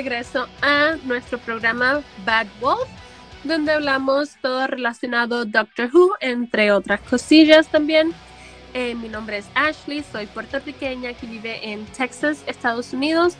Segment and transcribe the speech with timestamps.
[0.00, 2.88] regreso a nuestro programa Bad Wolf,
[3.44, 8.14] donde hablamos todo relacionado Doctor Who, entre otras cosillas también.
[8.72, 13.34] Eh, mi nombre es Ashley, soy puertorriqueña que vive en Texas, Estados Unidos,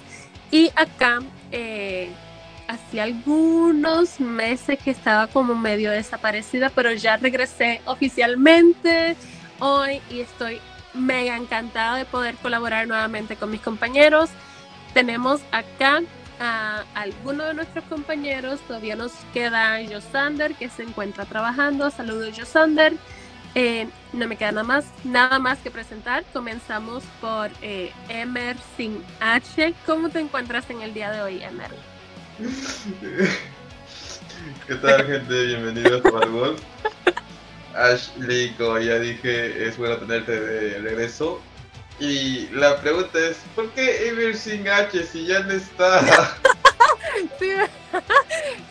[0.50, 2.10] y acá eh,
[2.68, 9.16] hacía algunos meses que estaba como medio desaparecida, pero ya regresé oficialmente
[9.60, 10.60] hoy y estoy
[10.92, 14.28] mega encantada de poder colaborar nuevamente con mis compañeros.
[14.92, 16.02] Tenemos acá
[16.40, 21.90] a algunos de nuestros compañeros, todavía nos queda Josander que se encuentra trabajando.
[21.90, 22.94] Saludos Josander.
[23.54, 26.24] Eh, no me queda nada más, nada más que presentar.
[26.32, 29.74] Comenzamos por eh, Emer sin H.
[29.86, 31.70] ¿Cómo te encuentras en el día de hoy, Emer?
[34.66, 35.46] ¿Qué tal, gente?
[35.46, 36.60] Bienvenidos a Golf.
[37.74, 41.40] Ashley, como ya dije, es bueno tenerte de regreso.
[42.00, 46.00] Y la pregunta es, ¿por qué Ever sin H si ya no está?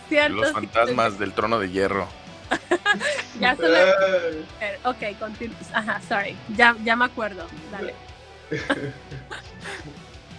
[0.30, 2.08] Los fantasmas del trono de hierro.
[3.40, 3.84] ya se le...
[4.84, 5.58] Ok, continúa.
[5.74, 6.36] Ajá, sorry.
[6.58, 7.46] Ya, ya me acuerdo.
[7.72, 7.94] Dale.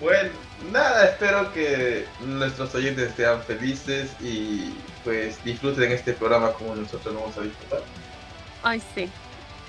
[0.01, 0.31] bueno,
[0.73, 4.75] nada, espero que nuestros oyentes sean felices y
[5.05, 7.83] pues disfruten este programa como nosotros lo vamos a disfrutar.
[8.65, 9.09] Ay, sí.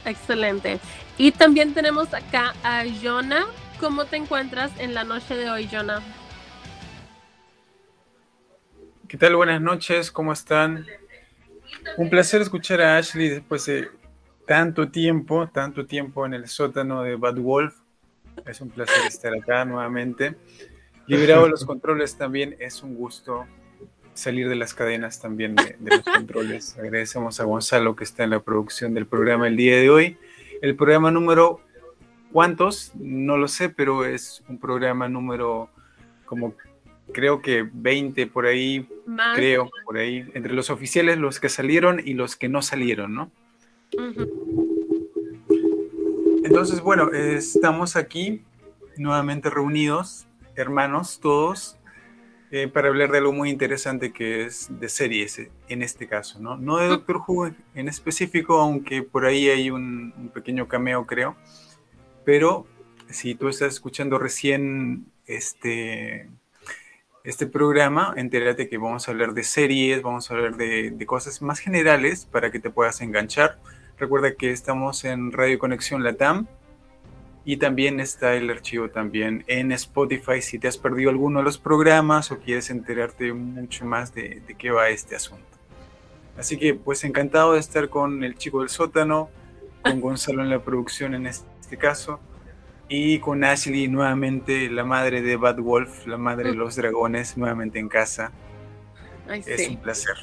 [0.06, 0.80] Excelente.
[1.18, 3.46] Y también tenemos acá a Jonah.
[3.80, 6.02] ¿Cómo te encuentras en la noche de hoy, Jonah?
[9.08, 9.36] ¿Qué tal?
[9.36, 10.86] Buenas noches, ¿cómo están?
[11.98, 13.90] Un placer escuchar a Ashley después de
[14.46, 17.76] tanto tiempo, tanto tiempo en el sótano de Bad Wolf.
[18.46, 20.36] Es un placer estar acá nuevamente.
[21.08, 23.46] Liberado los controles también, es un gusto
[24.14, 26.78] salir de las cadenas también de, los controles.
[26.78, 30.18] Agradecemos a Gonzalo que está en la producción del programa el día de hoy.
[30.62, 31.60] El programa número,
[32.32, 32.92] ¿cuántos?
[32.96, 35.70] No lo sé, pero es un programa número
[36.26, 36.54] como
[37.12, 38.88] creo que 20 por ahí,
[39.36, 43.32] creo, por ahí, entre los oficiales, los que salieron y los que no salieron, ¿no?
[46.44, 48.44] Entonces, bueno, estamos aquí
[48.98, 51.78] nuevamente reunidos, hermanos todos,
[52.54, 56.38] eh, para hablar de algo muy interesante que es de series, eh, en este caso,
[56.40, 56.58] ¿no?
[56.58, 61.38] No de Doctor Who en específico, aunque por ahí hay un, un pequeño cameo, creo.
[62.26, 62.68] Pero
[63.10, 66.30] si tú estás escuchando recién este,
[67.24, 71.42] este programa, entérate que vamos a hablar de series, vamos a hablar de, de, cosas
[71.42, 73.60] más generales para que te puedas enganchar.
[73.98, 76.48] Recuerda que estamos en Radio Conexión Latam
[77.44, 81.58] y también está el archivo también en Spotify si te has perdido alguno de los
[81.58, 85.46] programas o quieres enterarte mucho más de, de qué va este asunto.
[86.38, 89.30] Así que pues encantado de estar con el chico del sótano,
[89.82, 92.20] con Gonzalo en la producción en este caso
[92.94, 97.80] y con Ashley nuevamente, la madre de Bad Wolf, la madre de los dragones, nuevamente
[97.80, 98.34] en casa.
[99.30, 99.72] Ay, es sí.
[99.72, 100.16] un placer.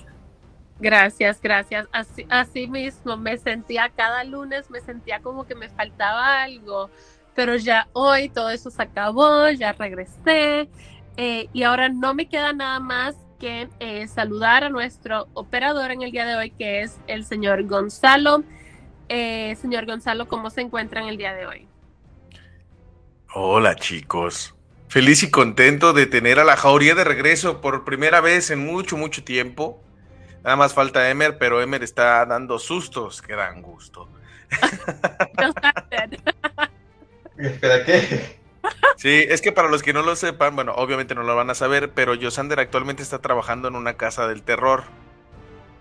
[0.81, 1.89] Gracias, gracias.
[1.93, 6.91] Así, así mismo me sentía cada lunes, me sentía como que me faltaba algo,
[7.35, 10.69] pero ya hoy todo eso se acabó, ya regresé
[11.17, 16.03] eh, y ahora no me queda nada más que eh, saludar a nuestro operador en
[16.03, 18.45] el día de hoy, que es el señor Gonzalo.
[19.09, 21.69] Eh, señor Gonzalo, ¿cómo se encuentra en el día de hoy?
[23.35, 24.55] Hola chicos.
[24.89, 28.97] Feliz y contento de tener a la jauría de regreso por primera vez en mucho,
[28.97, 29.83] mucho tiempo.
[30.43, 34.09] Nada más falta Emer, pero Emer está dando sustos que dan gusto.
[37.37, 38.39] ¿Espera qué?
[38.97, 41.55] Sí, es que para los que no lo sepan, bueno, obviamente no lo van a
[41.55, 44.85] saber, pero Yosander actualmente está trabajando en una casa del terror.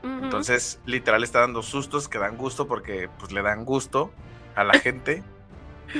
[0.03, 0.23] Uh -huh.
[0.23, 4.11] Entonces, literal está dando sustos que dan gusto porque pues le dan gusto
[4.55, 5.23] a la gente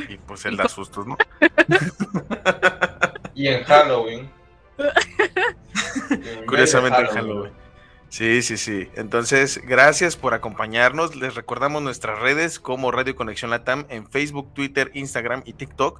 [0.09, 1.17] y pues él da sustos, ¿no?
[3.33, 4.29] y en Halloween.
[6.47, 7.66] Curiosamente en Halloween.
[8.09, 8.89] Sí, sí, sí.
[8.95, 11.15] Entonces, gracias por acompañarnos.
[11.15, 15.99] Les recordamos nuestras redes como Radio Conexión Latam en Facebook, Twitter, Instagram y TikTok.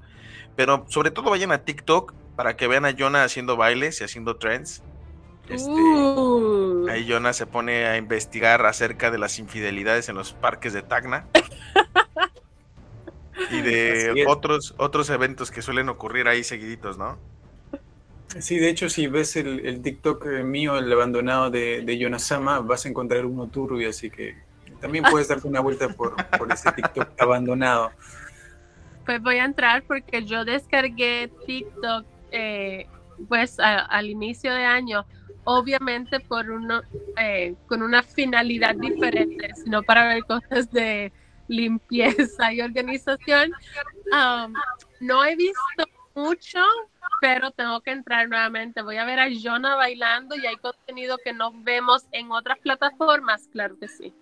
[0.56, 4.38] Pero sobre todo vayan a TikTok para que vean a Jonah haciendo bailes y haciendo
[4.38, 4.84] trends.
[5.50, 6.88] Este, uh.
[6.90, 11.28] Ahí Jonah se pone a investigar acerca de las infidelidades en los parques de Tacna.
[13.52, 17.18] y de otros, otros eventos que suelen ocurrir ahí seguiditos, ¿no?
[18.40, 22.86] Sí, de hecho, si ves el, el TikTok mío, el abandonado de, de Yonasama, vas
[22.86, 24.36] a encontrar uno turbio, así que
[24.82, 27.92] también puedes darte una vuelta por, por ese TikTok abandonado.
[29.06, 32.88] Pues voy a entrar porque yo descargué TikTok eh,
[33.28, 35.06] pues a, al inicio de año,
[35.46, 36.82] obviamente por uno,
[37.18, 41.12] eh, con una finalidad diferente, sino para ver cosas de
[41.48, 43.52] limpieza y organización.
[44.12, 44.54] Um,
[45.00, 45.86] no he visto
[46.16, 46.60] mucho,
[47.22, 48.82] pero tengo que entrar nuevamente.
[48.82, 53.48] Voy a ver a Jonah bailando y hay contenido que no vemos en otras plataformas,
[53.52, 54.14] claro que sí.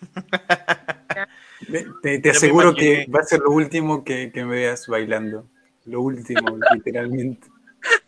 [2.02, 5.48] te, aseguro que va a ser lo último que, me veas bailando.
[5.84, 7.48] Lo último, literalmente.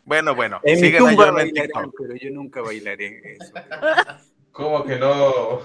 [0.05, 3.53] Bueno, bueno, en mi tumba pero yo nunca bailaré eso.
[4.51, 5.61] ¿Cómo que no?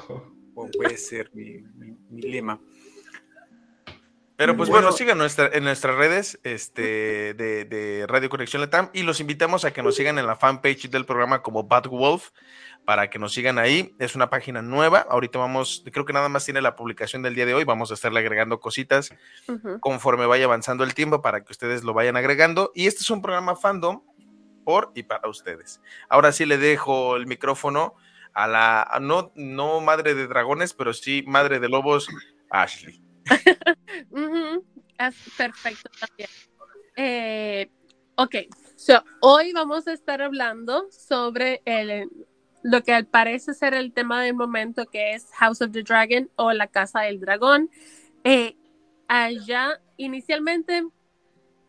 [0.54, 1.64] puede ser mi,
[2.10, 2.60] mi lema.
[4.38, 9.20] Pero pues bueno, sigan nuestra, en nuestras redes este, de, Radio Conexión Latam y los
[9.20, 12.30] invitamos a que nos sigan en la fanpage del programa como Bad Wolf
[12.86, 13.96] para que nos sigan ahí.
[13.98, 15.08] Es una página nueva.
[15.10, 17.64] Ahorita vamos, creo que nada más tiene la publicación del día de hoy.
[17.64, 19.12] Vamos a estarle agregando cositas
[19.80, 22.72] conforme vaya avanzando el tiempo para que ustedes lo vayan agregando.
[22.76, 24.04] Y este es un programa fandom
[24.64, 25.82] por y para ustedes.
[26.10, 27.96] Ahora sí le dejo el micrófono
[28.36, 32.08] a la, no, no madre de dragones, pero sí madre de lobos,
[32.52, 33.07] Ashley.
[35.00, 36.30] Es perfecto también.
[36.96, 37.70] Eh,
[38.16, 38.36] ok,
[38.76, 42.10] so, hoy vamos a estar hablando sobre el,
[42.64, 46.52] lo que parece ser el tema del momento, que es House of the Dragon o
[46.52, 47.70] la Casa del Dragón.
[48.24, 48.58] Eh,
[49.08, 50.84] allá, inicialmente,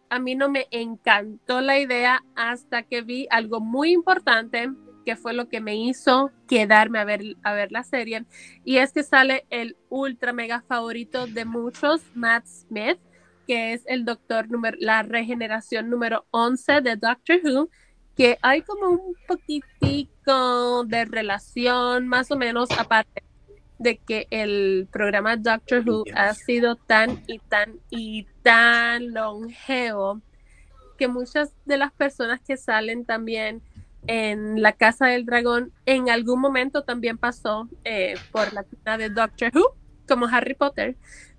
[0.08, 4.70] a mí no me encantó la idea hasta que vi algo muy importante
[5.08, 8.26] que fue lo que me hizo quedarme a ver, a ver la serie.
[8.62, 12.98] Y es que sale el ultra mega favorito de muchos, Matt Smith,
[13.46, 17.70] que es el doctor número, la regeneración número 11 de Doctor Who,
[18.18, 23.22] que hay como un poquitico de relación, más o menos, aparte
[23.78, 30.20] de que el programa Doctor Who ha sido tan y tan y tan longevo
[30.98, 33.62] que muchas de las personas que salen también
[34.06, 39.10] en la Casa del Dragón en algún momento también pasó eh, por la tienda de
[39.10, 40.96] Doctor Who, como Harry Potter.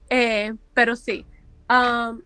[0.09, 1.25] Eh, pero sí.
[1.69, 2.21] Um,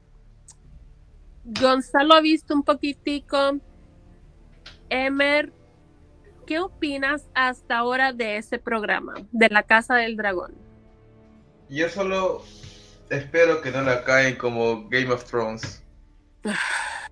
[1.43, 3.59] Gonzalo ha visto un poquitico.
[4.89, 5.51] Emer,
[6.45, 10.53] ¿qué opinas hasta ahora de ese programa, de la Casa del Dragón?
[11.69, 12.43] Yo solo
[13.09, 15.83] espero que no la caen como Game of Thrones.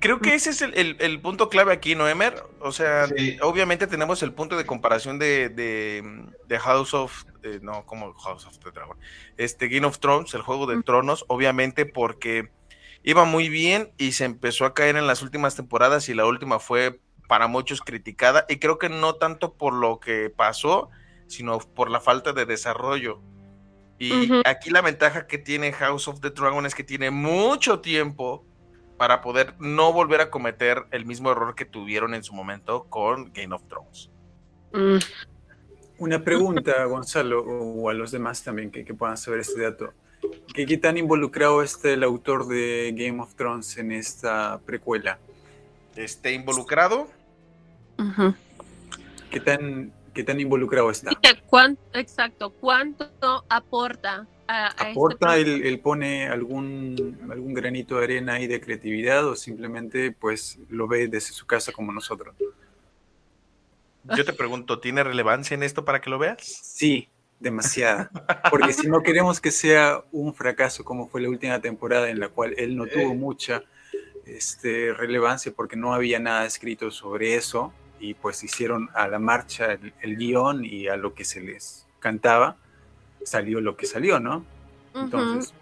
[0.00, 2.44] Creo que ese es el, punto clave aquí, ¿no, Emer?
[2.60, 3.08] O sea,
[3.42, 7.24] obviamente tenemos el punto de comparación de, de, House of.
[7.42, 8.96] Eh, no, como House of the Dragon.
[9.36, 12.50] Este Game of Thrones, el juego de tronos, obviamente porque
[13.02, 16.60] iba muy bien y se empezó a caer en las últimas temporadas y la última
[16.60, 18.46] fue para muchos criticada.
[18.48, 20.88] Y creo que no tanto por lo que pasó,
[21.26, 23.20] sino por la falta de desarrollo.
[23.98, 28.44] Y aquí la ventaja que tiene House of the Dragon es que tiene mucho tiempo
[28.98, 33.32] para poder no volver a cometer el mismo error que tuvieron en su momento con
[33.32, 34.10] Game of Thrones.
[34.72, 34.98] Mm.
[35.98, 39.92] Una pregunta, Gonzalo, o a los demás también que, puedan saber este dato.
[40.52, 45.18] ¿Qué, ¿Qué, tan involucrado está el autor de Game of Thrones en esta precuela?
[45.94, 47.08] ¿Esté involucrado?
[49.30, 51.12] ¿Qué, tan, ¿Qué tan involucrado está?
[51.94, 53.08] exacto, ¿cuánto
[53.48, 60.10] aporta este ¿Aporta, él, pone algún, algún granito de arena y de creatividad o simplemente
[60.10, 62.34] pues lo ve desde su casa como nosotros?
[64.16, 66.42] Yo te pregunto, ¿tiene relevancia en esto para que lo veas?
[66.42, 68.10] Sí, demasiada.
[68.50, 72.28] Porque si no queremos que sea un fracaso como fue la última temporada en la
[72.28, 73.62] cual él no tuvo mucha
[74.26, 79.72] este, relevancia porque no había nada escrito sobre eso y pues hicieron a la marcha
[79.72, 82.56] el, el guion y a lo que se les cantaba
[83.24, 84.44] salió lo que salió, ¿no?
[84.94, 85.54] Entonces,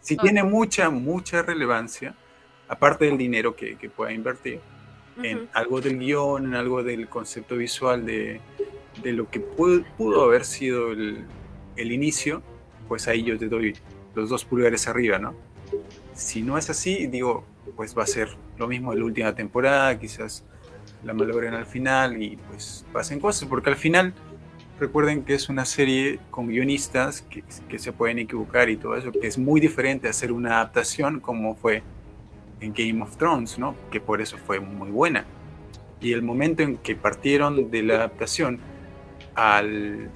[0.00, 2.14] si tiene mucha, mucha relevancia,
[2.68, 4.60] aparte del dinero que, pueda invertir,
[5.22, 8.40] en algo del guion, en algo del concepto visual de,
[9.04, 11.26] lo que pudo, haber sido el,
[11.76, 12.42] inicio,
[12.86, 13.76] pues ahí yo te doy
[14.14, 15.34] los dos pulgares arriba, ¿no?
[16.14, 17.44] Si no es así, digo,
[17.76, 20.44] pues va a ser lo mismo de la última temporada, quizás
[21.04, 24.14] la malogren al final y pues pasen cosas, porque al final
[24.78, 29.26] recuerden que es una serie con guionistas que, se pueden equivocar y todo eso, que
[29.26, 31.82] es muy diferente a hacer una adaptación como fue
[32.60, 33.74] en Game of Thrones, ¿no?
[33.90, 35.24] Que por eso fue muy buena.
[36.00, 38.60] Y el momento en que partieron de la adaptación
[39.34, 40.10] al,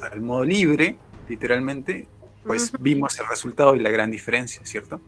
[0.00, 0.96] al modo libre,
[1.28, 2.06] literalmente,
[2.44, 5.00] pues vimos el resultado y la gran diferencia, ¿cierto?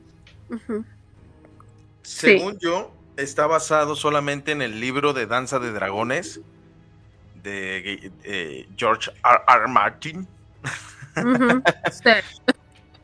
[2.03, 6.41] Según yo, está basado solamente en el libro de Danza de Dragones,
[7.43, 9.69] de George R.
[9.69, 10.27] Martin.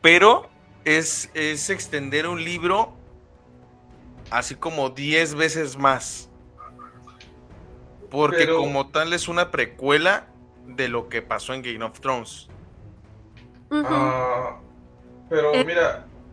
[0.01, 0.49] Pero
[0.83, 2.93] es, es extender un libro
[4.31, 6.29] así como 10 veces más.
[8.09, 10.27] Porque como tal es una precuela
[10.65, 12.49] de lo que pasó en Game of Thrones.
[13.71, 14.57] Ah,
[15.29, 15.63] pero eh.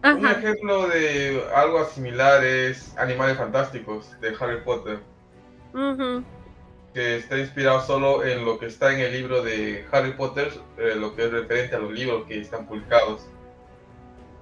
[0.04, 5.00] Un ejemplo de algo similar es Animales Fantásticos de Harry Potter.
[6.94, 10.94] Que está inspirado solo en lo que está en el libro de Harry Potter, eh,
[10.96, 13.26] lo que es referente a los libros que están publicados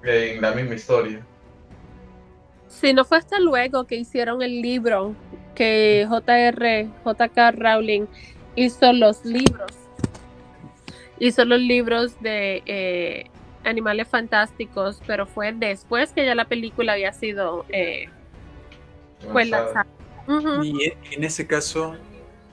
[0.03, 1.25] en la misma historia.
[2.67, 5.15] Si no fue hasta luego que hicieron el libro,
[5.55, 8.05] que JR, JK Rowling
[8.55, 9.71] hizo los libros.
[11.19, 13.31] Hizo los libros de eh,
[13.67, 18.09] Animales Fantásticos, pero fue después que ya la película había sido eh,
[19.33, 19.85] lanzada.
[20.63, 21.95] Y en ese caso,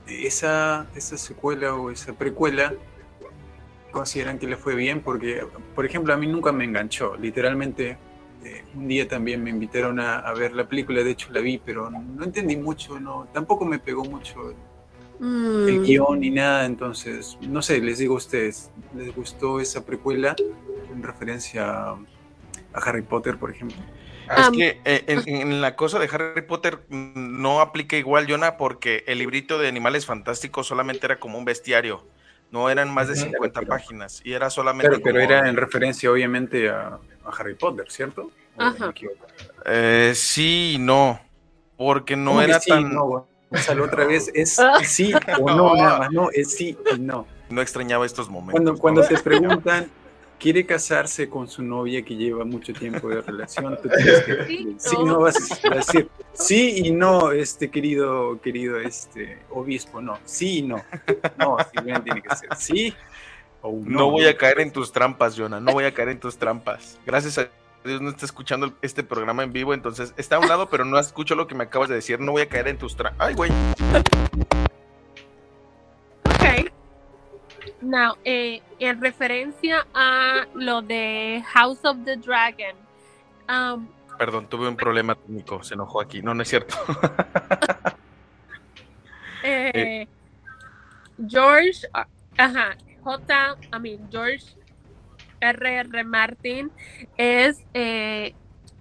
[0.07, 2.73] esa, esa secuela o esa precuela
[3.91, 7.15] consideran que le fue bien porque, por ejemplo, a mí nunca me enganchó.
[7.15, 7.97] Literalmente,
[8.43, 11.89] eh, un día también me invitaron a, ver la película, de hecho la vi, pero
[11.89, 14.53] no, entendí mucho, no, tampoco me pegó mucho
[15.19, 15.83] el, mm.
[15.83, 16.65] guion ni nada.
[16.65, 20.35] Entonces, no sé, les digo a ustedes, ¿les gustó esa precuela
[20.91, 21.97] en referencia a,
[22.73, 23.77] Harry Potter, por ejemplo?
[24.37, 29.19] Es que eh, en, la cosa de Harry Potter no aplica igual, Jonah, porque el
[29.19, 32.03] librito de Animales Fantásticos solamente era como un bestiario.
[32.51, 34.99] No eran más de 50 páginas y era solamente.
[34.99, 38.31] pero era en referencia, obviamente, a, Harry Potter, ¿cierto?
[38.57, 38.93] Ajá.
[39.65, 41.19] Eh, sí y no.
[41.77, 42.93] Porque no era tan.
[42.93, 43.27] No,
[43.81, 46.11] otra vez es sí o no, nada más.
[46.11, 47.27] No, es sí y no.
[47.49, 48.53] No extrañaba estos momentos.
[48.53, 49.89] Cuando, cuando te preguntan
[50.39, 54.95] quiere casarse con su novia que lleva mucho tiempo de relación, tú tienes que sí,
[55.03, 55.21] no.
[55.21, 60.83] vas a decir sí y no, este querido, querido este obispo, no, sí y no.
[61.37, 62.93] No, bien tiene que ser sí
[63.61, 63.99] o no.
[63.99, 66.99] No voy a caer en tus trampas, Jonah, no voy a caer en tus trampas.
[67.05, 67.49] Gracias a
[67.85, 70.97] Dios no está escuchando este programa en vivo, entonces está a un lado, pero no
[70.97, 73.27] escucho lo que me acabas de decir, no voy a caer en tus trampas.
[73.27, 73.51] Ay, güey.
[77.81, 82.75] Now, eh, en referencia a lo de House of the Dragon.
[83.47, 83.87] Um,
[84.17, 86.23] Perdón, tuve un problema técnico, se enojó aquí.
[86.23, 86.75] No, no es cierto.
[89.43, 90.07] Eh, eh.
[91.27, 91.87] George,
[92.35, 94.55] ajá, J, I mean, George
[95.49, 96.03] R.R.
[96.03, 96.71] Martin
[97.17, 97.63] es,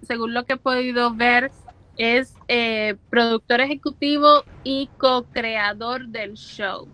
[0.02, 1.50] según lo que he podido ver,
[1.97, 2.35] es
[3.11, 6.88] productor ejecutivo y co-creador del show.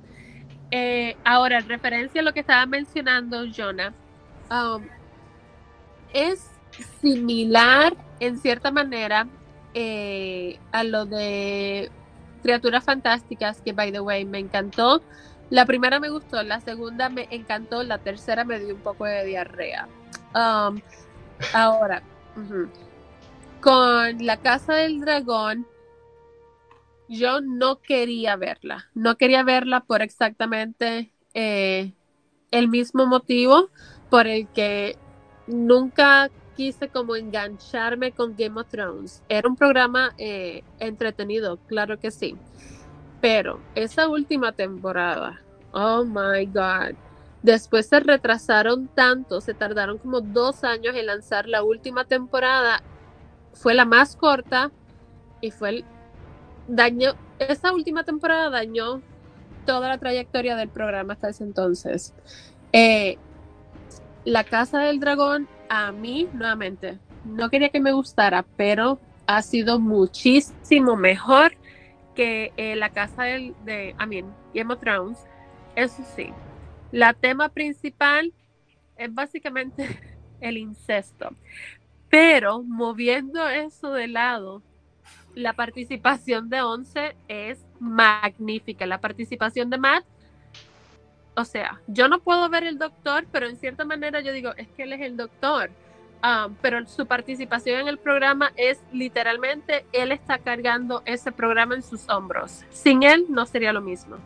[0.71, 3.93] Eh, ahora, en referencia a lo que estaba mencionando Jonah,
[4.51, 4.83] um,
[6.13, 6.49] es
[7.01, 9.27] similar en cierta manera
[9.75, 11.91] eh, a lo de
[12.43, 15.03] Criaturas Fantásticas, que by the way me encantó.
[15.51, 19.25] La primera me gustó, la segunda me encantó, la tercera me dio un poco de
[19.25, 19.89] diarrea.
[20.33, 20.81] Um,
[21.53, 22.03] ahora,
[23.61, 25.67] con La Casa del Dragón,
[27.09, 31.95] yo no quería verla, no quería verla por exactamente eh,
[32.53, 33.71] el mismo motivo
[34.09, 34.97] por el que
[35.49, 39.25] nunca quise como engancharme con Game of Thrones.
[39.29, 42.37] Era un programa eh, entretenido, claro que sí,
[43.21, 45.41] pero esa última temporada,
[45.73, 46.95] oh my god,
[47.43, 52.83] después se retrasaron tanto, se tardaron como dos años en lanzar la última temporada,
[53.53, 54.71] fue la más corta
[55.41, 55.85] y fue el
[56.69, 59.03] dañó, esa última temporada dañó
[59.67, 62.15] toda la trayectoria del programa hasta ese entonces.
[62.73, 63.19] Eh,
[64.25, 69.79] la Casa del Dragón, a mí, nuevamente, no quería que me gustara, pero ha sido
[69.79, 71.53] muchísimo mejor
[72.15, 75.19] que eh, la Casa del, de, I mean, Game of Thrones.
[75.77, 76.33] Eso sí,
[76.93, 78.33] la tema principal
[78.97, 79.87] es básicamente
[80.41, 81.31] el incesto.
[82.09, 84.63] Pero moviendo eso de lado,
[85.35, 88.85] la participación de Once es magnífica.
[88.87, 90.05] La participación de Matt,
[91.37, 94.69] o sea, yo no puedo ver el doctor, pero en cierta manera yo digo, es
[94.69, 95.71] que él es el doctor.
[96.23, 101.83] Um, pero su participación en el programa es literalmente, él está cargando ese programa en
[101.83, 102.63] sus hombros.
[102.71, 104.17] Sin él no sería lo mismo.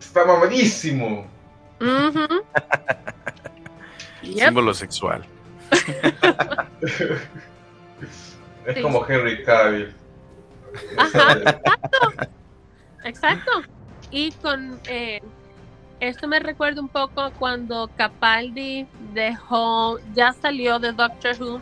[0.00, 1.26] Está mamadísimo.
[4.22, 5.26] Símbolo sexual.
[8.66, 9.92] Es como Henry Cavill.
[10.96, 12.12] Ajá, exacto.
[13.04, 13.50] Exacto.
[14.10, 15.20] Y con eh,
[16.02, 21.60] esto me recuerda un poco cuando Capaldi dejó, ya salió de Doctor Who.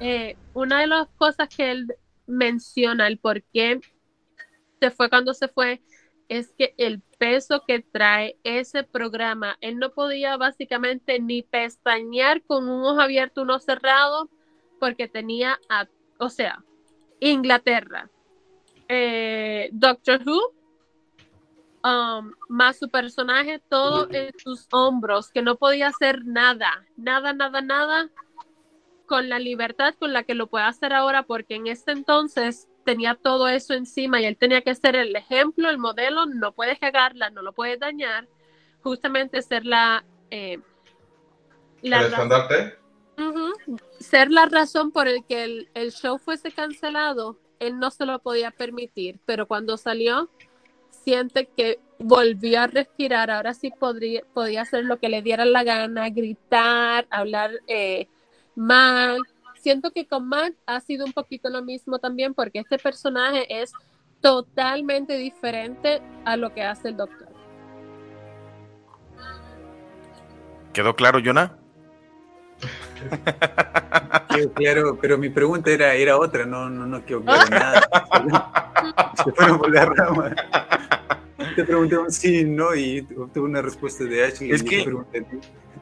[0.00, 1.86] Eh, una de las cosas que él
[2.26, 3.80] menciona, el por qué
[4.80, 5.80] se fue cuando se fue,
[6.28, 12.68] es que el peso que trae ese programa, él no podía básicamente ni pestañear con
[12.68, 14.28] un ojo abierto, uno cerrado,
[14.80, 15.86] porque tenía a
[16.18, 16.64] o sea,
[17.20, 18.10] Inglaterra,
[18.88, 20.52] eh, Doctor Who,
[21.84, 27.60] um, más su personaje, todo en sus hombros, que no podía hacer nada, nada, nada,
[27.60, 28.10] nada,
[29.06, 33.14] con la libertad con la que lo puede hacer ahora, porque en este entonces tenía
[33.14, 37.30] todo eso encima y él tenía que ser el ejemplo, el modelo, no puedes cagarla,
[37.30, 38.28] no lo puedes dañar,
[38.82, 40.04] justamente ser la...
[40.30, 40.58] Eh,
[41.82, 42.78] la ¿El estandarte?
[44.00, 48.18] Ser la razón por el que el, el, show fuese cancelado, él no se lo
[48.20, 50.30] podía permitir, pero cuando salió,
[51.04, 55.64] siente que volvió a respirar, ahora sí podría, podía hacer lo que le diera la
[55.64, 58.08] gana, gritar, hablar eh,
[58.54, 59.18] mal.
[59.54, 63.72] Siento que con Matt ha sido un poquito lo mismo también, porque este personaje es
[64.20, 67.28] totalmente diferente a lo que hace el doctor.
[70.72, 71.61] ¿Quedó claro, Jonah?
[74.54, 79.12] Claro, pero mi pregunta era, era otra, no, no, no quedó claro nada.
[79.24, 80.34] Se fueron por la rama.
[81.56, 84.50] Te pregunté un sí, no, y obtuve una respuesta de Ashley.
[84.52, 84.90] Es que,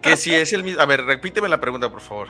[0.01, 0.81] que si es el mismo.
[0.81, 2.29] A ver, repíteme la pregunta, por favor.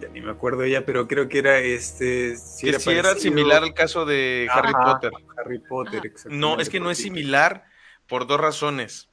[0.00, 2.36] ya ni me acuerdo ya, pero creo que era este.
[2.36, 5.12] Si que era, si era similar al caso de Harry Potter.
[5.36, 7.64] Harry Potter, No, es que no es similar
[8.08, 9.11] por dos razones.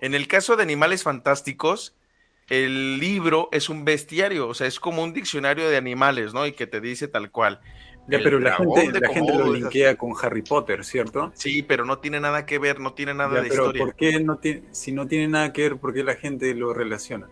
[0.00, 1.94] En el caso de animales fantásticos,
[2.48, 6.46] el libro es un bestiario, o sea, es como un diccionario de animales, ¿no?
[6.46, 7.60] Y que te dice tal cual.
[8.08, 11.32] Ya, pero la gente, la gente lo linkea con Harry Potter, ¿cierto?
[11.34, 14.36] Sí, pero no tiene nada que ver, no tiene nada de pero ¿por qué no
[14.36, 17.28] tiene, si no tiene nada que ver, por qué la gente lo relaciona?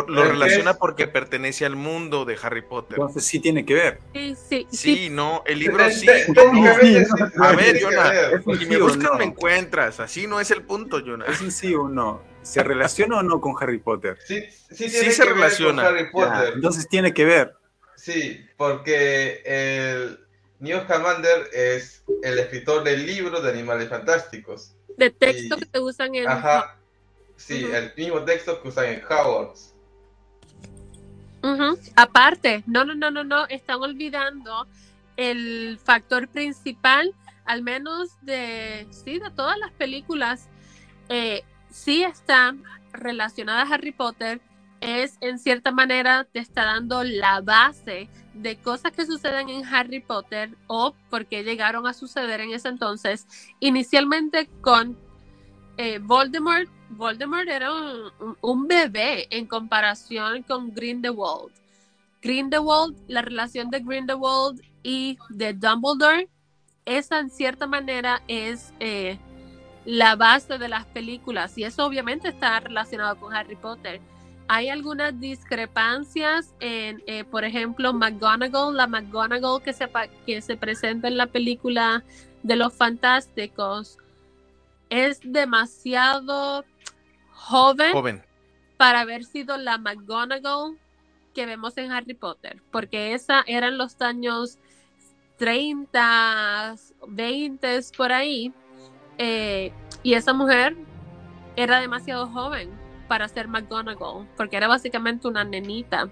[0.00, 2.98] Lo relaciona porque pertenece al mundo de Harry Potter.
[2.98, 4.00] Entonces sí tiene que ver.
[4.14, 4.66] Sí, sí.
[4.70, 6.06] Sí, no, el libro sí.
[6.08, 8.12] a ver, Jonah,
[8.58, 10.00] si me buscas me encuentras.
[10.00, 11.26] Así no es el punto, Jonah.
[11.26, 12.22] ¿Es un sí o no?
[12.42, 14.18] ¿Se relaciona o no con Harry Potter?
[14.24, 15.86] Sí, sí, sí se relaciona.
[15.86, 16.54] Harry Potter.
[16.54, 17.54] entonces tiene que ver.
[17.94, 20.18] Sí, porque el
[20.58, 24.74] Newt Scamander es el escritor del libro de Animales Fantásticos.
[24.96, 26.28] De texto que se usan en...
[26.28, 26.78] Ajá,
[27.36, 29.71] sí, el mismo texto que usan en Howard's.
[31.96, 34.66] Aparte, no, no, no, no, no, están olvidando
[35.16, 40.48] el factor principal, al menos de, sí, de todas las películas,
[41.08, 44.40] eh, sí están relacionadas a Harry Potter,
[44.80, 50.00] es en cierta manera te está dando la base de cosas que suceden en Harry
[50.00, 53.26] Potter o por qué llegaron a suceder en ese entonces.
[53.60, 54.98] Inicialmente con
[55.76, 57.70] eh, Voldemort, Voldemort era
[58.40, 61.52] un, bebé en comparación con Grindelwald.
[62.20, 66.28] Grindelwald, la relación de Grindelwald y de Dumbledore,
[66.84, 69.18] esa en cierta manera es eh,
[69.84, 74.00] la base de las películas y eso obviamente está relacionado con Harry Potter
[74.48, 79.88] hay algunas discrepancias en, eh, por ejemplo, McGonagall, la McGonagall que se,
[80.26, 82.04] que se presenta en la película
[82.42, 83.96] de los fantásticos,
[84.92, 86.66] es demasiado
[87.32, 88.22] joven,
[88.76, 90.78] para haber sido la McGonagall
[91.34, 94.58] que vemos en Harry Potter, porque esa eran los años
[95.38, 96.74] 30,
[97.08, 98.52] 20 por ahí,
[99.16, 100.76] eh, y esa mujer
[101.56, 102.68] era demasiado joven
[103.08, 106.10] para ser McGonagall, porque era básicamente una nenita.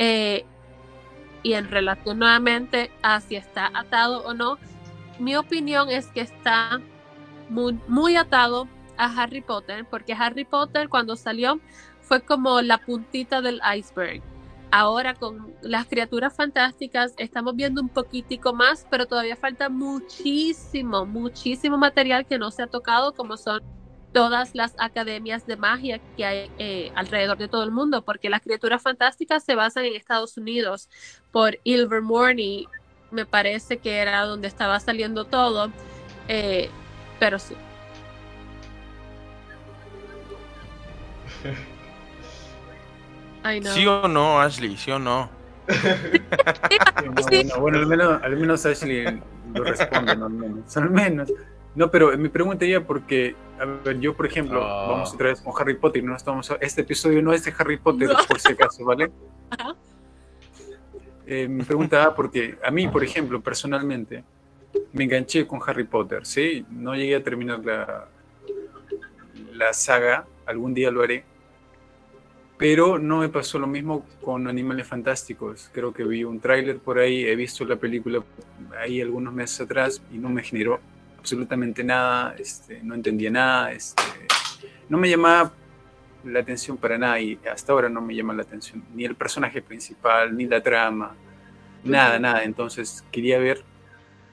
[0.00, 0.44] Eh,
[1.44, 4.58] y en relación nuevamente a si está atado o no,
[5.20, 6.80] mi opinión es que está
[7.48, 11.60] muy, atado a Harry Potter, porque Harry Potter cuando salió
[12.00, 14.22] fue como la puntita del iceberg.
[14.70, 21.78] Ahora con las criaturas fantásticas estamos viendo un poquitico más, pero todavía falta muchísimo, muchísimo
[21.78, 23.62] material que no se ha tocado, como son
[24.12, 28.42] todas las academias de magia que hay eh, alrededor de todo el mundo, porque las
[28.42, 30.88] criaturas fantásticas se basan en Estados Unidos
[31.30, 32.66] por Ilvermorny,
[33.10, 35.70] me parece que era donde estaba saliendo todo,
[36.28, 36.70] eh,
[37.18, 37.54] pero sí.
[43.74, 44.76] ¿Sí o no, Ashley?
[44.76, 45.30] ¿Sí o no?
[47.60, 49.20] bueno, al, menos, al menos Ashley
[49.54, 50.76] lo responde, al menos.
[50.76, 51.32] Al menos.
[51.74, 54.88] No, pero mi pregunta ya porque, a ver, yo por ejemplo, ah.
[54.88, 58.10] vamos otra vez con Harry Potter, no estamos este episodio no es de Harry Potter,
[58.26, 59.10] por si acaso, ¿vale?
[61.26, 64.24] Eh, mi pregunta va porque a mí, por ejemplo, personalmente,
[64.92, 66.64] me enganché con Harry Potter, ¿sí?
[66.70, 68.08] No llegué a terminar la,
[69.52, 71.24] la saga, algún día lo haré,
[72.56, 75.70] pero no me pasó lo mismo con Animales Fantásticos.
[75.72, 78.22] Creo que vi un tráiler por ahí, he visto la película
[78.80, 80.80] ahí algunos meses atrás y no me generó
[81.18, 84.02] absolutamente nada, este, no entendía nada, este,
[84.88, 85.52] no me llamaba
[86.24, 89.62] la atención para nada y hasta ahora no me llama la atención ni el personaje
[89.62, 91.14] principal, ni la trama,
[91.84, 92.44] nada, nada.
[92.44, 93.62] Entonces quería ver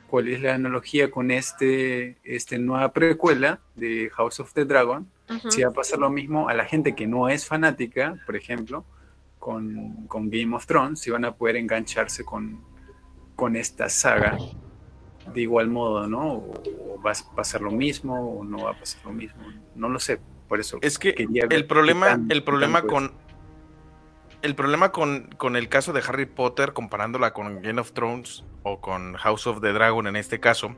[0.09, 5.09] cuál es la analogía con este, este nueva precuela de House of the Dragon,
[5.49, 8.85] Si va a pasar lo mismo a la gente que no es fanática, por ejemplo,
[9.39, 12.63] con, Game of Thrones, si van a poder engancharse con,
[13.35, 14.37] con esta saga
[15.33, 16.33] de igual modo, ¿no?
[16.33, 19.41] O, va a pasar lo mismo o no va a pasar lo mismo.
[19.75, 20.77] No lo sé, por eso.
[20.81, 21.15] Es que
[21.49, 23.11] el problema, el problema con
[24.41, 28.82] el problema con, con, el caso de Harry Potter, comparándola con Game of Thrones o
[28.82, 30.75] con House of the Dragon en este caso,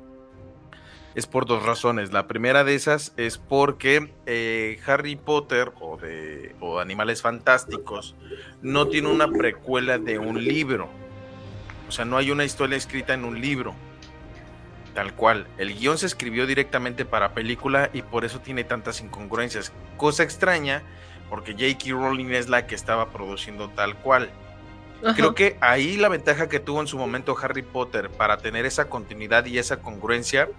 [1.15, 2.12] es por dos razones.
[2.12, 8.13] La primera de esas es porque eh, Harry Potter o de o Animales Fantásticos
[8.62, 10.89] no tiene una precuela de un libro.
[11.88, 13.73] O sea, no hay una historia escrita en un libro.
[14.93, 15.47] Tal cual.
[15.58, 19.71] El guion se escribió directamente para película y por eso tiene tantas incongruencias.
[19.95, 20.84] Cosa extraña
[21.30, 21.91] porque J.K.
[21.91, 24.30] Rowling es la que estaba produciendo tal cual.
[25.15, 28.89] Creo que ahí la ventaja que tuvo en su momento Harry Potter para tener esa
[28.89, 30.49] continuidad y esa congruencia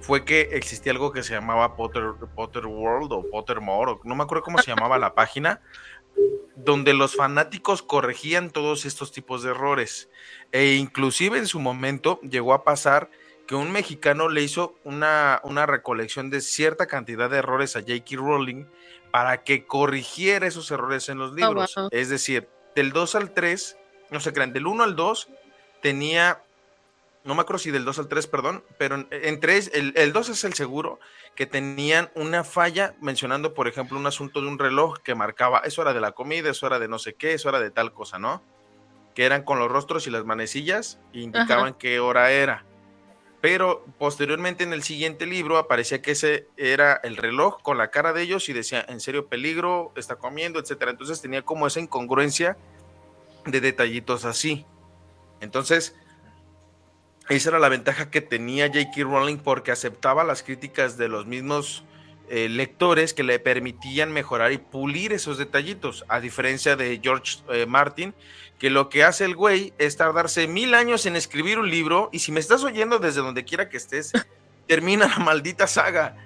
[0.00, 4.42] fue que existía algo que se llamaba Potter, Potter World o Pottermore, no me acuerdo
[4.42, 5.60] cómo se llamaba la página,
[6.56, 10.10] donde los fanáticos corregían todos estos tipos de errores.
[10.50, 13.10] E inclusive en su momento llegó a pasar
[13.46, 18.16] que un mexicano le hizo una, una recolección de cierta cantidad de errores a J.K.
[18.16, 18.66] Rowling
[19.10, 21.74] para que corrigiera esos errores en los oh, libros.
[21.90, 23.76] Es decir, del 2 al 3,
[24.12, 25.28] no se crean, del 1 al 2
[25.80, 26.42] tenía
[27.24, 30.44] no me acuerdo si del 2 al 3, perdón, pero entre el, el 2 es
[30.44, 30.98] el seguro,
[31.34, 35.82] que tenían una falla mencionando, por ejemplo, un asunto de un reloj que marcaba, eso
[35.82, 38.18] era de la comida, eso era de no sé qué, eso era de tal cosa,
[38.18, 38.42] ¿no?
[39.14, 42.64] Que eran con los rostros y las manecillas, e indicaban qué hora era.
[43.40, 48.12] Pero posteriormente en el siguiente libro aparecía que ese era el reloj con la cara
[48.12, 50.92] de ellos y decía, en serio peligro, está comiendo, etcétera.
[50.92, 52.56] Entonces tenía como esa incongruencia
[53.46, 54.66] de detallitos así.
[55.40, 55.94] Entonces,
[57.28, 59.02] esa era la ventaja que tenía J.K.
[59.02, 61.84] Rowling porque aceptaba las críticas de los mismos
[62.28, 67.66] eh, lectores que le permitían mejorar y pulir esos detallitos, a diferencia de George eh,
[67.66, 68.14] Martin,
[68.58, 72.20] que lo que hace el güey es tardarse mil años en escribir un libro y
[72.20, 74.12] si me estás oyendo desde donde quiera que estés,
[74.66, 76.16] termina la maldita saga.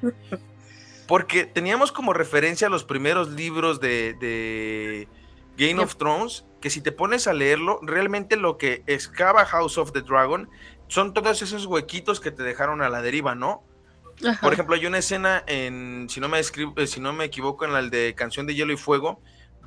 [1.09, 5.09] Porque teníamos como referencia los primeros libros de, de
[5.57, 9.93] Game of Thrones, que si te pones a leerlo, realmente lo que excava House of
[9.93, 10.51] the Dragon
[10.89, 13.63] son todos esos huequitos que te dejaron a la deriva, ¿no?
[14.43, 17.73] Por ejemplo, hay una escena en, si no me eh, si no me equivoco, en
[17.73, 19.21] la de Canción de Hielo y Fuego,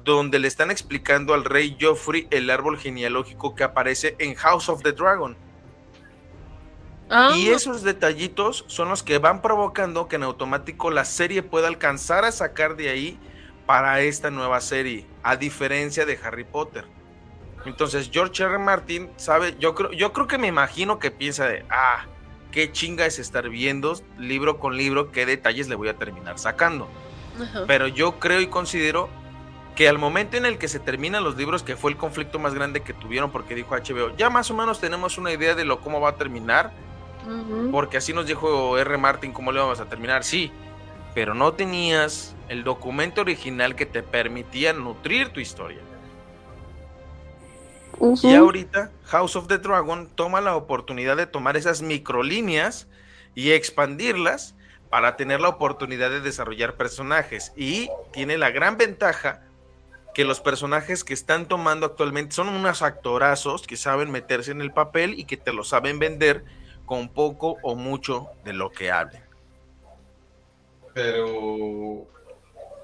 [0.03, 4.83] donde le están explicando al rey Joffrey el árbol genealógico que aparece en House of
[4.83, 5.37] the Dragon.
[7.09, 7.31] Ah.
[7.33, 12.25] Y esos detallitos son los que van provocando que en automático la serie pueda alcanzar
[12.25, 13.19] a sacar de ahí
[13.69, 16.85] para esta nueva serie, a diferencia de Harry Potter.
[17.67, 18.57] Entonces George R.
[18.57, 22.07] Martin sabe, yo creo, yo creo que me imagino que piensa de, ah,
[22.51, 26.87] qué chinga es estar viendo libro con libro qué detalles le voy a terminar sacando.
[27.67, 29.07] Pero yo creo y considero
[29.75, 32.55] que al momento en el que se terminan los libros, que fue el conflicto más
[32.55, 35.79] grande que tuvieron, porque dijo HBO, ya más o menos tenemos una idea de lo
[35.79, 36.73] cómo va a terminar,
[37.71, 38.97] porque así nos dijo R.
[38.97, 40.51] Martin cómo le vamos a terminar, sí,
[41.13, 45.79] pero no tenías el documento original que te permitía nutrir tu historia.
[48.23, 52.87] Y ahorita House of the Dragon toma la oportunidad de tomar esas microlíneas
[53.35, 54.55] y expandirlas
[54.89, 57.51] para tener la oportunidad de desarrollar personajes.
[57.57, 59.41] Y tiene la gran ventaja
[60.13, 64.71] que los personajes que están tomando actualmente son unos actorazos que saben meterse en el
[64.71, 66.43] papel y que te lo saben vender
[66.85, 69.28] con poco o mucho de lo que hablen.
[70.99, 72.07] Pero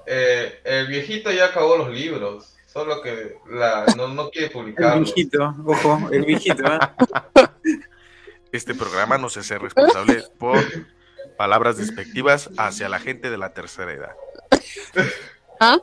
[0.06, 2.54] eh, el viejito ya acabó los libros.
[2.66, 4.96] Solo que la, no, quiere publicarlo.
[4.96, 6.64] El viejito, ojo, el viejito.
[6.64, 6.78] ¿eh?
[8.52, 10.58] Este programa no se hace responsable por
[11.36, 14.12] palabras despectivas hacia la gente de la tercera edad.
[15.60, 15.78] ¿Ah?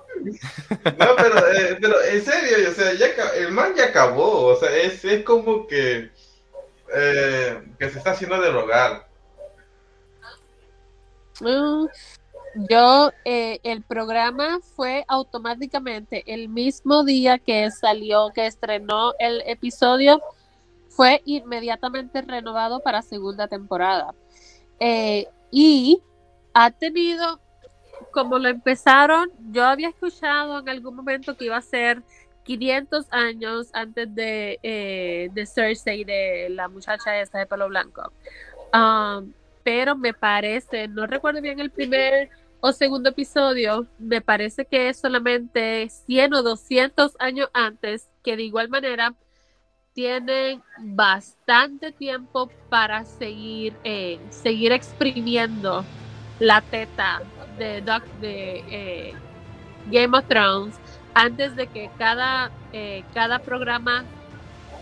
[0.98, 4.76] No, pero, eh, pero en serio, o sea, ya, el man ya acabó, o sea,
[4.76, 6.10] es, es como que,
[6.96, 9.08] eh, que se está haciendo de rogar.
[12.70, 20.22] Yo, eh, el programa fue automáticamente el mismo día que salió, que estrenó el episodio,
[20.90, 24.14] fue inmediatamente renovado para segunda temporada.
[24.80, 26.00] Eh, y
[26.54, 27.40] ha tenido,
[28.12, 32.04] como lo empezaron, yo había escuchado en algún momento que iba a ser
[32.44, 38.12] 500 años antes de, eh, de Cersei, de la muchacha esta de pelo blanco.
[38.74, 42.30] Um, pero me parece, no recuerdo bien el primer
[42.66, 48.44] o segundo episodio, me parece que es solamente 100 o 200 años antes, que de
[48.44, 49.14] igual manera
[49.92, 55.84] tienen bastante tiempo para seguir, eh, seguir exprimiendo
[56.40, 57.22] la teta
[57.58, 57.84] de,
[58.22, 59.14] eh,
[59.88, 60.80] Game of Thrones
[61.14, 64.06] antes de que cada, eh, cada programa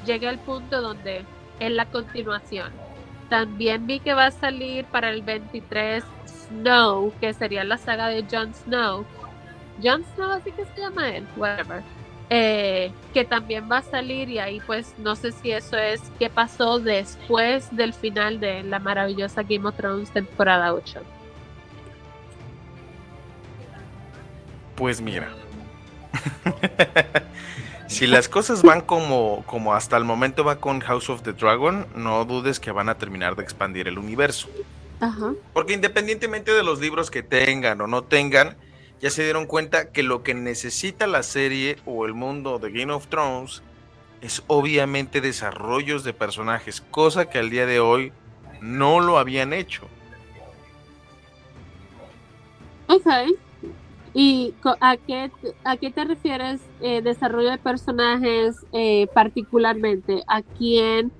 [0.05, 1.25] llegue al punto donde
[1.59, 2.71] es la continuación.
[3.27, 6.03] También vi que va a salir para el 23
[6.51, 9.05] Snow, que sería la saga de Jon Snow.
[9.81, 11.81] Jon Snow, así que se llama él, whatever.
[12.33, 16.29] Eh, que también va a salir y ahí pues no sé si eso es qué
[16.29, 21.01] pasó después del final de la maravillosa Game of Thrones temporada 8.
[24.75, 25.27] Pues mira,
[27.87, 31.85] si las cosas van como, como hasta el momento va con House of the Dragon,
[31.95, 34.47] no dudes que van a terminar de expandir el universo.
[35.53, 38.55] Porque independientemente de los libros que tengan o no tengan,
[38.99, 42.93] ya se dieron cuenta que lo que necesita la serie o el mundo de Game
[42.93, 43.63] of Thrones
[44.21, 48.13] es obviamente desarrollos de personajes, cosa que al día de hoy
[48.61, 49.87] no lo habían hecho.
[52.87, 53.07] Ok.
[54.13, 55.31] ¿Y a qué,
[55.63, 60.23] a qué te refieres eh, desarrollo de personajes eh, particularmente?
[60.27, 61.11] ¿A quién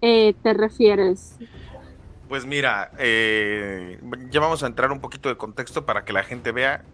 [0.00, 1.36] eh, te refieres?
[2.28, 2.90] Pues mira,
[4.30, 6.84] ya vamos a entrar un poquito de contexto para que la gente vea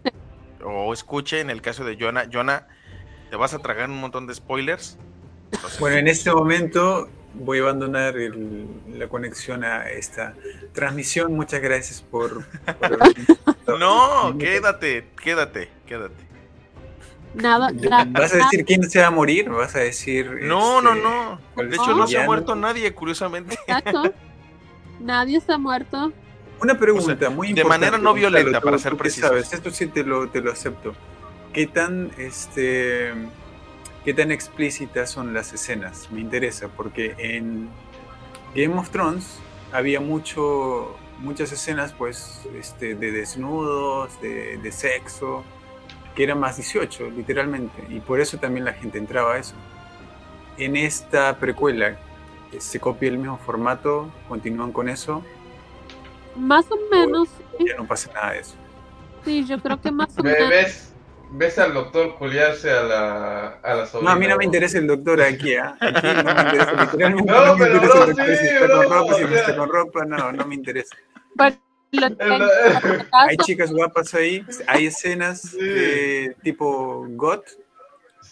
[0.63, 2.27] o escuche en el caso de Jonah.
[2.31, 2.67] Jonah,
[3.29, 4.97] ¿te vas a tragar un montón de spoilers?
[5.79, 10.35] Bueno, en este momento voy a abandonar la conexión a esta
[10.73, 11.33] transmisión.
[11.33, 12.45] Muchas gracias por...
[13.67, 16.25] no, quédate, quédate, quédate.
[17.33, 17.71] Nada,
[18.07, 19.49] ¿Vas a decir quién se va a morir?
[19.49, 20.39] ¿Vas a decir...
[20.43, 21.41] No, no, este, no.
[21.63, 23.55] De hecho, no se ha muerto nadie, curiosamente.
[23.67, 24.13] Exacto.
[24.99, 26.11] Nadie ha muerto.
[26.61, 27.53] Una pregunta muy importante.
[27.55, 29.27] De manera no violenta, para ser preciso.
[29.27, 30.93] Sabes, esto sí te lo, te lo acepto.
[31.53, 33.13] ¿Qué tan, este,
[34.03, 36.09] ¿Qué tan explícitas son las escenas?
[36.11, 37.69] Me interesa, porque en
[38.55, 39.39] Game of Thrones
[39.71, 45.43] había mucho, muchas escenas pues, este, de desnudos, de, de sexo,
[46.15, 49.55] que eran más 18, literalmente, y por eso también la gente entraba a eso.
[50.57, 51.97] En esta precuela,
[52.59, 54.11] ¿se copia el mismo formato?
[54.27, 55.23] ¿Continúan con eso?
[56.35, 57.29] Más o menos.
[57.59, 58.55] Ya no pasa nada de eso.
[59.23, 60.49] Sí, yo creo que más o menos.
[60.49, 60.93] ¿Ves,
[61.31, 64.11] ves al doctor culiarse a la, a la sobrina?
[64.11, 65.61] No, a mí no me interesa el doctor aquí, ¿eh?
[65.79, 67.31] Aquí no me interesa literalmente.
[67.31, 70.31] No, no pero no, sí, si está con ropa, si no está con ropa, no,
[70.31, 70.95] no me interesa.
[73.11, 75.57] hay chicas guapas ahí, hay escenas sí.
[75.57, 77.45] de tipo GOT,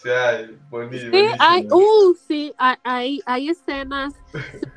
[0.03, 4.13] Sí, hay, buenísimo, sí, hay, uh, sí, hay, hay escenas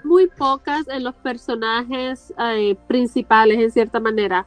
[0.05, 4.47] muy pocas en los personajes eh, principales, en cierta manera.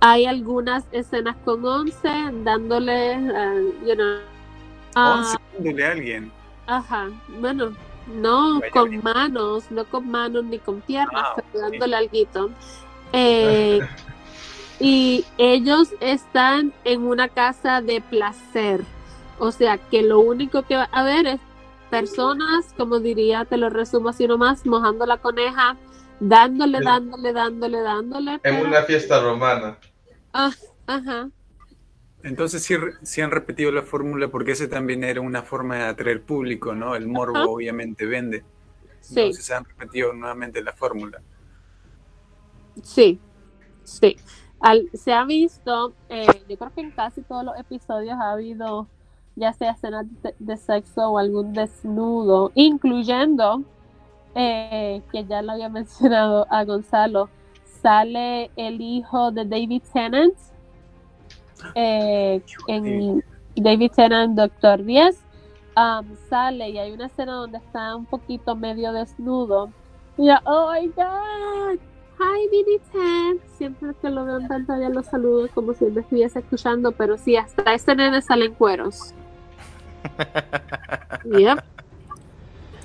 [0.00, 2.08] Hay algunas escenas con Once
[2.44, 4.18] dándole, uh, you know,
[4.94, 6.30] Once dándole a alguien.
[6.66, 7.08] Ajá,
[7.40, 7.72] bueno,
[8.14, 12.50] no con manos, no con manos ni con piernas, ah, pero dándole algo.
[13.14, 13.80] Eh,
[14.78, 18.84] y ellos están en una casa de placer
[19.38, 21.40] o sea que lo único que va a haber es
[21.90, 25.76] personas, como diría, te lo resumo así nomás, mojando la coneja,
[26.20, 28.40] dándole, dándole, dándole, dándole.
[28.42, 29.78] En una fiesta romana.
[30.32, 30.52] Ah,
[30.86, 31.30] ajá.
[32.22, 32.68] Entonces
[33.02, 36.96] sí, han repetido la fórmula porque ese también era una forma de atraer público, ¿no?
[36.96, 38.44] El morbo obviamente vende.
[39.00, 39.20] Sí.
[39.20, 41.22] Entonces han repetido nuevamente la fórmula.
[42.82, 43.20] Sí,
[43.84, 44.16] sí.
[44.94, 48.88] se ha visto, eh, yo creo que en casi todos los episodios ha habido
[49.38, 50.06] ya sea escenas
[50.38, 53.62] de, sexo o algún desnudo, incluyendo,
[54.34, 57.28] eh, que ya lo había mencionado a Gonzalo,
[57.82, 60.34] sale el hijo de David Tennant,
[61.74, 63.24] eh, en
[63.56, 65.18] David Tennant, Doctor 10,
[65.76, 69.70] um, sale y hay una escena donde está un poquito medio desnudo.
[70.16, 71.78] Y yo, oh my god,
[72.18, 73.40] hi David Tennant.
[73.56, 77.36] Siempre que lo veo en pantalla lo saludo como si me estuviese escuchando, pero sí,
[77.36, 79.14] hasta este nene salen cueros.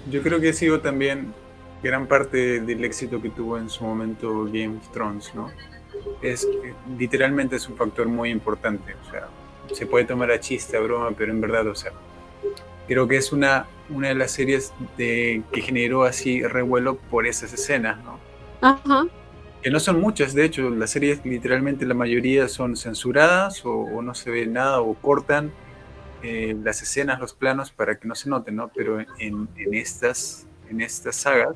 [0.09, 1.33] Yo creo que ha sido también
[1.81, 5.51] gran parte del éxito que tuvo en su momento Game of Thrones, ¿no?
[6.21, 6.47] Es
[6.97, 9.27] literalmente es un factor muy importante, o sea,
[9.73, 11.91] se puede tomar a chiste, a broma, pero en verdad, o sea,
[12.87, 17.53] creo que es una, una de las series de, que generó así revuelo por esas
[17.53, 18.19] escenas, ¿no?
[18.61, 19.05] Ajá.
[19.61, 24.01] Que no son muchas, de hecho, las series literalmente la mayoría son censuradas o, o
[24.01, 25.51] no se ve nada o cortan
[26.23, 28.71] eh, las escenas, los planos para que no se noten, ¿no?
[28.73, 31.55] Pero en, estas, en estas sagas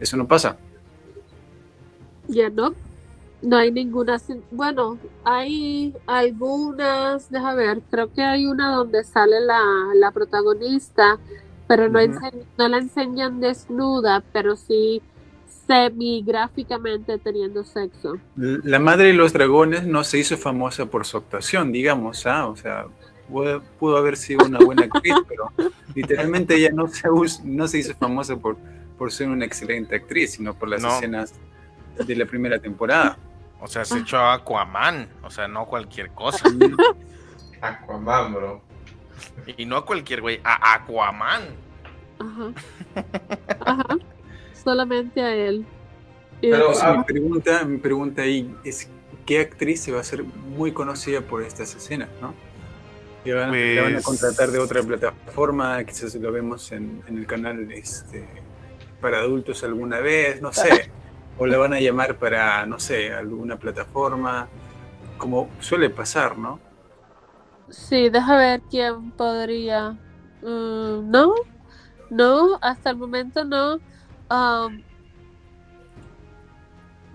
[0.00, 0.56] eso no pasa.
[2.28, 2.74] Ya no,
[3.42, 4.20] no hay ninguna.
[4.50, 11.18] Bueno, hay algunas, deja ver, creo que hay una donde sale la, protagonista,
[11.68, 12.00] pero no,
[12.58, 15.02] no la enseñan desnuda, pero sí
[15.66, 18.18] semi-gráficamente teniendo sexo.
[18.36, 22.46] La madre de los dragones no se hizo famosa por su actuación, digamos, ¿ah?
[22.46, 22.86] O sea,
[23.28, 25.52] pudo, haber sido una buena actriz, pero
[25.94, 27.08] literalmente ella no se,
[27.44, 28.56] no se hizo famosa por,
[28.98, 31.34] por ser una excelente actriz, sino por las escenas
[32.04, 33.18] de la primera temporada.
[33.60, 36.48] O sea, se echó a Aquaman, o sea, no cualquier cosa.
[37.60, 38.62] Aquaman, bro.
[39.56, 41.42] Y no cualquier güey, a Aquaman.
[42.18, 42.52] Ajá.
[43.66, 43.96] Ajá.
[44.52, 45.64] Solamente a él.
[46.40, 48.90] Pero mi, pregunta, mi pregunta ahí es,
[49.24, 52.34] ¿qué actriz se va a hacer muy conocida por estas escenas, no?
[53.34, 57.26] Van, la van a pues contratar de otra plataforma, quizás lo vemos en, en el
[57.26, 58.28] canal este,
[59.00, 60.90] para adultos alguna vez, no sé.
[61.38, 64.48] o la van a llamar para, no sé, alguna plataforma,
[65.18, 66.60] como suele pasar, ¿no?
[67.68, 69.90] Sí, deja ver quién podría.
[70.42, 71.34] Mm, no,
[72.10, 73.74] no, hasta el momento no.
[74.30, 74.82] Um,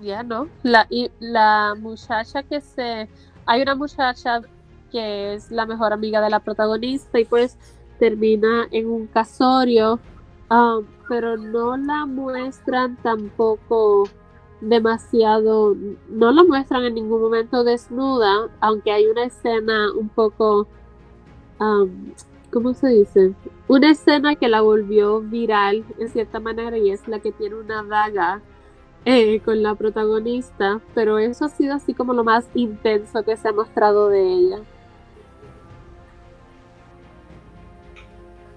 [0.02, 0.50] ya no.
[0.64, 3.10] La, y, la muchacha que se.
[3.46, 4.42] Hay una muchacha
[4.92, 7.58] que es la mejor amiga de la protagonista y pues
[8.00, 10.00] termina en un casorio
[10.52, 14.04] Um, pero no la muestran tampoco
[14.60, 15.78] demasiado,
[16.10, 20.68] no la muestran en ningún momento desnuda, aunque hay una escena un poco,
[21.62, 22.12] um,
[22.52, 23.34] ¿cómo se dice?
[23.70, 27.84] Una escena que la volvió viral en cierta manera y es la que tiene una
[27.84, 28.42] daga
[29.06, 33.48] eh, con la protagonista, pero eso ha sido así como lo más intenso que se
[33.48, 34.60] ha mostrado de ella.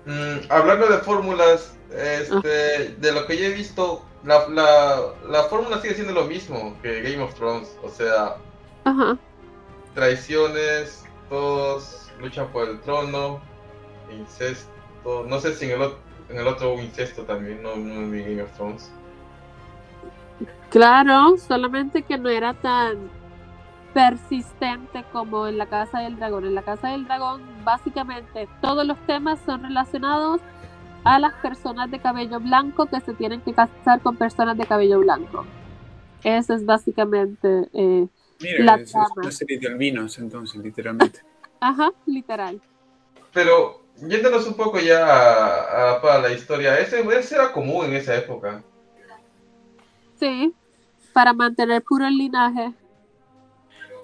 [0.07, 4.47] Mm, hablando de fórmulas, este, de lo que yo he visto, la,
[5.29, 7.77] la, fórmula sigue siendo lo mismo que Game of Thrones.
[7.83, 8.37] O sea,
[9.95, 13.41] traiciones, todos luchan por el trono,
[14.11, 15.25] incesto.
[15.27, 15.91] No sé si en el,
[16.29, 18.91] en el otro hubo incesto también, no, en Game of Thrones.
[20.71, 23.09] Claro, solamente que no era tan
[23.95, 26.45] persistente como en la Casa del Dragón.
[26.45, 30.41] En la Casa del Dragón, básicamente, todos los temas son relacionados
[31.05, 34.99] a las personas de cabello blanco que se tienen que casar con personas de cabello
[34.99, 35.47] blanco.
[36.25, 38.09] Esa es básicamente eh,
[38.59, 41.21] la es, una serie de albinos, entonces, literalmente.
[41.61, 42.61] Ajá, literal.
[43.33, 48.17] Pero, yéndonos un poco ya a, para la historia, ¿ese, ¿ese, era común en esa
[48.17, 48.63] época?
[50.19, 50.53] Sí,
[51.13, 52.73] para mantener puro el linaje.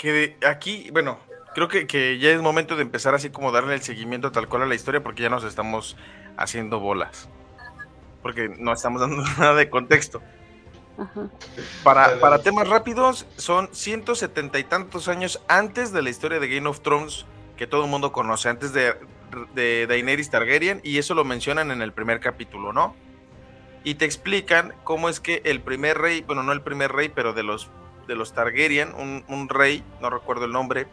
[0.01, 1.19] Que aquí, bueno,
[1.55, 4.63] creo que, que, ya es momento de empezar así como darle el seguimiento tal cual
[4.63, 5.95] a la historia porque ya nos estamos
[6.39, 7.29] haciendo bolas.
[8.23, 10.23] Porque no estamos dando nada de contexto.
[11.85, 16.67] Para, para temas rápidos, son 170 y tantos años antes de la historia de Game
[16.67, 17.27] of Thrones
[17.59, 18.95] que todo el mundo conoce, antes de,
[19.55, 22.97] de Daenerys Targaryen, y eso lo mencionan en el primer capítulo, ¿no?
[23.85, 27.35] Y te explican cómo es que el primer rey, bueno, no el primer rey, pero
[27.35, 27.71] de los,
[28.11, 30.89] de los Targaryen, un, un rey, no recuerdo el nombre,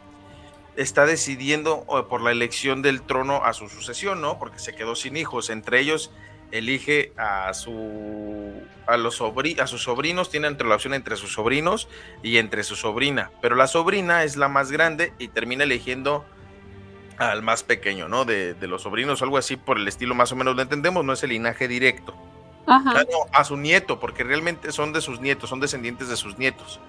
[0.78, 4.38] está decidiendo por la elección del trono a su sucesión, ¿no?
[4.38, 5.50] Porque se quedó sin hijos.
[5.50, 6.12] Entre ellos
[6.52, 8.54] elige a su
[8.86, 9.20] a los
[9.60, 11.90] a sus sobrinos, tiene entre la opción entre sus sobrinos
[12.24, 16.24] y entre su sobrina, pero la sobrina es la más grande y termina eligiendo
[17.18, 18.24] al más pequeño, ¿no?
[18.24, 21.24] De, los sobrinos, algo así por el estilo más o menos lo entendemos, no es
[21.24, 22.16] el linaje directo.
[22.70, 23.06] Ajá.
[23.32, 26.82] a su nieto, porque realmente son de sus nietos, son descendientes de sus nietos,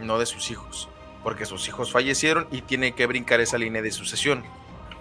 [0.00, 0.88] no de sus hijos
[1.22, 4.44] porque sus hijos fallecieron y tiene que brincar esa línea de sucesión.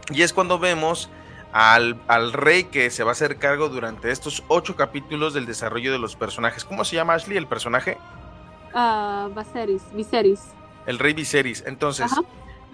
[0.10, 1.10] Y es cuando vemos
[1.54, 1.98] al,
[2.34, 6.16] rey que se va a hacer cargo durante estos ocho capítulos del desarrollo de los
[6.16, 6.66] personajes.
[6.66, 7.98] ¿Cómo se llama Ashley el personaje?
[8.74, 9.30] Uh,
[9.94, 10.42] Viserys,
[10.86, 11.64] El rey Viserys.
[11.66, 12.12] Entonces,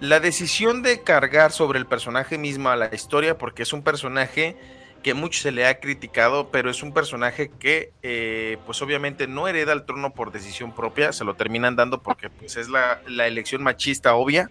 [0.00, 4.56] la decisión de cargar sobre el personaje mismo a la historia, porque es un personaje
[5.04, 9.46] que mucho se le ha criticado, pero es un personaje que eh, pues obviamente no
[9.46, 13.62] hereda el trono por decisión propia, se lo terminan dando porque pues es la, elección
[13.62, 14.50] machista obvia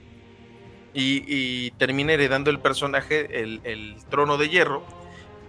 [0.93, 4.83] y, termina heredando el personaje el, trono de hierro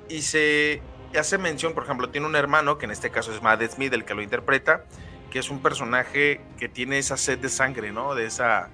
[0.08, 0.80] y se
[1.18, 4.06] hace mención, por ejemplo, tiene un hermano que en este caso es Matt Smith el
[4.06, 4.86] que lo interpreta,
[5.30, 8.14] que es un personaje que tiene esa sed de sangre, ¿no?
[8.14, 8.70] De esa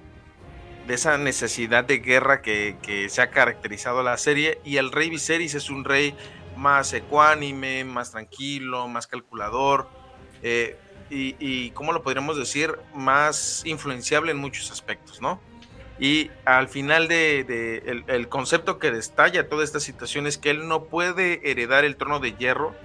[0.87, 4.59] de esa necesidad de guerra que, se ha caracterizado la serie.
[4.63, 6.15] Y el rey Viserys es un rey
[6.57, 9.89] más ecuánime, más tranquilo, más calculador.
[10.43, 10.77] Eh,
[11.09, 12.77] y, ¿cómo lo podríamos decir?
[12.95, 15.41] Más influenciable en muchos aspectos, ¿no?
[15.99, 20.85] Y al final de, el, concepto que destalla toda esta situación es que él no
[20.85, 22.75] puede heredar el trono de hierro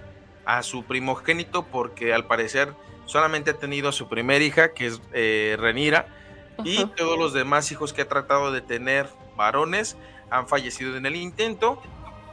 [0.44, 2.74] a su primogénito porque al parecer
[3.07, 6.09] solamente ha tenido a su primera hija, que es eh, Renira,
[6.64, 9.96] y todos los demás hijos que ha tratado de tener varones
[10.30, 11.80] han fallecido en el intento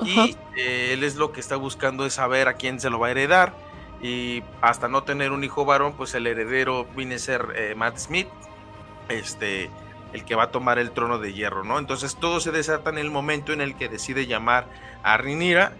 [0.01, 3.07] y eh, él es lo que está buscando es saber a quién se lo va
[3.07, 3.53] a heredar
[4.01, 7.97] y hasta no tener un hijo varón, pues el heredero viene a ser eh, Matt
[7.97, 8.27] Smith,
[9.07, 9.69] este,
[10.11, 11.79] el que va a tomar el trono de hierro, ¿no?
[11.79, 14.67] Entonces todo se desata en el momento en el que decide llamar
[15.03, 15.73] a Rhaenyra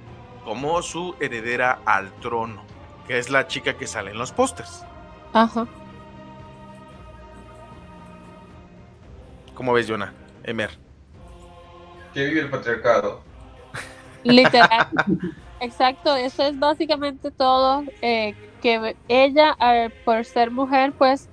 [0.46, 2.64] como su heredera al trono,
[3.08, 4.86] que es la chica que sale en los pósters.
[5.34, 5.68] Ajá.
[9.54, 10.14] ¿Cómo ves, Jonah?
[10.44, 10.72] Emer.
[12.14, 13.22] Que vive el patriarcado.
[14.24, 14.88] Literal.
[15.60, 17.84] Exacto, eso es básicamente todo.
[18.02, 21.28] eh, que ella, eh, por ser mujer, pues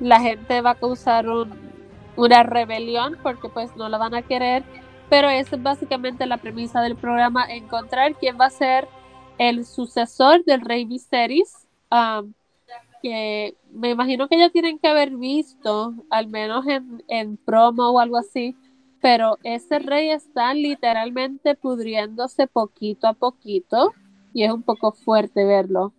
[0.00, 1.72] la gente va a causar un-
[2.16, 4.64] una rebelión porque pues no la van a querer.
[5.08, 8.88] Pero esa es básicamente la premisa del programa, encontrar quién va a ser
[9.38, 11.52] el sucesor del rey Viserys.
[11.90, 12.32] um,
[13.04, 18.00] que me imagino que ya tienen que haber visto, al menos en, en promo o
[18.00, 18.56] algo así,
[19.02, 23.92] pero ese rey está literalmente pudriéndose poquito a poquito
[24.32, 25.92] y es un poco fuerte verlo.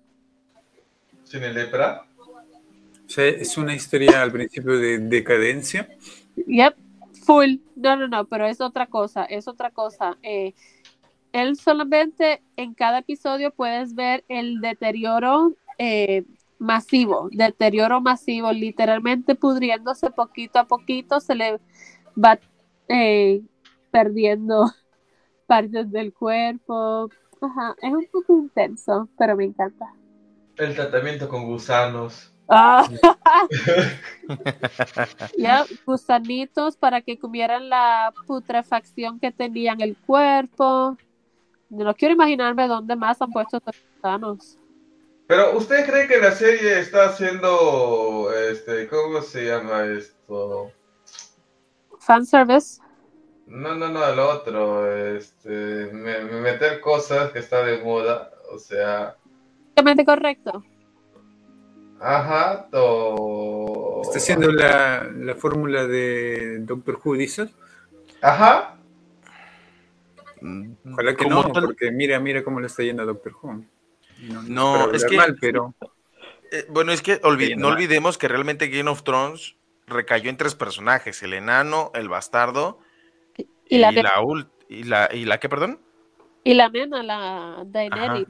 [1.30, 2.08] ¿Tiene lepra?
[2.18, 5.88] O sea, es una historia al principio de decadencia.
[6.48, 6.76] Yep,
[7.24, 7.58] full.
[7.76, 10.18] No, no, no, pero es otra cosa, es otra cosa.
[10.24, 10.56] Eh,
[11.34, 16.24] él solamente en cada episodio puedes ver el deterioro eh,
[16.60, 21.60] masivo, deterioro masivo, literalmente pudriéndose poquito a poquito, se le
[22.22, 22.40] va
[22.88, 23.42] eh,
[23.92, 24.72] perdiendo
[25.48, 27.10] partes del cuerpo.
[27.42, 29.86] Ajá, es un poco intenso, pero me encanta.
[30.58, 32.34] El tratamiento con gusanos.
[32.48, 32.88] Ah.
[35.38, 40.98] Ya, gusanitos para que comieran la putrefacción que tenía en el cuerpo.
[41.70, 44.58] No quiero imaginarme dónde más han puesto estos gusanos.
[45.28, 50.72] Pero ¿usted cree que la serie está haciendo, este, ¿cómo se llama esto?
[52.00, 52.80] Fanservice.
[53.48, 58.60] No, no, no, el otro, este, me- me- meter cosas que está de moda, o
[58.60, 59.16] sea,
[59.70, 60.64] Totalmente correcto.
[62.00, 64.02] ajá, to...
[64.04, 67.50] Está haciendo la, la fórmula de Doctor Who, dices.
[68.22, 68.72] Ajá,
[70.92, 73.66] Ojalá que no, tal- porque mira, mira cómo le está yendo a Doctor Who.
[74.20, 75.74] No, es que- mal, pero
[76.52, 77.74] Eh, bueno, es que olvi- no mal.
[77.76, 79.56] olvidemos que realmente Game of Thrones
[79.88, 82.80] recayó en tres personajes, el enano, el bastardo
[83.68, 85.80] Y la, y la ult- y la y la qué, perdón?
[86.44, 88.28] y la nena, la Daenerys.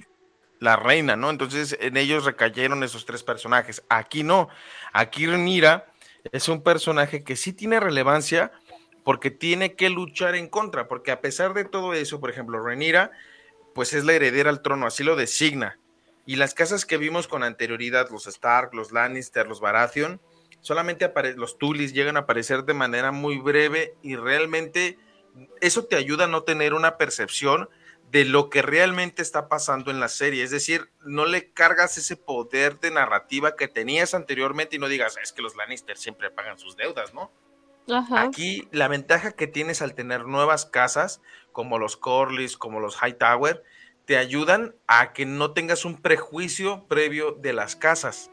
[0.60, 1.30] la reina, ¿no?
[1.30, 3.84] Entonces en ellos recayeron esos tres personajes.
[3.90, 4.48] Aquí no.
[4.94, 5.86] Aquí Rhaenyra
[6.32, 8.52] es un personaje que sí tiene relevancia
[9.04, 13.12] porque tiene que luchar en contra, porque a pesar de todo eso, por ejemplo, Rhaenyra
[13.76, 15.78] pues es la heredera al trono, así lo designa.
[16.26, 20.22] Y las casas que vimos con anterioridad, los Stark, los Lannister, los Baratheon,
[20.62, 24.98] solamente los Tulis llegan a aparecer de manera muy breve y realmente
[25.60, 27.70] eso te ayuda a no tener una percepción
[28.12, 30.42] de lo que realmente está pasando en la serie.
[30.42, 35.18] Es decir, no le cargas ese poder de narrativa que tenías anteriormente y no digas,
[35.22, 37.30] es que los Lannister siempre pagan sus deudas, ¿no?
[37.94, 38.22] Ajá.
[38.22, 41.22] Aquí la ventaja que tienes al tener nuevas casas,
[41.56, 43.64] como los Corlys, como los Hightower,
[44.04, 48.30] te ayudan a que no tengas un prejuicio previo de las casas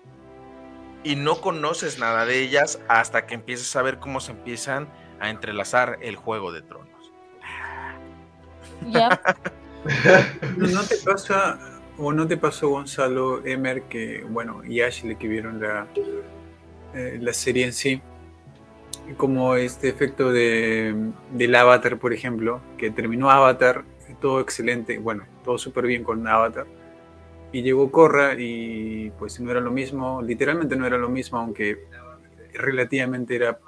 [1.05, 5.31] y no conoces nada de ellas hasta que empiezas a ver cómo se empiezan a
[5.31, 7.13] entrelazar el juego de tronos.
[8.91, 9.21] Ya.
[10.57, 11.61] ¿no no te pasa
[11.99, 15.87] o no te pasó Gonzalo Emer que, bueno, y Ashley que vieron la,
[16.93, 18.03] eh, la serie en sí,
[19.17, 20.95] como este efecto de,
[21.33, 23.85] del Avatar, por ejemplo, que terminó Avatar,
[24.21, 26.67] todo excelente, bueno, todo súper bien con Avatar,
[27.53, 31.85] y llegó Korra y pues no era lo mismo, literalmente no era lo mismo, aunque
[32.55, 33.59] relativamente era,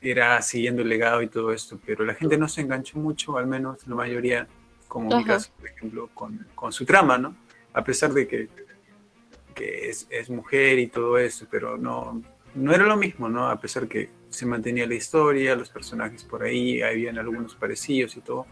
[0.00, 3.46] era siguiendo el legado y todo esto, pero la gente no se enganchó mucho, al
[3.46, 4.48] menos la mayoría,
[4.88, 5.34] como mi Ajá.
[5.34, 7.36] caso, por ejemplo, con, con su trama, ¿no?
[7.72, 8.48] A pesar de que,
[9.54, 12.22] que es, es mujer y todo eso, pero no,
[12.54, 13.48] no era lo mismo, ¿no?
[13.48, 18.20] A pesar que se mantenía la historia, los personajes por ahí, habían algunos parecidos y
[18.20, 18.46] todo.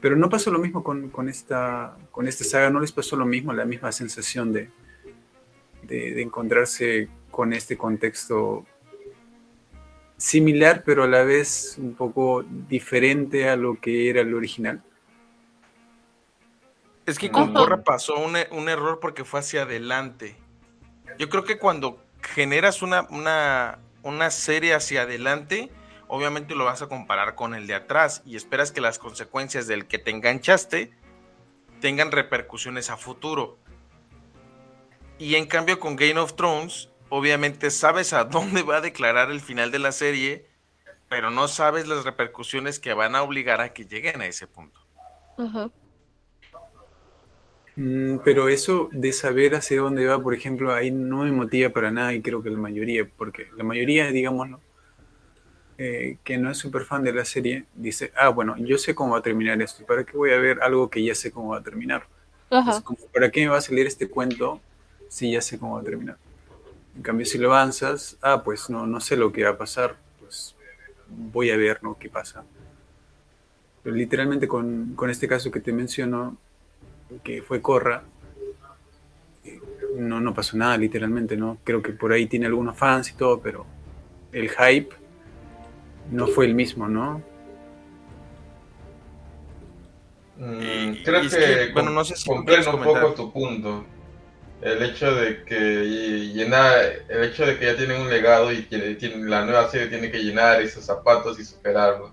[0.00, 3.26] Pero no pasó lo mismo con, con esta, con esta saga, no les pasó lo
[3.26, 4.70] mismo, la misma sensación de,
[5.82, 8.66] de, de encontrarse con este contexto
[10.18, 14.82] similar, pero a la vez un poco diferente a lo que era el original.
[17.06, 17.54] Es que con Ajá.
[17.54, 20.36] Corra pasó un, un error porque fue hacia adelante.
[21.18, 25.70] Yo creo que cuando generas una, una, una serie hacia adelante,
[26.08, 29.86] obviamente lo vas a comparar con el de atrás y esperas que las consecuencias del
[29.86, 30.92] que te enganchaste
[31.80, 33.58] tengan repercusiones a futuro.
[35.18, 39.40] Y en cambio con Game of Thrones, obviamente sabes a dónde va a declarar el
[39.40, 40.46] final de la serie,
[41.08, 44.80] pero no sabes las repercusiones que van a obligar a que lleguen a ese punto.
[48.24, 52.12] Pero eso de saber hacia dónde va, por ejemplo, ahí no me motiva para nada
[52.12, 54.60] y creo que la mayoría, porque la mayoría, digámoslo,
[55.78, 59.12] eh, que no es súper fan de la serie, dice, ah, bueno, yo sé cómo
[59.12, 61.58] va a terminar esto, ¿para qué voy a ver algo que ya sé cómo va
[61.58, 62.06] a terminar?
[63.14, 64.60] ¿Para qué me va a salir este cuento
[65.08, 66.18] si ya sé cómo va a terminar?
[66.96, 69.96] En cambio, si lo avanzas, ah, pues no, no sé lo que va a pasar,
[70.18, 70.54] pues
[71.08, 71.96] voy a ver, ¿no?
[71.98, 72.44] ¿Qué pasa?
[73.82, 76.36] Pero literalmente con, con este caso que te menciono,
[77.22, 78.02] que fue Corra,
[79.44, 79.60] eh,
[79.96, 81.58] no, no pasó nada, literalmente, ¿no?
[81.64, 83.66] Creo que por ahí tiene algunos fans y todo, pero
[84.32, 84.94] el hype
[86.10, 87.22] no fue el mismo, ¿no?
[90.36, 93.84] Mm, creo que, bueno, no sé si comprendo un poco tu punto.
[94.62, 95.56] El hecho de que
[96.34, 99.88] llenar, el hecho de que ya tienen un legado y que tiene, la nueva serie
[99.88, 102.12] tiene que llenar esos zapatos y superarlo.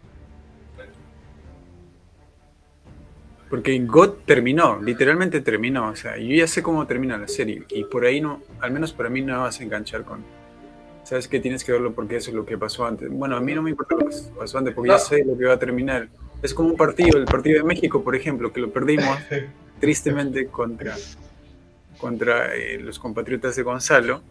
[3.50, 5.90] Porque God terminó, literalmente terminó.
[5.90, 7.64] O sea, yo ya sé cómo termina la serie.
[7.70, 10.24] Y por ahí no, al menos para mí no vas a enganchar con.
[11.04, 13.10] Sabes que tienes que verlo porque eso es lo que pasó antes.
[13.10, 15.46] Bueno, a mí no me importa lo que pasó antes porque ya sé lo que
[15.46, 16.10] va a terminar.
[16.42, 19.18] Es como un partido, el partido de México, por ejemplo, que lo perdimos
[19.80, 20.96] tristemente contra,
[21.98, 24.22] contra eh, los compatriotas de Gonzalo.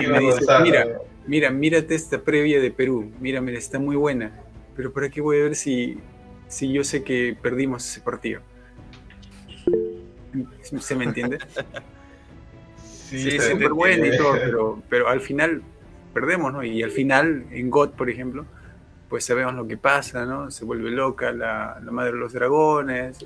[0.00, 0.86] Y me dice, mira,
[1.26, 3.12] mira, mírate esta previa de Perú.
[3.20, 4.32] Mira, mira, está muy buena.
[4.76, 5.98] Pero ¿para qué voy a ver si
[6.50, 8.42] si yo sé que perdimos ese partido.
[10.78, 11.38] ¿Se me entiende?
[13.10, 15.62] Sí, es súper bueno y todo, pero, pero al final
[16.14, 16.62] perdemos, ¿no?
[16.62, 18.46] Y al final, en God, por ejemplo,
[19.08, 20.48] pues sabemos lo que pasa, ¿no?
[20.52, 23.18] Se vuelve loca la, madre de los dragones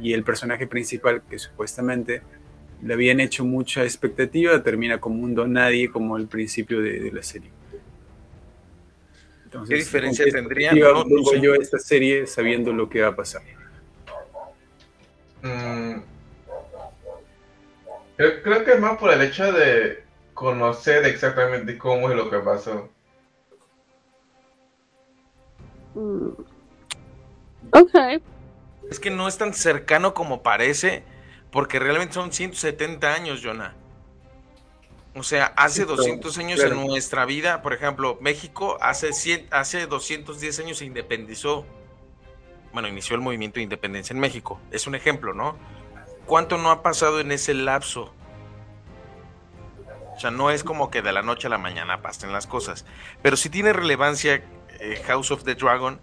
[0.00, 2.22] y, el personaje principal que supuestamente
[2.80, 7.24] le habían hecho mucha expectativa termina como un don nadie como al principio de la
[7.24, 7.50] serie.
[9.68, 10.72] ¿Qué diferencia tendría?
[10.72, 11.04] No,
[11.40, 13.42] yo esta serie sabiendo lo que va a pasar.
[15.42, 16.02] Mm.
[18.16, 22.88] Creo, que es más por el hecho de conocer exactamente cómo es lo que pasó.
[25.94, 26.28] Mm.
[27.72, 28.22] Ok.
[28.90, 31.02] Es que no es tan cercano como parece,
[31.50, 33.74] porque realmente son 170 años, Jonah.
[35.14, 40.60] O sea, hace 200 años en nuestra vida, por ejemplo, México hace, 100, hace 210
[40.60, 41.66] años se independizó.
[42.72, 44.60] Bueno, inició el movimiento de independencia en México.
[44.70, 45.56] Es un ejemplo, ¿no?
[46.26, 48.14] ¿Cuánto no ha pasado en ese lapso?
[50.14, 52.84] O sea, no es como que de la noche a la mañana pasen las cosas.
[53.20, 54.44] Pero sí tiene relevancia
[54.78, 56.00] eh, House of the Dragon,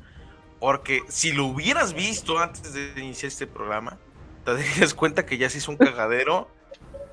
[0.59, 3.99] porque si lo hubieras visto antes de iniciar este programa,
[4.43, 4.51] te
[4.81, 6.49] das cuenta que ya se hizo un cagadero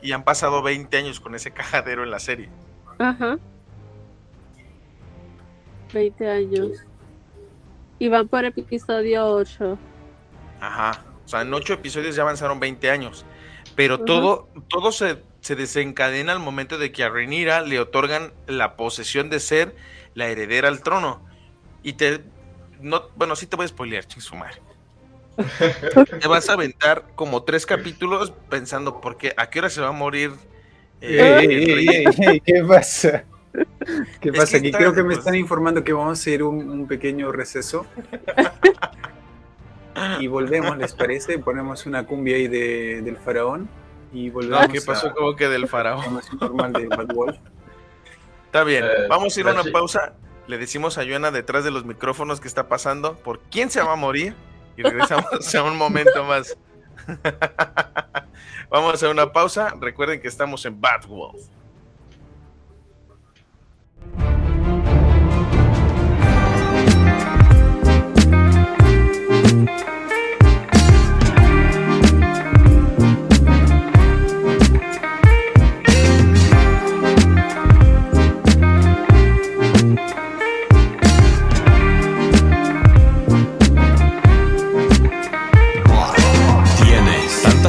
[0.04, 2.50] y han pasado 20 años con ese cajadero en la serie.
[2.98, 3.38] Ajá.
[5.94, 6.84] 20 años.
[7.98, 9.78] Y van por episodio 8.
[10.60, 11.02] Ajá.
[11.24, 13.24] O sea, en 8 episodios ya avanzaron 20 años.
[13.76, 19.30] Pero todo, todo se, desencadena al momento de que a Rhaenyra le otorgan la posesión
[19.30, 19.74] de ser
[20.12, 21.24] la heredera al trono.
[21.82, 22.22] Y te.
[22.78, 24.60] No, bueno, sí te voy a spoilear, chisumar.
[26.20, 29.34] Te vas a aventar como tres capítulos pensando, ¿por qué?
[29.36, 30.32] ¿A qué hora se va a morir?
[31.00, 32.04] Eh,
[32.44, 33.24] ¿Qué pasa?
[34.20, 34.56] ¿Qué pasa?
[34.58, 37.86] Aquí creo que me están informando que vamos a hacer un, pequeño receso.
[40.20, 41.38] y volvemos, ¿les parece?
[41.38, 43.68] Ponemos una cumbia ahí de, del faraón
[44.12, 44.68] y volvemos.
[44.68, 46.20] ¿Qué pasó como que del faraón?
[46.40, 47.36] normal de Bad Wolf.
[48.46, 50.14] Está bien, eh, vamos a ir a una pausa.
[50.46, 53.94] Le decimos a Joana detrás de los micrófonos qué está pasando, por quién se va
[53.94, 54.34] a morir
[54.76, 56.56] y regresamos a un momento más.
[58.70, 59.74] Vamos a una pausa.
[59.80, 61.42] Recuerden que estamos en Bad Wolf.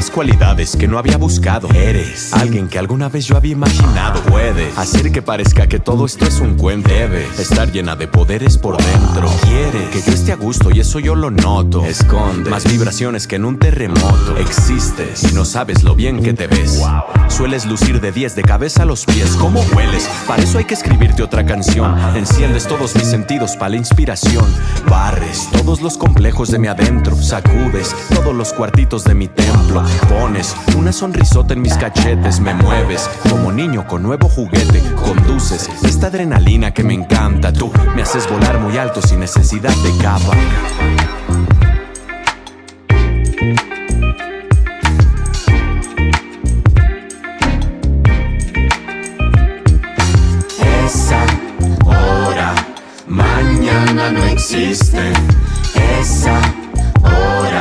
[0.09, 1.69] Cualidades que no había buscado.
[1.73, 4.21] Eres alguien que alguna vez yo había imaginado.
[4.23, 6.89] Puedes hacer que parezca que todo esto es un cuento.
[6.89, 9.29] Debes estar llena de poderes por dentro.
[9.43, 11.85] Quieres que yo esté a gusto y eso yo lo noto.
[11.85, 14.37] Esconde más vibraciones que en un terremoto.
[14.37, 16.81] Existes y no sabes lo bien que te ves.
[17.27, 19.35] Sueles lucir de 10 de cabeza a los pies.
[19.39, 20.09] ¿Cómo hueles?
[20.27, 21.95] Para eso hay que escribirte otra canción.
[22.15, 24.45] Enciendes todos mis sentidos para la inspiración.
[24.89, 27.15] Barres todos los complejos de mi adentro.
[27.15, 29.83] Sacudes todos los cuartitos de mi templo.
[30.09, 34.81] Pones una sonrisota en mis cachetes, me mueves como niño con nuevo juguete.
[35.03, 37.51] Conduces esta adrenalina que me encanta.
[37.51, 40.33] Tú me haces volar muy alto sin necesidad de capa.
[50.85, 51.25] Esa
[51.85, 52.53] hora,
[53.07, 55.11] mañana no existe.
[55.99, 56.39] Esa
[57.01, 57.54] hora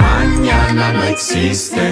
[0.00, 1.90] mañana no existe.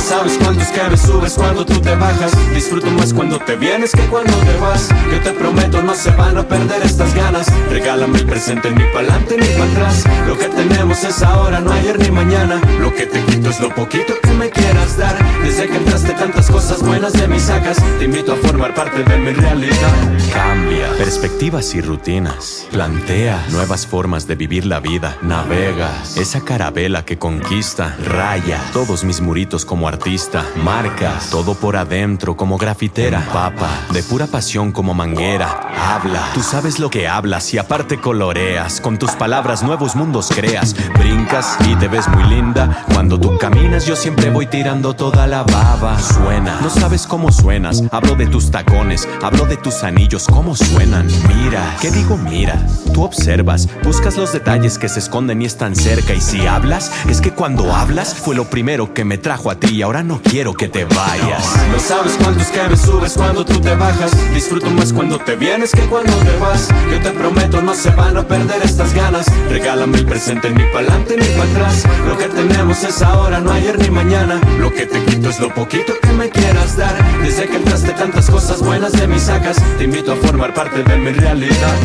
[0.00, 2.32] Sabes cuántos que subes cuando tú te bajas.
[2.54, 4.88] Disfruto más cuando te vienes que cuando te vas.
[5.10, 7.46] Yo te prometo no se van a perder estas ganas.
[7.70, 10.04] Regálame el presente ni pa'lante ni para atrás.
[10.26, 12.60] Lo que tenemos es ahora, no ayer ni mañana.
[12.80, 15.16] Lo que te quito es lo poquito que me quieras dar.
[15.42, 17.76] Desde que entraste tantas cosas buenas de mis sacas.
[17.98, 19.92] Te invito a formar parte de mi realidad.
[20.32, 22.66] Cambia perspectivas y rutinas.
[22.70, 25.18] Plantea nuevas formas de vivir la vida.
[25.22, 32.36] Navegas esa carabela que conquista Raya todos mis muritos como artista, marcas todo por adentro
[32.36, 37.58] como grafitera, papa, de pura pasión como manguera, habla, tú sabes lo que hablas y
[37.58, 43.18] aparte coloreas, con tus palabras nuevos mundos creas, brincas y te ves muy linda, cuando
[43.18, 48.14] tú caminas yo siempre voy tirando toda la baba, suena, no sabes cómo suenas, hablo
[48.14, 52.66] de tus tacones, hablo de tus anillos, cómo suenan, mira, ¿qué digo mira?
[52.92, 56.14] Tú observas, buscas los detalles que se esconden y están cerca.
[56.14, 59.77] Y si hablas, es que cuando hablas fue lo primero que me trajo a ti
[59.78, 61.54] y ahora no quiero que te vayas.
[61.70, 64.10] No sabes cuántos que me subes cuando tú te bajas.
[64.34, 66.66] Disfruto más cuando te vienes que cuando te vas.
[66.90, 69.26] Yo te prometo, no se van a perder estas ganas.
[69.48, 71.84] Regálame el presente ni pa'lante ni para atrás.
[72.08, 74.40] Lo que tenemos es ahora, no ayer ni mañana.
[74.58, 76.96] Lo que te quito es lo poquito que me quieras dar.
[77.22, 80.96] Desde que entraste tantas cosas buenas de mis sacas, te invito a formar parte de
[80.96, 81.76] mi realidad.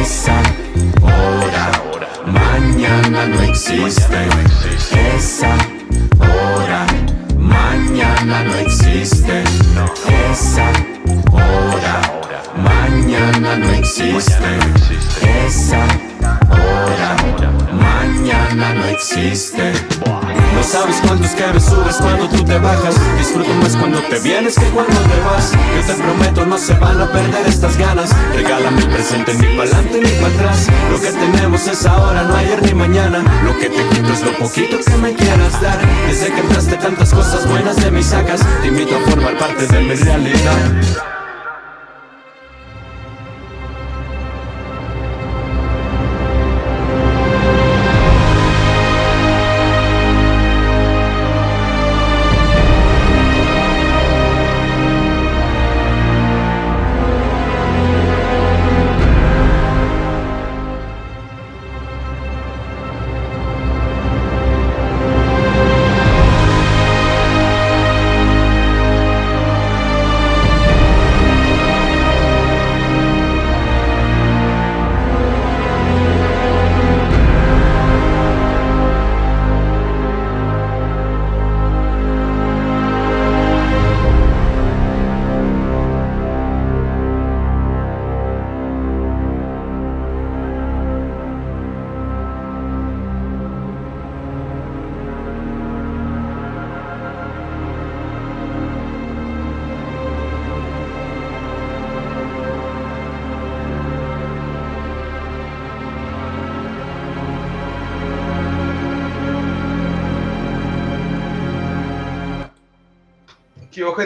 [0.00, 0.40] Esa
[1.02, 1.72] hora,
[2.24, 4.28] mañana no existe.
[5.16, 5.56] Esa
[6.20, 7.01] hora
[7.52, 9.44] mañana no existe.
[10.30, 10.68] Esa
[11.32, 12.00] hora,
[12.56, 14.50] mañana no existe.
[15.46, 15.84] Esa
[16.50, 17.16] hora,
[17.72, 19.72] mañana no existe.
[20.54, 22.94] No sabes cuántos que subes cuando tú te bajas.
[23.18, 25.52] Disfruto más cuando te vienes que cuando te vas.
[25.52, 28.10] Yo te prometo, no se van a perder estas ganas.
[28.34, 30.68] Regálame el presente, ni pa'lante ni para atrás.
[30.90, 33.24] Lo que tenemos es ahora, no ayer ni mañana.
[33.44, 35.78] Lo que te quito es lo poquito que me quieras dar.
[36.06, 39.80] Desde que entraste tantas cosas buenas de mis sacas, te invito a formar parte de
[39.80, 41.21] mi realidad.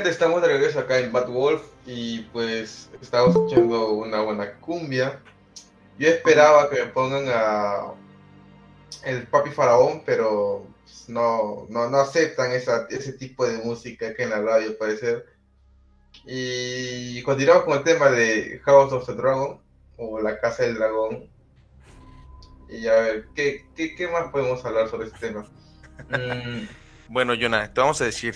[0.09, 5.21] Estamos de regreso acá en Bad Wolf y pues estamos escuchando una buena cumbia.
[5.99, 7.93] Yo esperaba que me pongan a
[9.05, 14.25] el Papi Faraón, pero pues, no, no, no aceptan esa, ese tipo de música que
[14.25, 15.25] en la radio parece.
[16.25, 19.61] Y continuamos con el tema de House of the Dragon
[19.97, 21.29] o La Casa del Dragón.
[22.69, 25.47] Y a ver, ¿qué, qué, qué más podemos hablar sobre este tema?
[27.09, 28.35] Bueno, Jonah, te vamos a decir,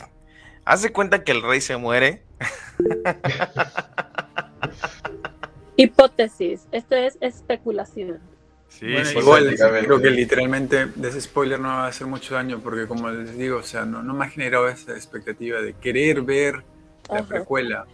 [0.64, 2.22] Haz de cuenta que el rey se muere.
[5.76, 8.20] Hipótesis, esto es especulación.
[8.68, 12.86] Sí, igual creo que literalmente de ese spoiler no va a hacer mucho daño porque
[12.86, 16.62] como les digo, o sea, no, me ha generado esa expectativa de querer ver
[17.10, 17.86] la precuela.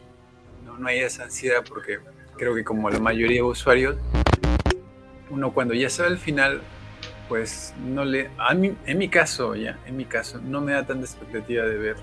[0.64, 2.01] No, no hay esa ansiedad porque
[2.37, 3.97] creo que como la mayoría de usuarios,
[5.31, 6.61] uno cuando ya sabe el final,
[7.29, 10.87] pues no le, a mí, en mi caso ya, en mi caso, no me da
[10.87, 11.97] tanta expectativa de ver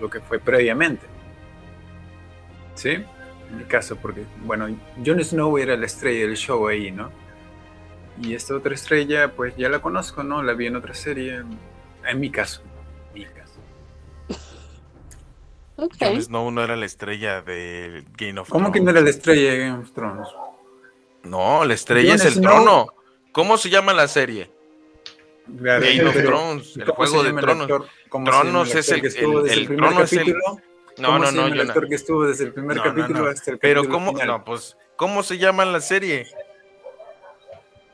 [0.00, 1.06] lo que fue previamente.
[2.74, 2.90] ¿Sí?
[2.90, 4.66] En mi caso, porque, bueno,
[5.04, 7.10] Jon Snow era la estrella del show ahí, ¿no?
[8.20, 10.42] Y esta otra estrella, pues ya la conozco, ¿no?
[10.42, 11.42] La vi en otra serie.
[12.06, 12.62] En mi caso.
[13.14, 13.60] En mi caso.
[16.00, 18.50] Jon Snow no era la estrella de Game of Thrones.
[18.50, 20.28] ¿Cómo que no era la estrella de Game of Thrones?
[21.24, 22.88] No, la estrella es el trono.
[23.32, 24.53] ¿Cómo se llama la serie?
[25.46, 27.68] Game of Thrones, el juego de tronos.
[28.08, 30.34] Tronos es el, el, el, trono es el.
[30.98, 34.12] No, no, no, el actor que estuvo desde el primer capítulo hasta el Pero cómo,
[34.12, 36.26] no, pues, ¿cómo se llama la serie?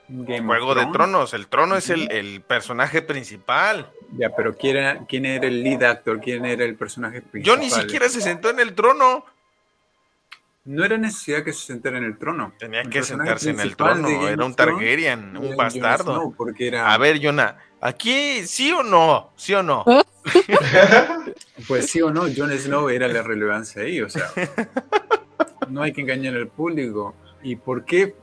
[0.09, 0.87] Game Juego de.
[0.87, 3.91] Tronos, el trono es el, el personaje principal.
[4.17, 6.21] Ya, pero ¿quién era, ¿quién era el lead actor?
[6.21, 7.61] ¿Quién era el personaje Yo principal?
[7.61, 9.25] ni siquiera se sentó en el trono.
[10.71, 12.53] No era necesidad que se sentara en el trono.
[12.57, 14.09] Tenía El que sentarse en el trono.
[14.09, 16.15] Era un Targaryen, un bastardo.
[16.15, 19.85] Snow, porque era, A ver, Jonah, aquí sí o no, sí o no.
[21.67, 24.31] pues sí o no, Jon Snow era la relevancia ahí, o sea,
[25.69, 27.17] no hay que engañar al público.
[27.43, 28.15] ¿Y por qué?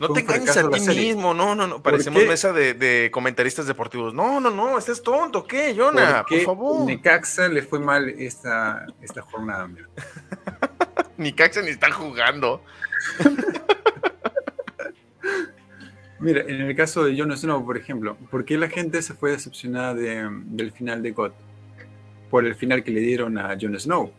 [0.00, 1.84] No te engañes a ti mismo, no, no, no.
[1.84, 4.12] Parecemos mesa de, de comentaristas deportivos.
[4.12, 6.24] No, no, no, estás tonto, ¿qué, Jonah?
[6.24, 6.84] Por Porque favor.
[6.84, 9.68] Necaxa le fue mal esta, esta jornada.
[9.68, 9.86] mira.
[11.16, 12.62] Ni Caxa ni están jugando.
[16.20, 19.32] Mira, en el caso de Jon Snow, por ejemplo, ¿por qué la gente se fue
[19.32, 21.32] decepcionada de- del final de God?
[22.30, 24.12] Por el final que le dieron a Jon Snow.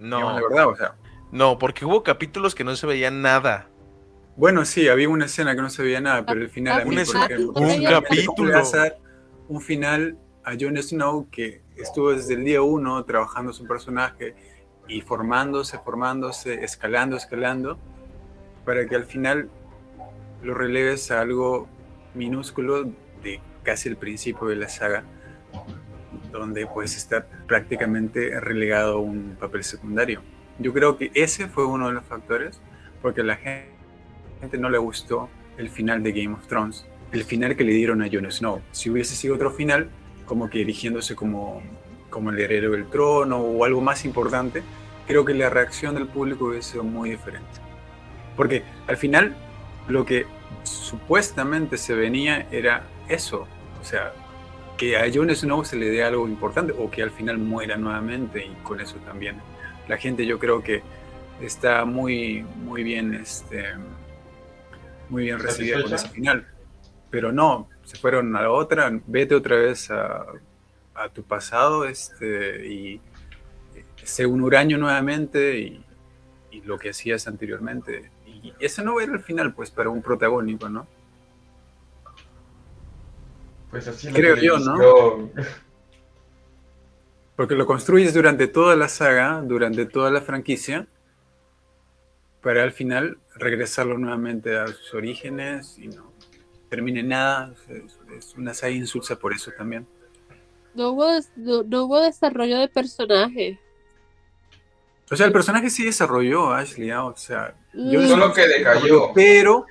[0.00, 0.94] Digamos No, La verdad, o sea.
[1.32, 3.68] no, porque hubo capítulos que no se veía nada.
[4.36, 6.94] Bueno, sí, había una escena que no se veía nada, pero el final a mí,
[6.94, 8.96] Una por escena- ejemplo, un ¿cómo le vas a capítulo.
[9.48, 14.34] un final a Jon Snow que estuvo desde el día uno trabajando su personaje
[14.88, 17.78] y formándose, formándose, escalando, escalando,
[18.64, 19.48] para que al final
[20.42, 21.68] lo releves a algo
[22.14, 22.84] minúsculo
[23.22, 25.04] de casi el principio de la saga,
[26.30, 30.22] donde pues está prácticamente relegado a un papel secundario.
[30.58, 32.60] Yo creo que ese fue uno de los factores,
[33.02, 35.28] porque la gente no le gustó
[35.58, 38.62] el final de Game of Thrones, el final que le dieron a Jon Snow.
[38.72, 39.90] Si hubiese sido otro final,
[40.24, 41.62] como que erigiéndose como,
[42.16, 44.62] como el heredero del trono o algo más importante,
[45.06, 47.60] creo que la reacción del público hubiese sido muy diferente.
[48.34, 49.36] Porque al final
[49.86, 50.24] lo que
[50.62, 53.46] supuestamente se venía era eso,
[53.82, 54.14] o sea,
[54.78, 58.46] que a Jon Snow se le dé algo importante o que al final muera nuevamente
[58.46, 59.36] y con eso también.
[59.86, 60.82] La gente yo creo que
[61.42, 63.74] está muy, muy bien, este,
[65.10, 66.46] muy bien recibida con ese final.
[67.10, 70.24] Pero no, se fueron a la otra, vete otra vez a,
[70.98, 73.00] a tu pasado este, y
[74.06, 75.84] sé un huraño nuevamente y,
[76.50, 78.10] y lo que hacías anteriormente.
[78.26, 80.86] Y ese no era el final, pues, para un protagónico, ¿no?
[83.70, 85.30] Pues así la Creo yo, ¿no?
[87.34, 90.86] Porque lo construyes durante toda la saga, durante toda la franquicia,
[92.40, 96.12] para al final regresarlo nuevamente a sus orígenes y no
[96.70, 97.52] termine nada.
[97.68, 99.86] Es, es una saga insulsa por eso también.
[100.76, 101.06] No hubo,
[101.36, 103.58] no, no hubo desarrollo de personaje.
[105.10, 107.04] O sea, el personaje sí desarrolló, Ashley, ¿ah?
[107.04, 108.08] o sea, yo Mm.
[108.08, 109.12] Solo que decayó.
[109.14, 109.66] pero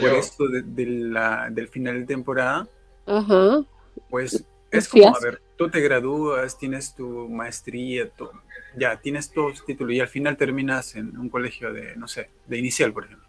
[0.00, 2.66] por esto de, de la- del final de temporada,
[3.06, 3.62] Ajá.
[4.08, 8.30] pues es como, a ver, tú te gradúas, tienes tu maestría, tu-
[8.76, 12.30] ya tienes todos tus títulos y al final terminas en un colegio de, no sé,
[12.46, 13.26] de inicial, por ejemplo.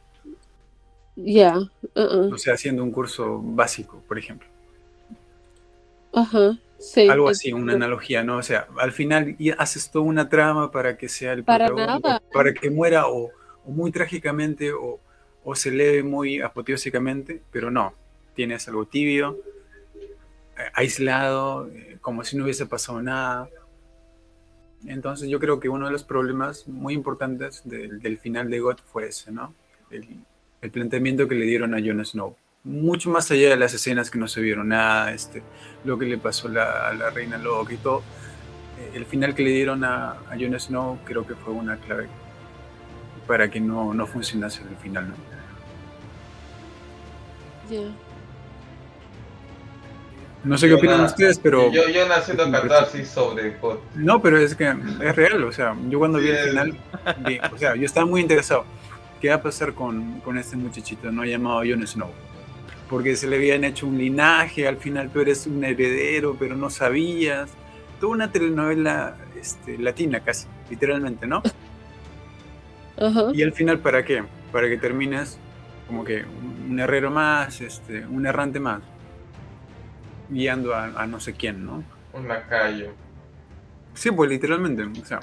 [1.17, 1.57] Ya.
[1.57, 2.33] uh-uh.
[2.33, 4.47] O sea, haciendo un curso básico, por ejemplo.
[6.13, 6.57] Ajá.
[6.80, 7.07] Sí.
[7.07, 8.38] Algo así, una analogía, ¿no?
[8.38, 12.21] O sea, al final haces toda una trama para que sea el Para nada.
[12.32, 13.32] para que muera o,
[13.65, 14.99] o muy trágicamente o,
[15.43, 17.93] o se eleve muy apoteósicamente, pero no,
[18.36, 19.39] tienes algo tibio,
[19.95, 23.49] eh, aislado, eh, como si no hubiese pasado nada.
[24.86, 28.78] Entonces yo creo que uno de los problemas muy importantes del, del final de God
[28.86, 29.53] fue ese, ¿no?
[29.89, 30.05] El,
[30.61, 32.36] el planteamiento que le dieron a Jon Snow.
[32.64, 35.41] Mucho más allá de las escenas que no se vieron nada, este,
[35.86, 38.03] lo que le pasó a la, a la reina Loki y todo.
[38.80, 42.08] eh, El final que le dieron a, a Jon Snow creo que fue una clave
[43.26, 45.16] para que no, no funcionase el final, ¿no?
[47.70, 47.82] Ya.
[50.43, 51.10] No sé qué opinan nada.
[51.10, 51.72] ustedes, pero...
[51.72, 53.58] Yo, yo un catarsis sobre.
[53.95, 56.78] No, pero es que es real, o sea, yo cuando vi el es- final,
[57.26, 58.66] vi- o sea, yo estaba muy interesado.
[59.20, 62.12] ¿Qué va a pasar con, con este muchachito, no llamado Jon Snow?
[62.89, 66.69] Porque se le habían hecho un linaje, al final tú eres un heredero, pero no
[66.69, 67.49] sabías.
[67.99, 71.41] Toda una telenovela este, latina casi, literalmente, ¿no?
[73.33, 74.23] Y al final, ¿para qué?
[74.51, 75.38] Para que termines
[75.88, 78.81] como que un un herrero más, este, un errante más,
[80.29, 81.83] guiando a, a no sé quién, ¿no?
[82.13, 82.91] Un lacayo.
[83.93, 85.19] Sí, pues literalmente, o sea,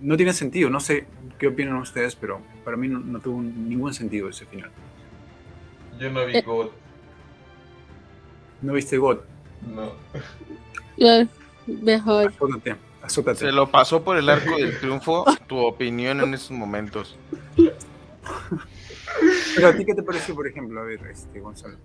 [0.00, 1.06] no tiene sentido, no sé
[1.38, 4.70] qué opinan ustedes, pero para mí no, no tuvo ningún sentido ese final.
[5.98, 6.42] Yo no vi Eh.
[6.42, 6.68] God.
[8.62, 9.18] ¿No viste God?
[9.74, 9.92] No.
[11.66, 12.28] Mejor.
[12.28, 13.38] Azótate, azótate.
[13.38, 15.24] Se lo pasó por el arco del triunfo.
[15.46, 17.16] Tu opinión en estos momentos.
[19.54, 20.80] Pero a ti, ¿qué te pareció, por ejemplo?
[20.80, 21.76] A ver, este, Gonzalo.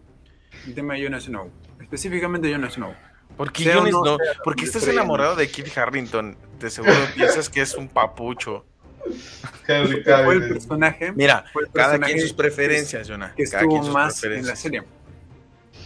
[0.66, 1.49] El tema de Jon Snow.
[1.82, 2.93] Específicamente Jon Snow.
[3.38, 4.18] ¿Por qué, Jon no Snow?
[4.18, 6.38] sea ¿Por qué estás enamorado de Kit Harrington?
[6.60, 8.66] De seguro piensas que es un papucho.
[9.68, 10.47] Henry Fue el Cavill.
[10.50, 13.34] personaje Mira, Fue el cada personaje quien sus preferencias, Jonah.
[13.36, 14.84] que Cada quien estuvo más en la serie.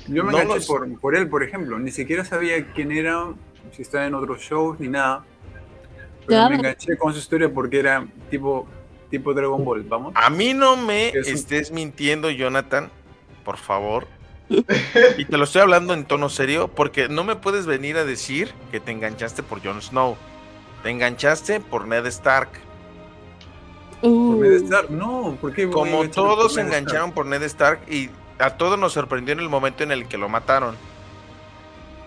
[0.08, 1.80] Yo me No enganché los- por, por él, por ejemplo.
[1.80, 3.34] Ni siquiera sabía quién era,
[3.76, 5.24] si estaba en otros shows, ni nada.
[6.28, 6.50] Pero Ya.
[6.50, 8.68] me enganché con su historia porque era tipo,
[9.10, 10.14] tipo Dragon Ball, vamos.
[10.16, 12.90] A mí no me Es un- estés mintiendo, Jonathan,
[13.46, 14.08] por favor.
[15.18, 18.54] y te lo estoy hablando en tono serio, porque no me puedes venir a decir
[18.72, 20.16] que te enganchaste por Jon Snow.
[20.84, 22.50] Te enganchaste por Ned Stark.
[24.04, 26.68] Por Uh, Como todos se Stark?
[26.68, 30.18] engancharon por Ned Stark y a todos nos sorprendió en el momento en el que
[30.18, 30.76] lo mataron.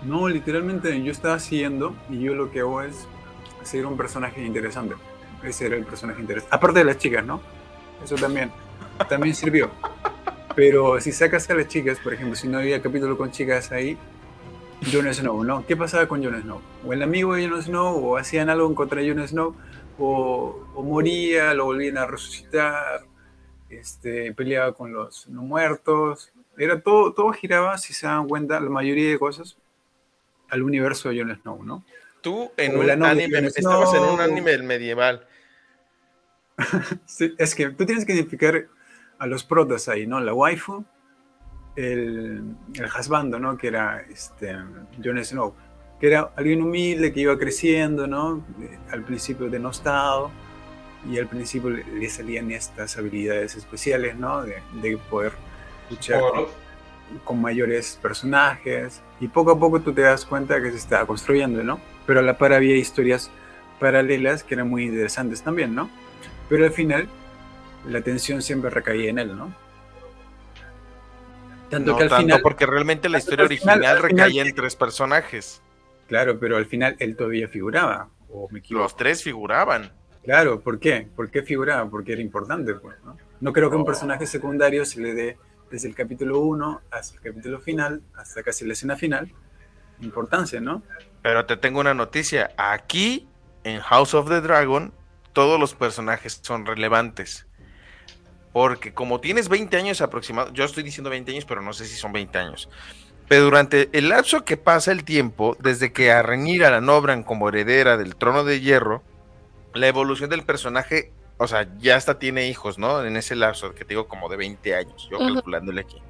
[0.02, 3.08] No, literalmente yo estaba siguiendo y yo lo que hago es
[3.62, 4.94] seguir un personaje interesante.
[5.42, 6.54] Ese era el personaje interesante.
[6.54, 7.40] Aparte de las chicas, ¿no?
[8.04, 8.50] Eso también.
[9.08, 9.70] También sirvió.
[10.54, 13.96] Pero si sacas a las chicas, por ejemplo, si no había capítulo con chicas ahí,
[14.92, 15.64] Jon Snow, ¿no?
[15.66, 16.60] ¿Qué pasaba con Jon Snow?
[16.86, 19.54] O el amigo de Jon Snow, o hacían algo contra Jon Snow,
[19.98, 23.02] o, o moría, lo volvían a resucitar,
[23.68, 26.32] este, peleaba con los no muertos.
[26.56, 29.56] Era todo, todo giraba, si se dan cuenta, la mayoría de cosas
[30.48, 31.84] al universo de Jon Snow, ¿no?
[32.20, 35.26] Tú en un anime, estabas en un anime medieval.
[37.04, 38.66] Sí, es que tú tienes que identificar
[39.18, 40.20] a los protas ahí, ¿no?
[40.20, 40.84] La waifu,
[41.76, 42.42] el,
[42.74, 43.58] el husbando, ¿no?
[43.58, 44.54] Que era este,
[45.04, 45.54] Jon Snow,
[46.00, 48.44] que era alguien humilde que iba creciendo, ¿no?
[48.60, 50.30] Eh, Al principio denostado,
[51.10, 54.42] y al principio le, le salían estas habilidades especiales, ¿no?
[54.42, 55.32] De, de poder
[55.90, 56.20] luchar
[57.24, 61.62] con, mayores personajes, y poco a poco tú te das cuenta que se estaba construyendo,
[61.62, 61.78] ¿no?
[62.06, 63.30] Pero a la par había historias
[63.78, 65.88] paralelas que eran muy interesantes también, ¿no?
[66.48, 67.08] Pero al final
[67.86, 69.52] la atención siempre recaía en él, ¿no?
[71.70, 74.54] Tanto No que al tanto final, porque realmente la historia final- original final- recaía en
[74.54, 75.62] tres personajes.
[76.06, 78.84] Claro, pero al final él todavía figuraba, o me equivoco.
[78.84, 79.90] Los tres figuraban.
[80.24, 81.08] Claro, ¿por qué?
[81.14, 81.88] ¿Por qué figuraba?
[81.88, 83.16] Porque era importante, pues, ¿no?
[83.40, 85.38] No creo que un personaje secundario se le dé
[85.70, 89.30] desde el capítulo 1 hasta el capítulo final, hasta casi la escena final,
[90.00, 90.82] importancia, ¿no?
[91.22, 92.50] Pero te tengo una noticia.
[92.56, 93.28] Aquí,
[93.64, 94.92] en House of the Dragon,
[95.32, 97.46] todos los personajes son relevantes.
[98.52, 101.94] Porque como tienes 20 años aproximadamente, yo estoy diciendo 20 años, pero no sé si
[101.94, 102.70] son 20 años.
[103.28, 107.48] Pero durante el lapso que pasa el tiempo, desde que a Rhaenyra la nombran como
[107.48, 109.02] heredera del trono de hierro,
[109.74, 113.04] la evolución del personaje, o sea, ya hasta tiene hijos, ¿no?
[113.04, 116.00] En ese lapso que te digo como de 20 años, yo calculándole aquí.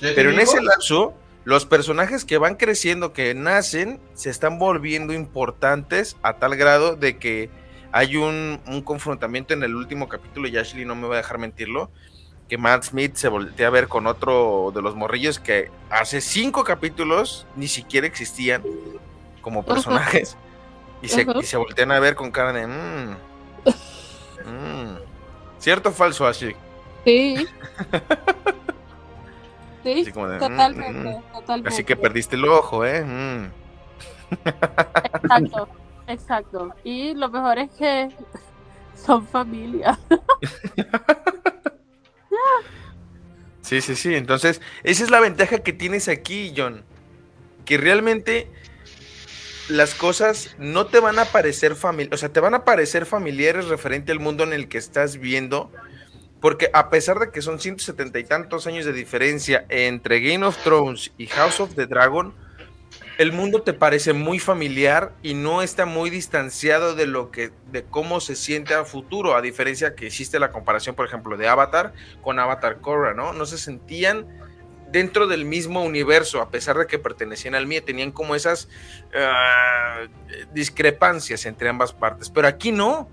[0.00, 5.12] ¿Ya Pero en ese lapso, los personajes que van creciendo, que nacen, se están volviendo
[5.12, 7.50] importantes a tal grado de que
[7.92, 11.38] hay un, un confrontamiento en el último capítulo, y Ashley no me va a dejar
[11.38, 11.90] mentirlo,
[12.48, 16.64] que Matt Smith se voltea a ver con otro de los morrillos que hace cinco
[16.64, 18.62] capítulos ni siquiera existían
[19.42, 20.36] como personajes.
[21.02, 22.66] Y se, y se voltean a ver con cara de...
[22.66, 23.10] "Mm,
[24.46, 24.98] mm".
[25.58, 26.56] ¿Cierto o falso, Ashley?
[27.04, 27.46] sí.
[29.84, 31.32] Sí, Así como de, "Mm, totalmente, mm".
[31.32, 31.68] totalmente.
[31.68, 33.06] Así que perdiste el ojo, ¿eh?
[34.44, 35.68] Exacto,
[36.08, 36.74] exacto.
[36.82, 38.08] Y lo mejor es que
[38.96, 39.96] son familia.
[43.62, 44.14] Sí, sí, sí.
[44.14, 46.84] Entonces, esa es la ventaja que tienes aquí, John.
[47.64, 48.50] Que realmente
[49.68, 53.66] las cosas no te van a parecer familiares, o sea, te van a parecer familiares
[53.66, 55.70] referente al mundo en el que estás viendo,
[56.40, 60.56] porque a pesar de que son 170 y tantos años de diferencia entre Game of
[60.64, 62.34] Thrones y House of the Dragon,
[63.18, 67.82] el mundo te parece muy familiar y no está muy distanciado de lo que, de
[67.82, 71.92] cómo se siente a futuro, a diferencia que existe la comparación, por ejemplo, de Avatar
[72.22, 73.32] con Avatar Korra, ¿no?
[73.32, 74.24] No se sentían
[74.92, 78.68] dentro del mismo universo, a pesar de que pertenecían al mío, tenían como esas
[79.16, 80.06] ah,
[80.54, 83.08] discrepancias entre ambas partes, pero aquí no.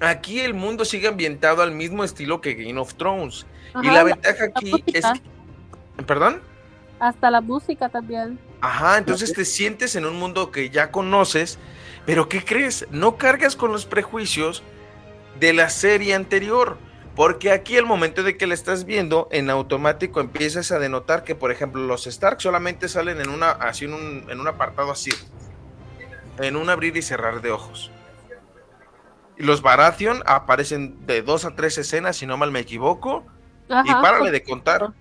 [0.00, 3.46] Aquí el mundo sigue ambientado al mismo estilo que Game of Thrones.
[3.80, 6.02] y la ventaja la aquí es que...
[6.04, 6.40] ¿Perdón?
[6.98, 8.38] Hasta la música también.
[8.60, 11.58] Ajá, entonces te sientes en un mundo que ya conoces,
[12.04, 12.86] pero ¿qué crees?
[12.90, 14.62] No cargas con los prejuicios
[15.38, 16.76] de la serie anterior,
[17.16, 21.34] porque aquí al momento de que la estás viendo, en automático empiezas a denotar que,
[21.34, 25.10] por ejemplo, los Stark solamente salen en una, así en un, en un apartado así,
[26.38, 27.90] en un abrir y cerrar de ojos.
[29.38, 33.24] Y los Baratheon aparecen de dos a tres escenas, si no mal me equivoco,
[33.84, 34.92] y párale de contar.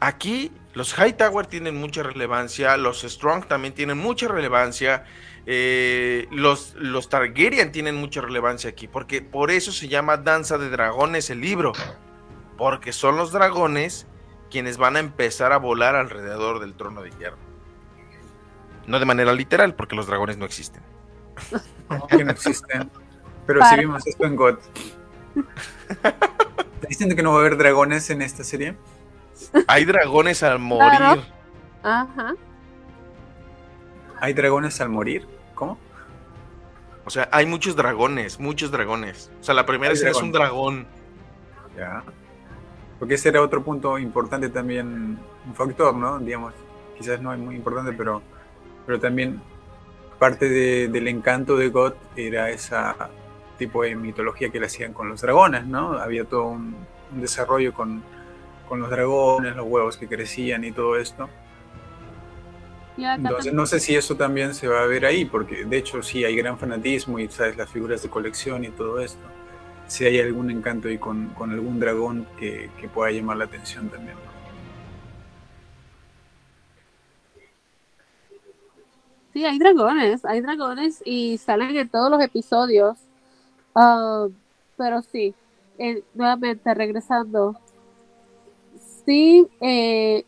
[0.00, 5.04] Aquí los Hightower tienen mucha relevancia, los Strong también tienen mucha relevancia,
[5.46, 10.70] eh, los, los Targaryen tienen mucha relevancia aquí, porque por eso se llama Danza de
[10.70, 11.72] Dragones el libro,
[12.56, 14.06] porque son los dragones
[14.50, 17.38] quienes van a empezar a volar alrededor del trono de hierro.
[18.86, 20.82] No de manera literal, porque los dragones no existen.
[22.08, 22.90] que no existen.
[23.46, 24.58] Pero si vimos esto en God.
[26.80, 28.76] ¿Te diciendo que no va a haber dragones en esta serie?
[29.66, 31.22] Hay dragones al morir.
[31.82, 32.34] Ajá.
[34.20, 35.26] ¿Hay dragones al morir?
[35.54, 35.78] ¿Cómo?
[37.04, 39.30] O sea, hay muchos dragones, muchos dragones.
[39.40, 40.86] O sea, la primera escena es un dragón.
[41.76, 42.02] Ya.
[42.98, 46.18] Porque ese era otro punto importante también, un factor, ¿no?
[46.18, 46.52] Digamos,
[46.98, 48.22] quizás no es muy importante, pero,
[48.86, 49.40] pero también
[50.18, 52.94] parte del encanto de God era esa
[53.58, 55.92] tipo de mitología que le hacían con los dragones, ¿no?
[55.92, 56.76] Había todo un,
[57.12, 58.02] desarrollo con,
[58.70, 61.28] con, los dragones, los huevos que crecían y todo esto.
[62.96, 66.24] Entonces no sé si eso también se va a ver ahí, porque de hecho sí
[66.24, 69.26] hay gran fanatismo y sabes las figuras de colección y todo esto.
[69.86, 73.88] Si hay algún encanto ahí con, con algún dragón que, que, pueda llamar la atención
[73.88, 74.16] también.
[79.32, 82.98] Sí, hay dragones, hay dragones y salen en todos los episodios.
[83.74, 84.28] Ah,
[84.76, 85.34] pero sí,
[85.78, 87.58] eh, nuevamente regresando.
[89.04, 90.24] Sí, eh,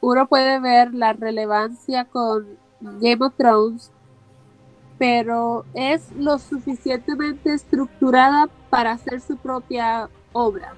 [0.00, 2.46] uno puede ver la relevancia con
[2.80, 3.90] Game of Thrones,
[4.98, 10.74] pero es lo suficientemente estructurada para hacer su propia obra.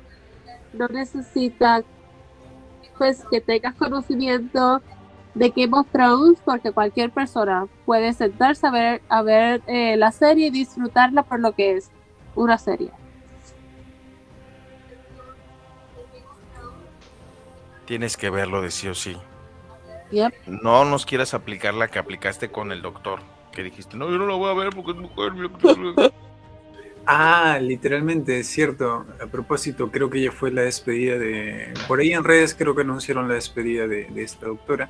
[0.72, 1.82] No necesita
[2.98, 4.80] pues que tengas conocimiento
[5.34, 10.12] de Game of Thrones porque cualquier persona puede sentarse a ver, a ver eh, la
[10.12, 11.90] serie y disfrutarla por lo que es
[12.34, 12.90] una serie.
[17.92, 19.18] Tienes que verlo de sí o sí.
[20.46, 23.20] No nos quieras aplicar la que aplicaste con el doctor,
[23.52, 25.32] que dijiste, no, yo no la voy a ver porque es mujer.
[27.06, 29.04] ah, literalmente, es cierto.
[29.22, 31.74] A propósito, creo que ella fue la despedida de...
[31.86, 34.88] Por ahí en redes creo que anunciaron la despedida de, esta doctora.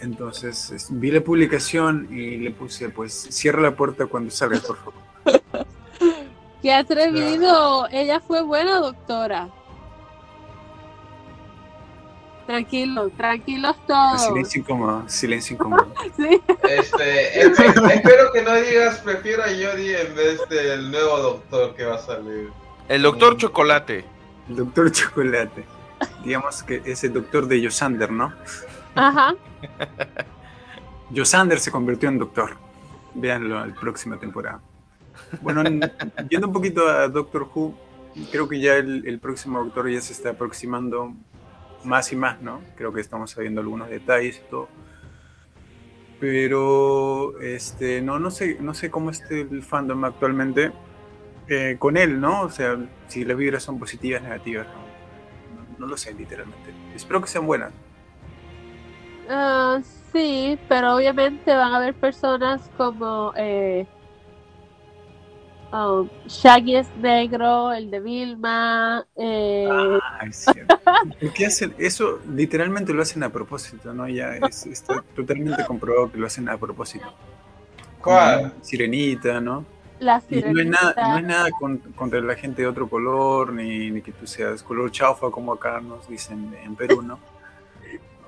[0.00, 4.94] Entonces vi la publicación y le puse, pues, cierra la puerta cuando salgas, por favor.
[6.62, 7.88] ¡Qué atrevido!
[7.90, 9.50] Ella fue buena doctora.
[12.46, 14.24] Tranquilo, tranquilos todos.
[14.24, 15.92] Silencio incómodo, silencio incómodo.
[16.16, 16.40] sí.
[16.62, 21.96] Este, espero que no digas prefiero a Jodie en vez del nuevo doctor que va
[21.96, 22.50] a salir.
[22.88, 24.04] El doctor Chocolate.
[24.48, 25.64] El doctor Chocolate.
[26.24, 28.32] Digamos que es el doctor de Yosander, ¿no?
[28.94, 29.34] Ajá.
[31.10, 32.56] Yosander se convirtió en doctor.
[33.14, 34.60] Véanlo en la próxima temporada.
[35.40, 35.64] Bueno,
[36.28, 37.74] yendo un poquito a Doctor Who,
[38.30, 41.14] creo que ya el próximo doctor ya se está aproximando
[41.84, 42.60] más y más, ¿no?
[42.76, 44.68] Creo que estamos sabiendo algunos detalles y todo.
[46.18, 50.72] Pero este, no, no sé, no sé cómo esté el fandom actualmente
[51.48, 52.42] eh, con él, ¿no?
[52.42, 52.76] O sea,
[53.08, 54.66] si las vibras son positivas, negativas,
[55.78, 56.72] no, lo sé literalmente.
[56.94, 57.72] Espero que sean buenas.
[59.28, 59.80] Ah,
[60.12, 63.86] sí, pero obviamente van a haber personas como eh,
[65.78, 69.06] Oh, Shaggy es negro, el de Vilma.
[69.14, 69.68] Eh...
[69.70, 70.80] Ah, es cierto.
[71.34, 71.74] qué hacen?
[71.76, 74.08] Eso literalmente lo hacen a propósito, ¿no?
[74.08, 77.04] Ya está totalmente comprobado que lo hacen a propósito.
[78.00, 78.54] ¿Cuál?
[78.62, 79.66] Sirenita, ¿no?
[79.98, 80.52] La sirenita.
[80.54, 81.50] no es nada, no es nada
[81.94, 86.08] contra la gente de otro color, ni, que tú seas color chaufa, como acá nos
[86.08, 87.18] dicen en Perú, ¿no?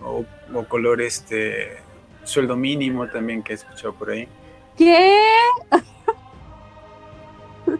[0.02, 0.22] O,
[0.52, 1.78] o color este
[2.24, 4.28] sueldo mínimo también que he escuchado por ahí.
[4.76, 5.18] ¿Qué?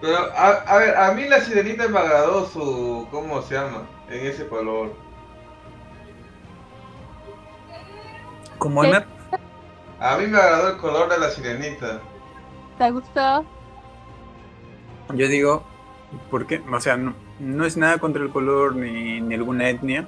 [0.01, 3.07] Pero, a, ver, a mí la sirenita me agradó su.
[3.11, 3.86] ¿Cómo se llama?
[4.09, 4.93] En ese color.
[8.59, 9.07] ¿Cómo, Ana?
[10.01, 12.01] A mí me agradó el color de la sirenita.
[12.76, 13.45] ¿Te gustó?
[15.14, 15.64] Yo digo,
[16.30, 16.62] ¿por qué?
[16.70, 20.07] O sea, no, es nada contra el color ni, ni alguna etnia,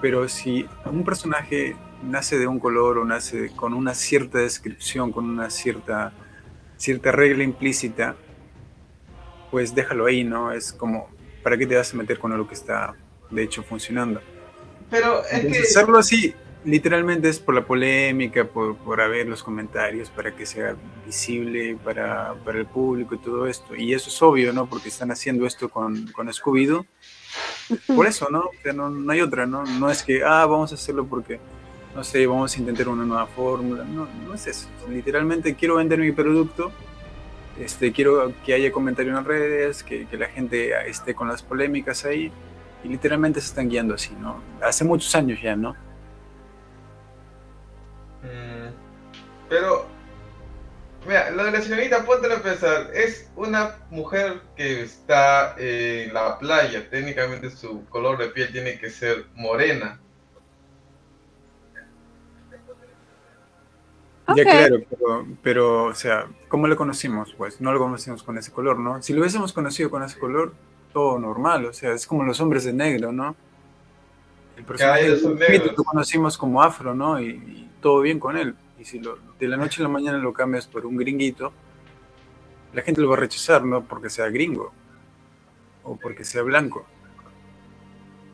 [0.00, 5.28] pero si un personaje nace de un color o nace con una cierta descripción, con
[5.28, 6.12] una cierta,
[6.76, 8.14] cierta regla implícita,
[9.50, 10.52] pues déjalo ahí, ¿no?
[10.52, 11.08] Es como,
[11.42, 12.94] ¿para qué te vas a meter con algo que está,
[13.30, 14.20] de hecho, funcionando?
[14.90, 15.58] Pero es que...
[15.58, 16.34] Hacerlo así,
[16.64, 20.76] literalmente es por la polémica, por, por haber los comentarios, para que sea
[21.06, 23.74] visible para, para, el público y todo esto.
[23.74, 24.68] Y eso es obvio, ¿no?
[24.68, 26.86] Porque están haciendo esto con, con Scooby-Doo.
[27.94, 28.40] Por eso, ¿no?
[28.40, 29.64] O sea, no, no, hay otra, ¿no?
[29.64, 31.38] No es que, ah, vamos a hacerlo porque,
[31.94, 33.84] no sé, vamos a intentar una nueva fórmula.
[33.84, 34.68] No, no es eso.
[34.88, 36.72] Literalmente quiero vender mi producto
[37.60, 42.04] este, quiero que haya comentarios en las redes, que, la gente esté con las polémicas
[42.04, 42.32] ahí.
[42.84, 44.40] Y literalmente se están guiando así, ¿no?
[44.62, 45.72] Hace muchos años ya, ¿no?
[48.22, 48.70] Mm,
[49.48, 49.86] pero,
[51.04, 52.90] mira, lo de la señorita, ponte a pensar.
[52.94, 56.88] Es una mujer que está en la playa.
[56.88, 60.00] Técnicamente su color de piel tiene que ser morena.
[64.36, 67.34] Ya claro, pero, pero, o sea, ¿cómo lo conocimos?
[67.34, 69.02] Pues no lo conocimos con ese color, ¿no?
[69.02, 70.54] Si lo hubiésemos conocido con ese color,
[70.92, 73.36] todo normal, o sea, es como los hombres de negro, ¿no?
[74.56, 75.16] El personaje de
[75.76, 77.20] lo conocimos como afro, ¿no?
[77.20, 78.54] Y, y todo bien con él.
[78.78, 81.52] Y si lo- de la noche a la mañana lo cambias por un gringuito,
[82.72, 83.82] la gente lo va a rechazar, ¿no?
[83.84, 84.72] Porque sea gringo
[85.84, 86.86] o porque sea blanco.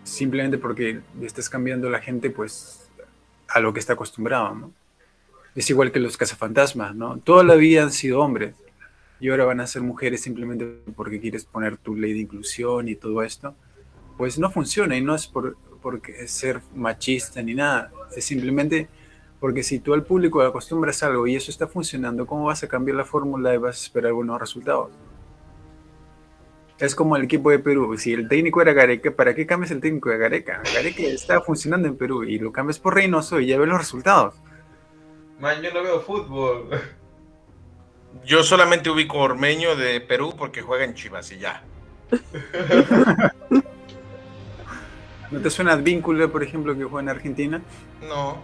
[0.03, 2.91] Simplemente porque estás cambiando a la gente, pues,
[3.49, 4.71] a lo que está acostumbrado, ¿no?
[5.55, 7.19] Es igual que los cazafantasmas, ¿no?
[7.19, 8.55] Toda la vida han sido hombres
[9.21, 12.97] y ahora van a ser mujeres simplemente porque quieres poner tu ley de inclusión y
[12.97, 13.55] todo esto.
[14.17, 17.93] Pues no funciona y no es por porque ser machista ni nada.
[18.17, 18.89] Es simplemente
[19.39, 22.97] porque si tú al público acostumbras algo y eso está funcionando, ¿cómo vas a cambiar
[22.97, 24.91] la fórmula y vas a esperar buenos resultados?
[26.79, 27.97] Es como el equipo de Perú.
[27.99, 30.63] Si el técnico era Gareca, ¿para qué cambias el técnico de Gareca?
[30.75, 34.35] Gareca está funcionando en Perú y lo cambias por Reynoso y ya ves los resultados.
[35.39, 36.69] Man, yo no veo fútbol.
[38.25, 41.65] Yo solamente ubico a Ormeño de Perú porque juega en Chivas y ya.
[45.33, 47.61] ¿No te suena Advíncula, por ejemplo, que juega en Argentina?
[48.01, 48.39] No.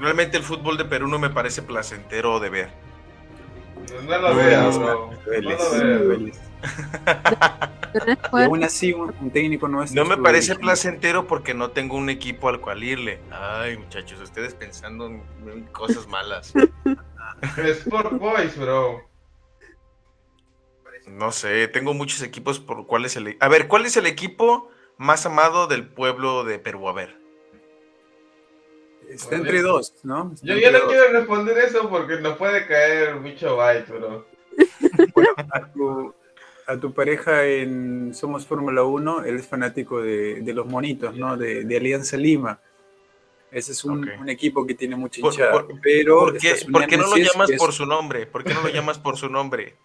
[0.00, 2.70] Realmente el fútbol de Perú no me parece placentero de ver.
[4.06, 6.32] No lo me No duele, lo duele.
[8.34, 9.92] Y aún así, un, un técnico no es.
[9.92, 13.20] No me parece placentero porque no tengo un equipo al cual irle.
[13.30, 16.52] Ay, muchachos, ustedes pensando en en cosas malas.
[17.56, 19.00] Sport Boys, bro.
[21.06, 23.36] No sé, tengo muchos equipos por cuál es el...
[23.38, 26.88] A ver, ¿cuál es el equipo más amado del pueblo de Perú?
[26.88, 27.16] A ver.
[29.08, 30.32] Está entre dos, ¿no?
[30.34, 30.88] Está Yo ya no dos.
[30.88, 34.26] quiero responder eso porque nos puede caer mucho byte, bro.
[36.66, 41.36] a tu, pareja en Somos Fórmula 1, él es fanático de, de los monitos, ¿no?
[41.36, 42.60] De, de Alianza Lima.
[43.50, 45.52] Ese es un, equipo que tiene mucha hinchada.
[45.52, 48.26] por- pero ¿Por qué, por no lo llamas por su nombre?
[48.26, 49.76] ¿Por qué no lo llamas por su nombre?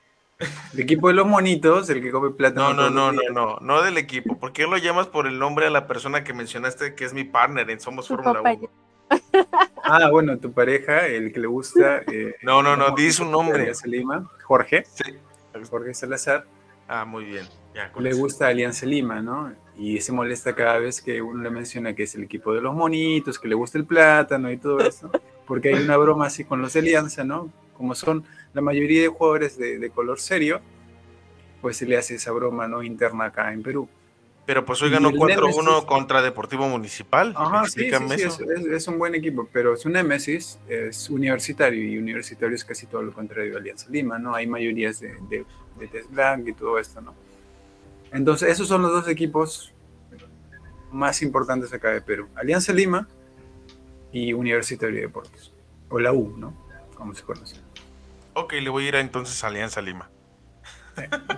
[0.73, 2.73] El equipo de los monitos, el que come plátano.
[2.73, 4.39] No, no, no, no, no, no del equipo.
[4.39, 7.23] ¿Por qué lo llamas por el nombre a la persona que mencionaste que es mi
[7.23, 8.43] partner en Somos Fórmula 1?
[8.43, 8.71] compañero.
[9.83, 11.99] Ah, bueno, tu pareja, el que le gusta.
[12.11, 13.59] eh, No, no, no, di su nombre.
[13.59, 15.13] Alianza Lima, Jorge, Sí.
[15.69, 16.45] Jorge Salazar.
[16.93, 17.45] Ah, muy bien.
[17.73, 19.53] Ya, le gusta Alianza Lima, ¿no?
[19.77, 22.75] Y se molesta cada vez que uno le menciona que es el equipo de los
[22.75, 25.09] monitos, que le gusta el plátano y todo eso,
[25.47, 27.49] porque hay una broma así con los de Alianza, ¿no?
[27.77, 30.59] Como son la mayoría de jugadores de, de color serio,
[31.61, 32.83] pues se le hace esa broma, ¿no?
[32.83, 33.87] Interna acá en Perú.
[34.51, 37.33] Pero pues hoy ganó el 4-1 Némesis- contra Deportivo Municipal.
[37.37, 38.43] Ajá, sí, sí, sí, eso.
[38.51, 43.13] es, un buen equipo, pero su némesis es universitario y universitario es casi todo lo
[43.13, 44.35] contrario de Alianza Lima, ¿no?
[44.35, 45.45] Hay mayorías de, de,
[45.79, 47.15] de y todo esto, ¿no?
[48.11, 49.73] Entonces, esos son los dos equipos
[50.91, 52.27] más importantes acá de Perú.
[52.35, 53.07] Alianza Lima
[54.11, 55.53] y Universitario de Deportes.
[55.87, 56.53] O la U, ¿no?
[56.95, 57.55] Como se conoce.
[58.33, 60.09] Ok, le voy a ir a entonces a Alianza Lima.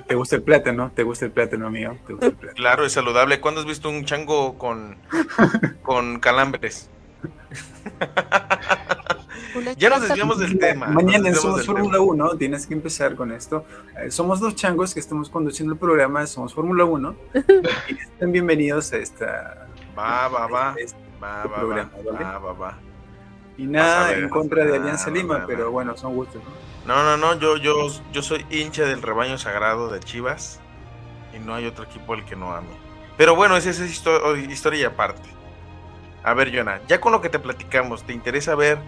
[0.07, 0.91] ¿Te gusta el plátano?
[0.95, 1.97] ¿Te gusta el plátano, amigo?
[2.07, 2.55] ¿Te gusta el plátano?
[2.55, 3.39] Claro, es saludable.
[3.41, 4.97] ¿Cuándo has visto un chango con,
[5.81, 6.89] con calambres?
[9.77, 10.87] Ya nos desviamos del tema.
[10.87, 12.03] Mañana en Somos Fórmula tema.
[12.03, 13.65] 1 tienes que empezar con esto.
[14.01, 17.15] Eh, somos dos changos que estamos conduciendo el programa Somos Fórmula 1
[17.89, 19.67] y están bienvenidos a esta
[19.97, 20.75] Va, va, va.
[20.77, 21.55] este- Va, va, va.
[21.59, 22.25] programa, ¿vale?
[22.25, 22.79] Va, va, va.
[23.57, 24.19] Y nada ver.
[24.23, 26.41] en contra de Alianza va, Lima, va, pero bueno, son gustos.
[26.85, 26.95] ¿no?
[26.95, 30.59] No, no, no, yo, yo, yo soy hincha del rebaño sagrado de Chivas
[31.33, 32.67] y no hay otro equipo al que no ame.
[33.17, 35.29] Pero bueno, esa es histo- historia y aparte.
[36.23, 38.79] A ver, Jonah, ya con lo que te platicamos, ¿te interesa ver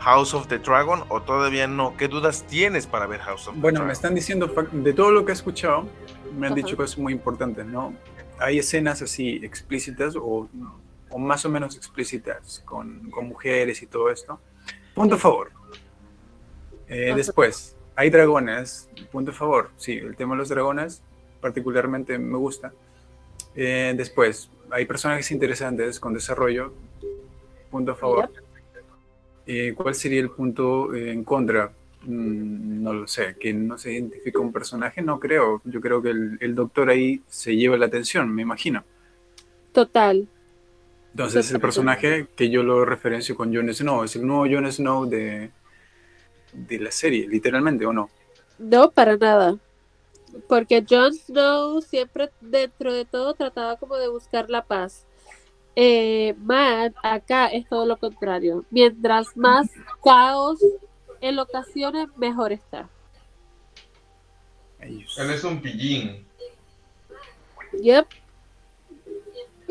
[0.00, 1.96] House of the Dragon o todavía no?
[1.96, 3.86] ¿Qué dudas tienes para ver House of the Bueno, Dragon?
[3.88, 5.88] me están diciendo, de todo lo que he escuchado,
[6.38, 6.62] me han Ajá.
[6.62, 7.94] dicho cosas muy importantes, ¿no?
[8.38, 10.48] Hay escenas así explícitas o,
[11.12, 14.40] o más o menos explícitas con, con mujeres y todo esto.
[14.94, 15.50] Punto a favor.
[16.88, 18.88] Eh, después, hay dragones.
[19.10, 19.70] Punto a favor.
[19.76, 21.02] Sí, el tema de los dragones
[21.40, 22.72] particularmente me gusta.
[23.54, 26.72] Eh, después, hay personajes interesantes con desarrollo.
[27.70, 28.30] Punto a favor.
[29.46, 31.72] Eh, ¿Cuál sería el punto eh, en contra?
[32.04, 35.60] Mm, no lo sé, que no se identifica un personaje, no creo.
[35.64, 38.84] Yo creo que el, el doctor ahí se lleva la atención, me imagino.
[39.72, 40.28] Total.
[41.12, 45.06] Entonces, el personaje que yo lo referencio con Jon Snow, es el nuevo Jon Snow
[45.06, 45.50] de,
[46.52, 48.08] de la serie, literalmente, ¿o no?
[48.58, 49.58] No, para nada.
[50.48, 55.04] Porque Jon Snow siempre dentro de todo trataba como de buscar la paz.
[55.76, 58.64] Eh, Matt acá es todo lo contrario.
[58.70, 59.70] Mientras más
[60.02, 60.60] caos
[61.20, 62.88] en ocasiones, mejor está.
[64.80, 65.16] Ellos.
[65.18, 66.26] Él es un pillín.
[67.80, 68.06] Yep.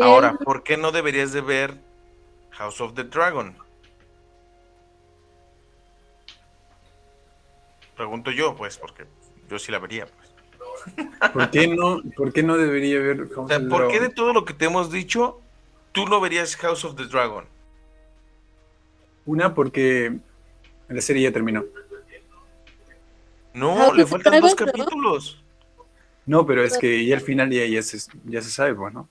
[0.02, 1.78] Ahora, ¿por qué no deberías de ver
[2.52, 3.56] House of the Dragon?
[7.96, 9.06] Pregunto yo, pues, porque
[9.50, 10.32] yo sí la vería, pues.
[11.34, 14.46] ¿Por qué no, por qué no debería ver o sea, ¿Por qué de todo lo
[14.46, 15.40] que te hemos dicho,
[15.92, 17.46] tú no verías House of the Dragon?
[19.26, 20.18] Una, porque
[20.88, 21.64] la serie ya terminó.
[23.54, 25.44] No, le faltan dos capítulos.
[26.26, 29.08] No, pero es que ya al final ya, ya, se, ya se sabe, bueno.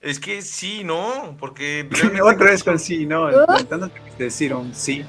[0.00, 1.88] Es que sí, no, porque...
[2.22, 5.04] Otra vez con sí, no, intentándote decir un sí.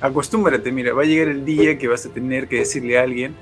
[0.00, 3.36] Acostúmbrate, mira, va a llegar el día que vas a tener que decirle a alguien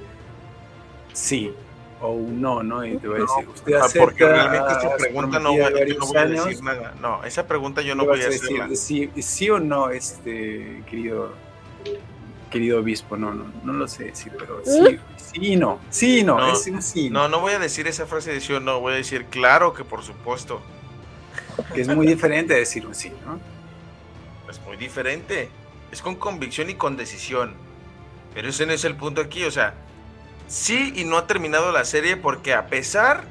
[1.13, 1.53] sí
[2.01, 2.85] o un no, ¿no?
[2.85, 4.05] Y te va a decir, usted acepta...
[4.05, 6.95] Porque realmente esa pregunta no, voy, no voy a decir nada.
[7.01, 11.33] No, esa pregunta yo no voy a decir sí, sí o no, este, querido
[12.53, 16.53] querido obispo, no, no, no lo sé decir, pero sí, sí, no, sí, no, no,
[16.53, 17.11] es un sí.
[17.11, 19.73] No, no voy a decir esa frase de sí o no, voy a decir claro
[19.73, 20.61] que por supuesto.
[21.75, 23.41] Que es muy diferente decir un sí, ¿no?
[24.51, 25.49] Es muy diferente,
[25.91, 27.55] es con convicción y con decisión,
[28.35, 29.75] pero ese no es el punto aquí, o sea,
[30.47, 33.25] sí y no ha terminado la serie porque a pesar,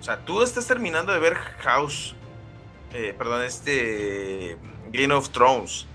[0.00, 2.14] o sea, tú estás terminando de ver House,
[2.94, 4.56] eh, perdón, este
[4.92, 5.87] Game of Thrones,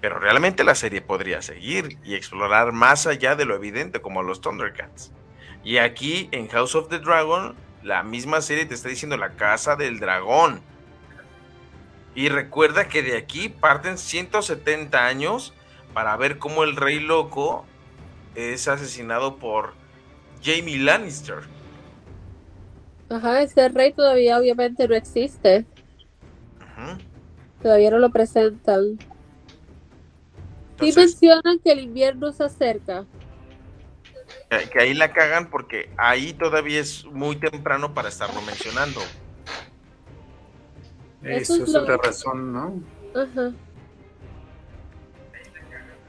[0.00, 4.40] pero realmente la serie podría seguir y explorar más allá de lo evidente como los
[4.40, 5.12] Thundercats.
[5.64, 9.76] Y aquí en House of the Dragon, la misma serie te está diciendo la casa
[9.76, 10.60] del dragón.
[12.14, 15.52] Y recuerda que de aquí parten 170 años
[15.92, 17.64] para ver cómo el rey loco
[18.34, 19.74] es asesinado por
[20.42, 21.38] Jamie Lannister.
[23.10, 25.64] Ajá, ese rey todavía obviamente no existe.
[27.62, 28.98] Todavía no lo presentan.
[30.80, 33.04] Sí mencionan que el invierno se acerca.
[34.72, 39.00] Que ahí la cagan porque ahí todavía es muy temprano para estarlo mencionando.
[41.22, 42.82] Eso, es, otra razón, ¿no?
[43.14, 43.52] Ajá.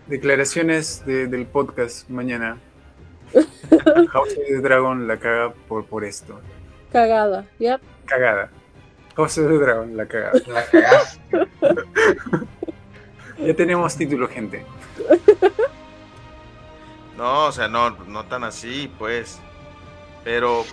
[0.07, 2.59] Declaraciones del podcast mañana.
[4.11, 6.39] House of the Dragon la caga por, por esto.
[6.91, 7.81] Cagada, yep.
[8.05, 8.49] Cagada.
[9.15, 10.39] House of the Dragon la cagada.
[10.47, 11.19] La cagaste.
[13.39, 14.65] Ya tenemos título, gente.
[17.19, 19.41] No, o sea, no, no tan así, pues.
[20.23, 20.65] Pero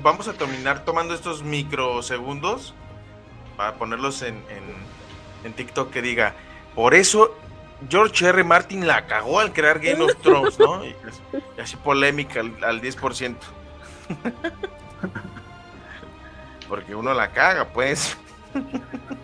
[0.00, 2.74] vamos a terminar tomando estos microsegundos
[3.56, 4.42] para ponerlos en,
[5.44, 6.34] en, TikTok que diga,
[6.74, 7.36] por eso
[7.88, 8.42] George R.
[8.42, 10.84] Martin la cagó al crear Game of Thrones, ¿no?
[10.84, 10.96] Y,
[11.60, 13.36] así polémica al, al 10%.
[16.68, 18.16] Porque uno la caga, pues.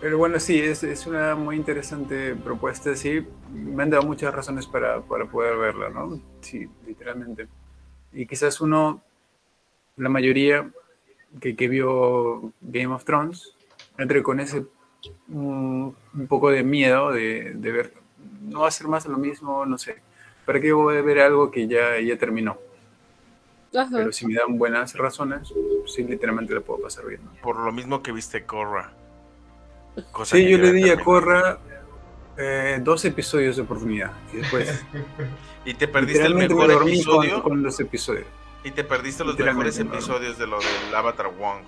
[0.00, 3.26] Pero bueno, sí, es, es, una muy interesante propuesta, sí.
[3.52, 6.20] Me han dado muchas razones para, para poder verla, ¿no?
[6.40, 7.48] Sí, literalmente.
[8.12, 9.02] Y quizás uno,
[9.96, 10.70] la mayoría
[11.40, 13.54] que, que vio Game of Thrones,
[13.96, 14.66] entre con ese
[15.28, 17.94] mm, un poco de miedo de, de, ver,
[18.42, 19.96] no va a ser más lo mismo, no sé.
[20.44, 22.58] ¿Para qué voy a ver algo que ya, ya terminó?
[23.92, 25.52] Pero si me dan buenas razones,
[25.86, 27.20] sí, literalmente le puedo pasar bien.
[27.42, 28.44] Por lo mismo que viste
[30.12, 31.58] Korra sí, yo le di a Corra
[32.36, 34.12] eh, dos episodios de oportunidad.
[34.32, 34.84] Y después.
[35.64, 37.42] y te perdiste el mejor episodio.
[37.42, 38.26] Con, los episodios.
[38.62, 41.60] Y te perdiste los mejores episodios de lo del Avatar Wong.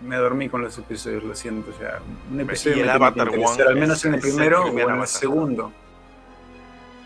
[0.00, 1.70] Me dormí con los episodios, lo siento.
[1.70, 2.00] O sea,
[2.30, 3.60] un episodio el Avatar Wong.
[3.66, 5.72] Al menos en el primero o en el segundo.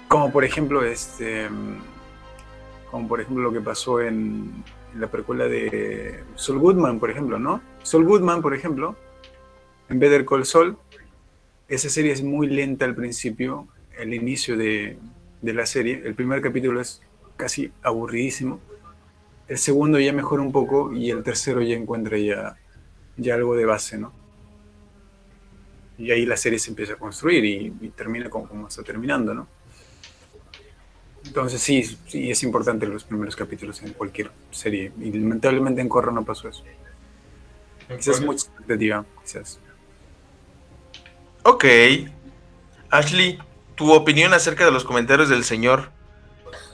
[0.08, 1.48] Como por ejemplo, este.
[2.90, 7.38] Como por ejemplo lo que pasó en, en la precuela de Sol Goodman, por ejemplo,
[7.38, 7.62] ¿no?
[7.84, 8.96] Sol Goodman, por ejemplo,
[9.90, 10.78] en Better Call Saul,
[11.68, 13.68] esa serie es muy lenta al principio,
[13.98, 14.98] el inicio de,
[15.42, 16.00] la serie.
[16.04, 17.02] El primer capítulo es
[17.36, 18.60] casi aburridísimo.
[19.48, 22.56] El segundo ya mejora un poco y el tercero ya encuentra ya,
[23.16, 24.12] ya algo de base, ¿no?
[25.98, 29.48] Y ahí la serie se empieza a construir y, termina como, está terminando, ¿no?
[31.24, 34.92] Entonces sí, sí, es importante los primeros capítulos en cualquier serie.
[35.00, 36.64] Y lamentablemente en Corra no pasó eso.
[37.88, 39.60] Quizás mucha expectativa, quizás.
[41.42, 41.64] Ok.
[42.90, 43.38] Ashley,
[43.74, 45.90] tu opinión acerca de los comentarios del señor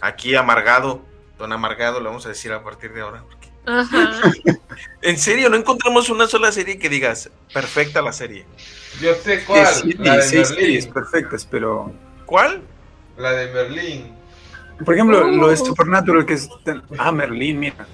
[0.01, 1.03] aquí amargado,
[1.39, 3.25] don amargado, le vamos a decir a partir de ahora.
[3.67, 4.33] Ajá.
[5.03, 8.47] en serio, no encontramos una sola serie que digas, perfecta la serie.
[9.01, 9.67] Yo sé cuál.
[9.67, 11.93] Sí, la de series perfectas, pero.
[12.25, 12.63] ¿Cuál?
[13.17, 14.15] La de Merlín.
[14.85, 15.65] Por ejemplo, lo de oh.
[15.65, 16.49] Supernatural, que es.
[16.99, 17.87] Ah, Merlín, mira.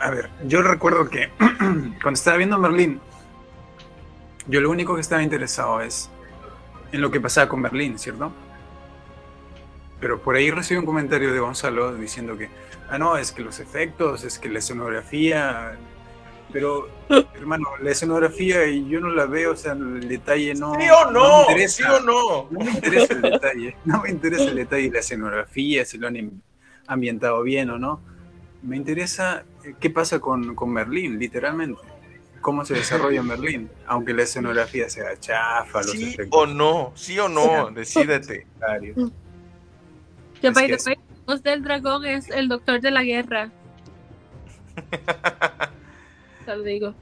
[0.00, 3.00] A ver, yo recuerdo que cuando estaba viendo Merlín,
[4.46, 6.10] yo lo único que estaba interesado es
[6.92, 8.32] en lo que pasaba con Berlín, ¿cierto?
[10.00, 12.50] Pero por ahí recibí un comentario de Gonzalo diciendo que,
[12.88, 15.78] ah, no, es que los efectos, es que la escenografía.
[16.52, 16.88] pero
[17.34, 20.74] hermano, la escenografía y yo no la veo, o sea, el detalle no.
[20.80, 21.20] ¿Sí o no?
[21.30, 21.76] me interesa.
[21.76, 22.48] ¿Sí o no?
[22.50, 26.08] No me interesa el detalle, no me interesa el detalle de la escenografía, si lo
[26.08, 26.42] han am-
[26.86, 28.02] ambientado bien o no.
[28.62, 31.93] Me interesa eh, qué pasa con, con Merlín, literalmente.
[32.44, 36.92] Cómo se desarrolla Merlín, aunque la escenografía sea chafa, los ¿Sí efectos o no?
[36.94, 37.70] ¿Sí o no?
[37.70, 38.40] Decídete.
[38.40, 39.12] secundarios.
[40.42, 43.50] Que by the way, del dragón es el doctor de la guerra.
[46.44, 46.94] Te lo digo.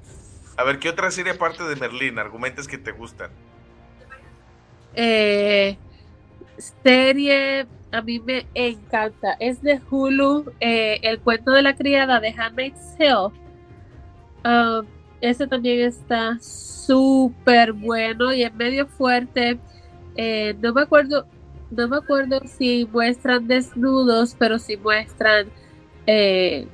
[0.57, 2.21] A ver, ¿qué otra serie aparte de Merlín?
[2.21, 3.33] Argumentos que te gustan.
[4.95, 5.77] Eh,
[6.85, 9.33] serie a mí me encanta.
[9.41, 13.33] Es de Hulu, eh, El cuento de la criada de Handmaid's Tale.
[14.45, 14.87] Um,
[15.23, 19.59] ese también está súper bueno y es medio fuerte.
[20.17, 21.27] Eh, no me acuerdo,
[21.71, 25.47] no me acuerdo si muestran desnudos, pero si muestran
[26.07, 26.67] eh,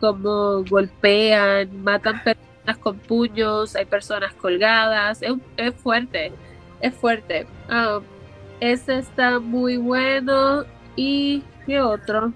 [0.00, 5.20] cómo golpean, matan personas con puños, hay personas colgadas.
[5.56, 6.32] Es fuerte,
[6.80, 7.46] es fuerte.
[7.70, 8.02] Um,
[8.58, 10.64] ese está muy bueno.
[10.96, 12.32] ¿Y qué otro?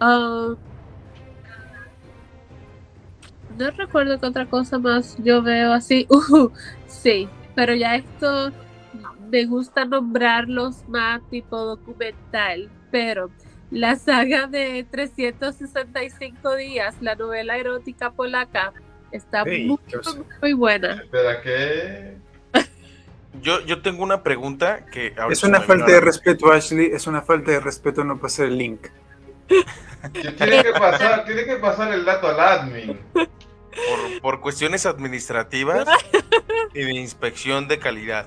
[0.00, 0.56] Um,
[3.58, 6.06] no recuerdo qué otra cosa más yo veo así.
[6.30, 6.50] Uh,
[6.86, 8.52] sí, pero ya esto
[9.30, 12.70] me gusta nombrarlos más tipo documental.
[12.90, 13.30] Pero
[13.70, 18.72] la saga de 365 días, la novela erótica polaca,
[19.10, 19.78] está muy,
[20.40, 20.94] muy buena.
[20.94, 22.16] Espera, ¿qué?
[23.42, 26.86] Yo, yo tengo una pregunta que Es una falta de respeto, Ashley.
[26.86, 28.86] Es una falta de respeto no pasar el link.
[30.12, 32.98] Que tiene que pasar, tiene que pasar el dato al admin.
[33.88, 35.86] por, por cuestiones administrativas
[36.74, 38.26] y de inspección de calidad.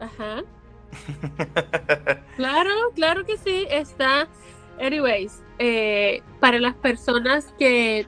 [0.00, 0.42] Ajá.
[2.36, 3.66] Claro, claro que sí.
[3.70, 4.26] Está.
[4.80, 8.06] Anyways, eh, para las personas que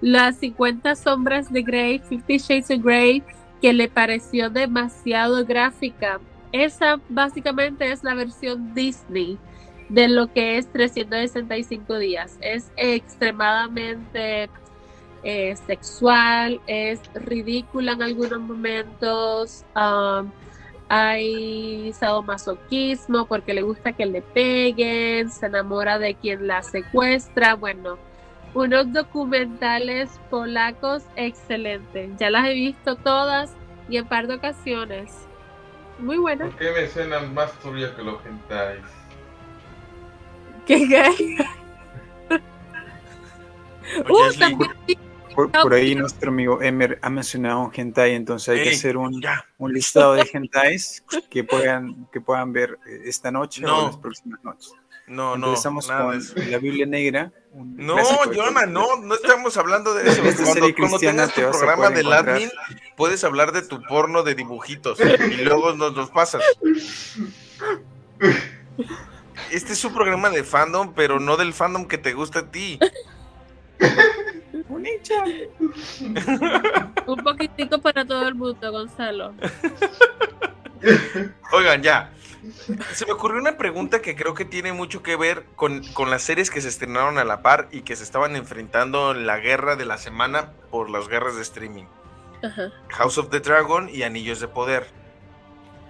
[0.00, 3.22] las 50 sombras de Grey, 50 Shades of Grey,
[3.60, 6.20] que le pareció demasiado gráfica,
[6.52, 9.38] esa básicamente es la versión Disney
[9.88, 12.38] de lo que es 365 días.
[12.40, 14.48] Es extremadamente
[15.24, 19.64] eh, sexual, es ridícula en algunos momentos.
[19.74, 20.30] um,
[20.88, 27.54] hay sadomasoquismo porque le gusta que le peguen, se enamora de quien la secuestra.
[27.54, 27.98] Bueno,
[28.52, 32.10] unos documentales polacos excelentes.
[32.18, 33.52] Ya las he visto todas
[33.88, 35.10] y en par de ocasiones.
[35.98, 36.50] Muy buenas.
[36.50, 38.84] ¿Por qué me suenan más turbios que los hentais?
[40.66, 41.36] ¿Qué gay?
[44.08, 44.98] Uh, también vi-
[45.34, 49.20] Por, por ahí nuestro amigo Emer ha mencionado un hentai, entonces hay que hacer un,
[49.58, 53.84] un listado de hentais que puedan, que puedan ver eh, esta noche No.
[53.84, 54.72] o las próximas noches.
[55.06, 56.18] No, no, Empezamos con
[56.50, 57.30] la Biblia Negra.
[57.52, 57.96] No,
[58.34, 60.22] Jonah, no, no estamos hablando de eso.
[60.22, 62.28] Esta Cuando, serie cuando tengas te tu programa del encontrar.
[62.36, 62.50] admin,
[62.96, 66.42] puedes hablar de tu porno de dibujitos y luego nos los pasas.
[69.50, 72.78] Este es un programa de fandom, pero no del fandom que te gusta a ti.
[74.68, 75.24] Un hincha.
[77.06, 79.34] un poquitico para todo el mundo, Gonzalo.
[81.52, 82.10] Oigan, ya.
[82.92, 86.22] Se me ocurrió una pregunta que creo que tiene mucho que ver con, con las
[86.22, 89.76] series que se estrenaron a la par y que se estaban enfrentando en la guerra
[89.76, 91.84] de la semana por las guerras de streaming.
[92.42, 92.70] Ajá.
[92.88, 94.86] House of the Dragon y Anillos de Poder.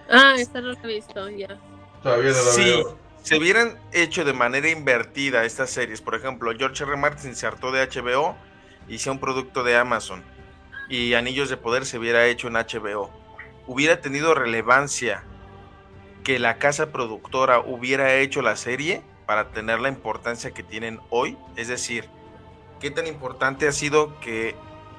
[0.09, 1.59] Ah, esta no la he visto, ya.
[2.03, 2.99] Todavía no lo Sí, veo.
[3.23, 6.97] se hubieran hecho de manera invertida estas series, por ejemplo, George R.
[6.97, 8.37] Martin se hartó de HBO
[8.89, 10.23] y sea un producto de Amazon
[10.89, 13.11] y Anillos de Poder se hubiera hecho en HBO,
[13.67, 15.25] hubiera tenido relevancia
[16.23, 21.37] que la casa productora hubiera hecho la serie para tener la importancia que tienen hoy,
[21.57, 22.09] es decir,
[22.81, 24.55] qué tan importante ha sido que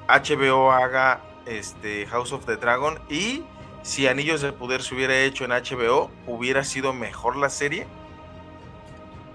[0.08, 3.44] HBO haga este House of the Dragon y
[3.82, 7.86] si Anillos de Poder se hubiera hecho en HBO, hubiera sido mejor la serie.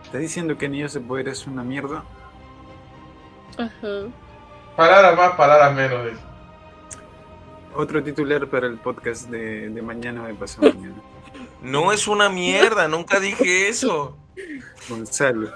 [0.04, 2.04] ¿Estás diciendo que Anillos de Poder es una mierda?
[3.58, 4.12] Ajá.
[4.76, 6.06] Palabras más, palabras menos.
[6.06, 6.22] dice.
[7.76, 10.96] Otro titular para el podcast de, de mañana de pasado mañana.
[11.62, 14.18] No es una mierda, nunca dije eso.
[14.90, 15.52] Gonzalo.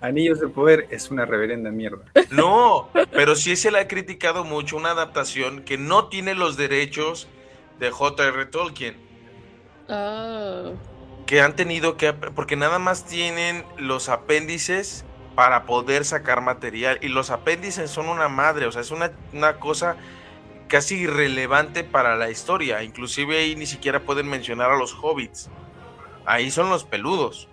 [0.00, 2.04] Anillos de Poder es una reverenda mierda.
[2.30, 7.26] No, pero sí se le ha criticado mucho una adaptación que no tiene los derechos
[7.80, 8.46] de J.R.
[8.46, 9.08] Tolkien.
[9.90, 10.72] Ah.
[11.24, 15.06] que han tenido que, porque nada más tienen los apéndices
[15.38, 19.60] para poder sacar material y los apéndices son una madre, o sea, es una, una
[19.60, 19.94] cosa
[20.66, 25.48] casi irrelevante para la historia, inclusive ahí ni siquiera pueden mencionar a los hobbits,
[26.26, 27.48] ahí son los peludos.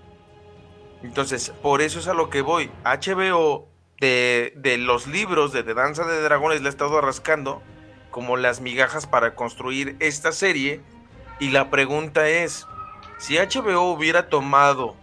[1.04, 3.68] Entonces, por eso es a lo que voy, HBO
[4.00, 7.62] de, de los libros de, de Danza de Dragones le he estado rascando
[8.10, 10.82] como las migajas para construir esta serie.
[11.40, 12.66] Y la pregunta es,
[13.20, 14.96] si HBO hubiera tomado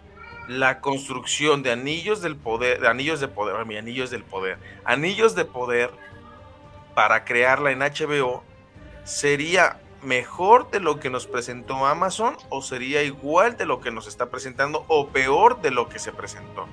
[0.47, 5.45] la construcción de anillos del poder, de anillos de poder, anillos del poder, anillos de
[5.45, 5.89] poder
[6.93, 8.43] para crearla en HBO,
[9.03, 14.07] ¿sería mejor de lo que nos presentó Amazon o sería igual de lo que nos
[14.07, 16.67] está presentando o peor de lo que se presentó?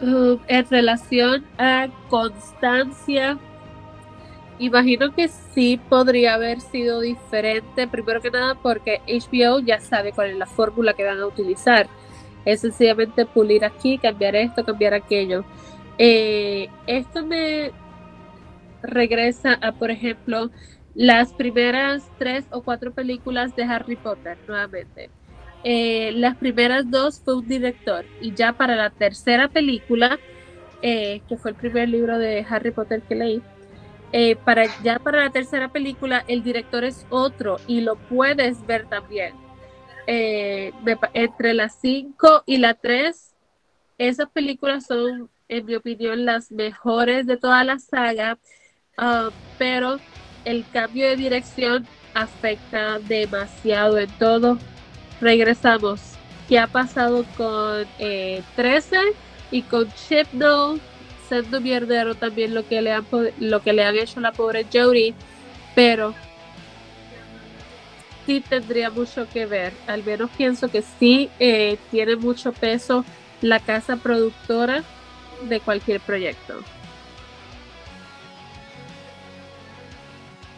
[0.00, 3.36] Uh, en relación a constancia,
[4.58, 10.30] imagino que sí podría haber sido diferente, primero que nada porque HBO ya sabe cuál
[10.30, 11.88] es la fórmula que van a utilizar.
[12.44, 15.44] Es sencillamente pulir aquí, cambiar esto, cambiar aquello.
[15.98, 17.72] Eh, esto me
[18.82, 20.50] regresa a, por ejemplo,
[20.94, 25.10] las primeras tres o cuatro películas de Harry Potter, nuevamente.
[25.64, 30.18] Eh, las primeras dos fue un director y ya para la tercera película,
[30.82, 33.42] eh, que fue el primer libro de Harry Potter que leí,
[34.12, 38.86] eh, para ya para la tercera película el director es otro y lo puedes ver
[38.88, 39.34] también.
[40.06, 43.34] entre las cinco y la tres,
[43.98, 48.38] esas películas son, en mi opinión, las mejores de toda la saga,
[48.96, 49.98] ah, pero
[50.44, 54.58] el cambio de dirección afecta demasiado en todo
[55.20, 56.00] regresamos.
[56.48, 58.96] ¿Qué ha pasado con eh, 13
[59.50, 60.78] y con Chipno?
[61.28, 63.06] Siendo mierdero también lo que le han
[63.38, 65.14] lo que le han hecho a la pobre Jodie,
[65.74, 66.14] pero
[68.24, 69.74] sí tendría mucho que ver.
[69.86, 73.04] Al menos pienso que sí eh, tiene mucho peso
[73.42, 74.82] la casa productora
[75.42, 76.62] de cualquier proyecto.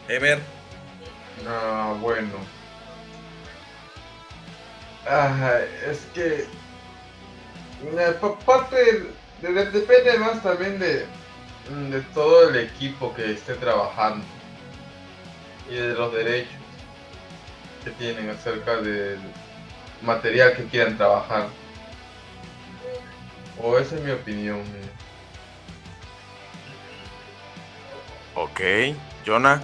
[0.07, 0.39] Ever.
[1.47, 2.33] Ah, bueno.
[5.07, 6.45] Ah, es que
[7.83, 8.15] eh,
[8.45, 9.11] parte
[9.41, 11.05] de- de- depende más también de,
[11.89, 14.25] de todo el equipo que esté trabajando
[15.69, 16.53] y de los derechos
[17.83, 19.19] que tienen acerca del
[20.01, 21.47] material que quieran trabajar.
[23.61, 24.61] O esa es mi opinión.
[28.35, 28.61] Ok,
[29.25, 29.61] Jonah.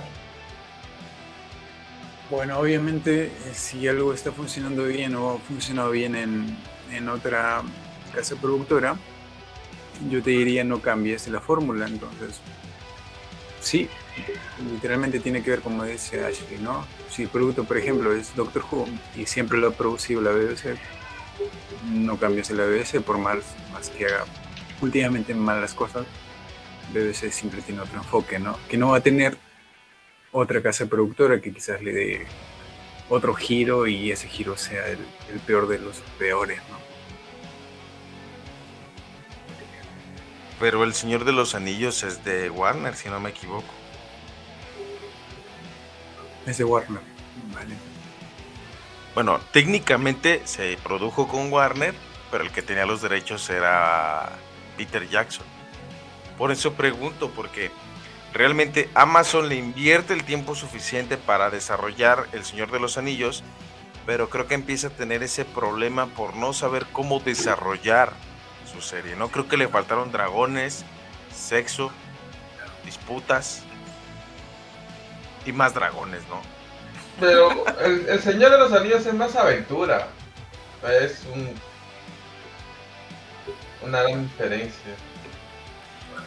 [2.30, 6.58] Bueno, obviamente, eh, si algo está funcionando bien o ha funcionado bien en,
[6.91, 7.62] en otra
[8.14, 8.98] casa productora,
[10.10, 11.88] yo te diría no cambies la fórmula.
[11.88, 12.40] Entonces,
[13.60, 13.90] sí,
[14.72, 16.86] literalmente tiene que ver como dice Ashley, ¿no?
[17.10, 20.78] Si el producto, por ejemplo, es Doctor Who y siempre lo ha producido la BBC,
[21.91, 23.38] no cambies la BBC por más,
[23.98, 24.26] que haga
[24.82, 26.06] últimamente malas cosas.
[26.94, 28.57] BBC siempre tiene otro enfoque, ¿no?
[28.69, 29.38] Que no va a tener
[30.32, 32.26] otra casa productora que quizás le dé
[33.10, 34.99] otro giro y ese giro sea el,
[35.32, 36.77] el peor de los peores, ¿no?
[40.60, 43.72] Pero El Señor de los Anillos es de Warner, si no me equivoco.
[46.46, 47.02] Es de Warner,
[47.54, 47.76] ¿vale?
[49.14, 51.94] Bueno, técnicamente se produjo con Warner,
[52.32, 54.30] pero el que tenía los derechos era
[54.78, 55.46] Peter Jackson.
[56.38, 57.72] Por eso pregunto, porque
[58.32, 63.44] realmente Amazon le invierte el tiempo suficiente para desarrollar El Señor de los Anillos,
[64.06, 68.14] pero creo que empieza a tener ese problema por no saber cómo desarrollar
[68.82, 69.16] su serie.
[69.16, 70.86] No creo que le faltaron dragones,
[71.34, 71.91] sexo,
[72.86, 73.64] disputas
[75.45, 76.41] y más dragones, ¿no?
[77.20, 80.08] Pero el, el Señor de los Anillos es más aventura.
[81.02, 81.49] Es un,
[83.88, 84.94] una gran diferencia.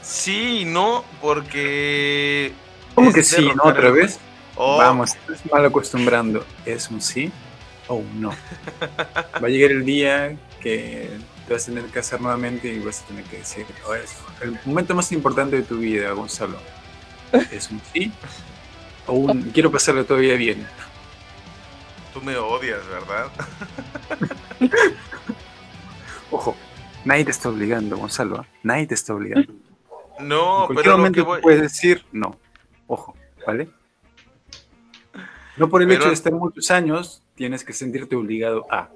[0.02, 2.52] Sí, y no, porque.
[2.94, 3.62] ¿Cómo que sí, no?
[3.64, 4.18] ¿Otra el- vez?
[4.56, 6.44] Oh, Vamos, estás mal acostumbrando.
[6.66, 7.30] ¿Es un sí
[7.86, 8.30] o un no?
[9.42, 11.08] Va a llegar el día que
[11.50, 14.14] te vas a tener que hacer nuevamente y vas a tener que decir, "Oh, es
[14.40, 16.56] el momento más importante de tu vida, Gonzalo.
[17.50, 18.12] ¿Es un sí
[19.08, 20.64] o un quiero pasarlo todavía bien?
[22.14, 23.32] Tú me odias, ¿verdad?
[26.30, 26.54] Ojo,
[27.04, 28.42] nadie te está obligando, Gonzalo.
[28.42, 28.46] ¿eh?
[28.62, 29.52] Nadie te está obligando.
[30.20, 32.38] No, en cualquier pero lo momento que tú voy- puedes decir no.
[32.86, 33.68] Ojo, ¿vale?
[35.56, 38.90] No por el Pero- hecho de estar muchos años, tienes que sentirte obligado a.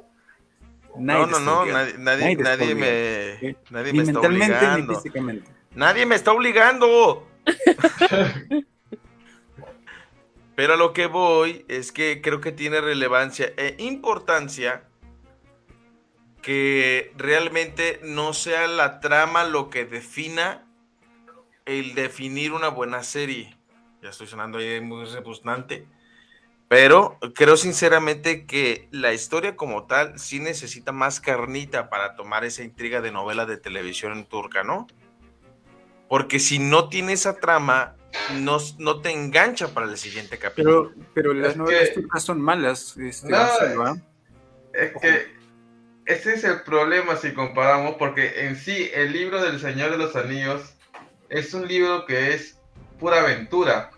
[0.96, 3.70] Nadie No, no, no, obligando, nadie, nadie, me, obligando, ¿ok?
[3.70, 4.94] nadie Ni me está mentalmente ni obligando.
[4.94, 5.50] físicamente.
[5.74, 7.28] Nadie me está obligando.
[10.56, 14.84] Pero a lo que voy es que creo que tiene relevancia e importancia
[16.42, 20.66] que realmente no sea la trama lo que defina
[21.64, 23.56] el definir una buena serie.
[24.02, 25.86] Ya estoy sonando ahí muy repugnante.
[26.74, 32.64] Pero creo sinceramente que la historia como tal sí necesita más carnita para tomar esa
[32.64, 34.88] intriga de novela de televisión en turca, ¿no?
[36.08, 37.94] Porque si no tiene esa trama,
[38.40, 40.90] no, no te engancha para el siguiente capítulo.
[40.96, 42.96] Pero, pero las novelas turcas son malas.
[42.98, 43.46] Este, no,
[44.72, 45.28] es que
[46.06, 50.16] ese es el problema si comparamos, porque en sí el libro del Señor de los
[50.16, 50.74] Anillos
[51.28, 52.58] es un libro que es
[52.98, 53.92] pura aventura.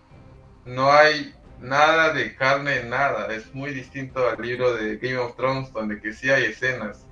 [0.67, 3.33] No hay nada de carne, nada.
[3.33, 7.07] Es muy distinto al libro de Game of Thrones, donde que sí hay escenas.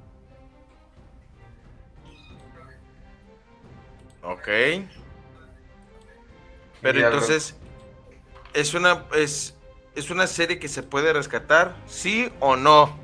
[4.23, 4.49] Ok.
[6.81, 7.57] Pero entonces,
[8.53, 9.57] ¿es una, es,
[9.95, 11.77] ¿es una serie que se puede rescatar?
[11.87, 12.99] ¿Sí o no?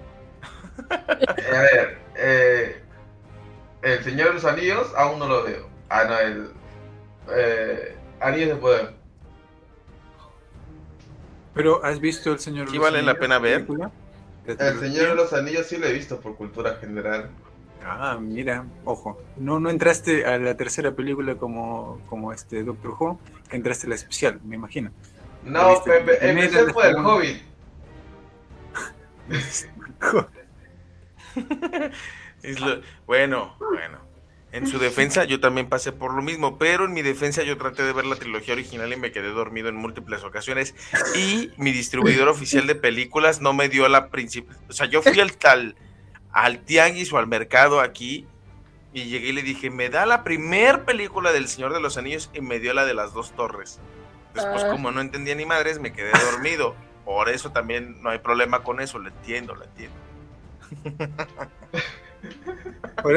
[0.91, 2.83] A ver, eh,
[3.83, 5.69] El Señor de los Anillos aún no lo veo.
[5.89, 6.53] Ah, no, el
[7.35, 9.00] eh, Anillos de Poder.
[11.55, 13.67] Pero ¿has visto El Señor de los vale la pena ver?
[14.47, 17.31] El Señor de los Anillos sí lo he visto por cultura general.
[17.85, 19.21] Ah, mira, ojo.
[19.37, 23.91] No, no entraste a la tercera película como, como este Doctor Who, que entraste a
[23.91, 24.91] la especial, me imagino.
[25.45, 27.43] No, empecé por el Hobbit.
[33.07, 34.10] bueno, bueno.
[34.53, 37.85] En su defensa, yo también pasé por lo mismo, pero en mi defensa yo traté
[37.85, 40.75] de ver la trilogía original y me quedé dormido en múltiples ocasiones.
[41.15, 44.57] Y mi distribuidor oficial de películas no me dio la principal.
[44.69, 45.77] O sea, yo fui al, tal
[46.33, 48.27] al tianguis o al mercado aquí
[48.93, 52.31] y llegué y le dije, me da la primer película del Señor de los Anillos
[52.35, 53.79] y me dio la de las dos torres.
[54.35, 54.71] Después, ah.
[54.71, 56.75] como no entendía ni madres, me quedé dormido.
[57.05, 59.97] Por eso también no hay problema con eso, lo entiendo, lo entiendo.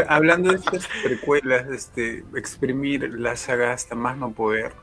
[0.08, 4.74] hablando de estas precuelas, este, exprimir la saga hasta más no poder,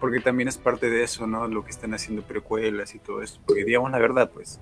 [0.00, 1.46] porque también es parte de eso, ¿no?
[1.48, 4.60] Lo que están haciendo precuelas y todo eso, porque digamos la verdad, pues,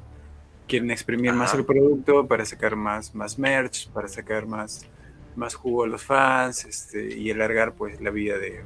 [0.69, 4.87] quieren exprimir más el producto para sacar más, más merch, para sacar más,
[5.35, 8.63] más jugo a los fans, este, y alargar, pues, la vida de,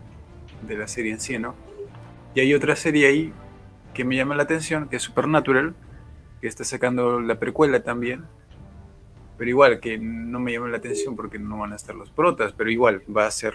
[0.62, 1.54] de la serie en sí, ¿no?
[2.34, 3.32] Y hay otra serie ahí
[3.94, 5.74] que me llama la atención, que es Supernatural,
[6.40, 8.24] que está sacando la precuela también,
[9.36, 12.52] pero igual, que no me llama la atención porque no van a estar los protas,
[12.52, 13.54] pero igual va a ser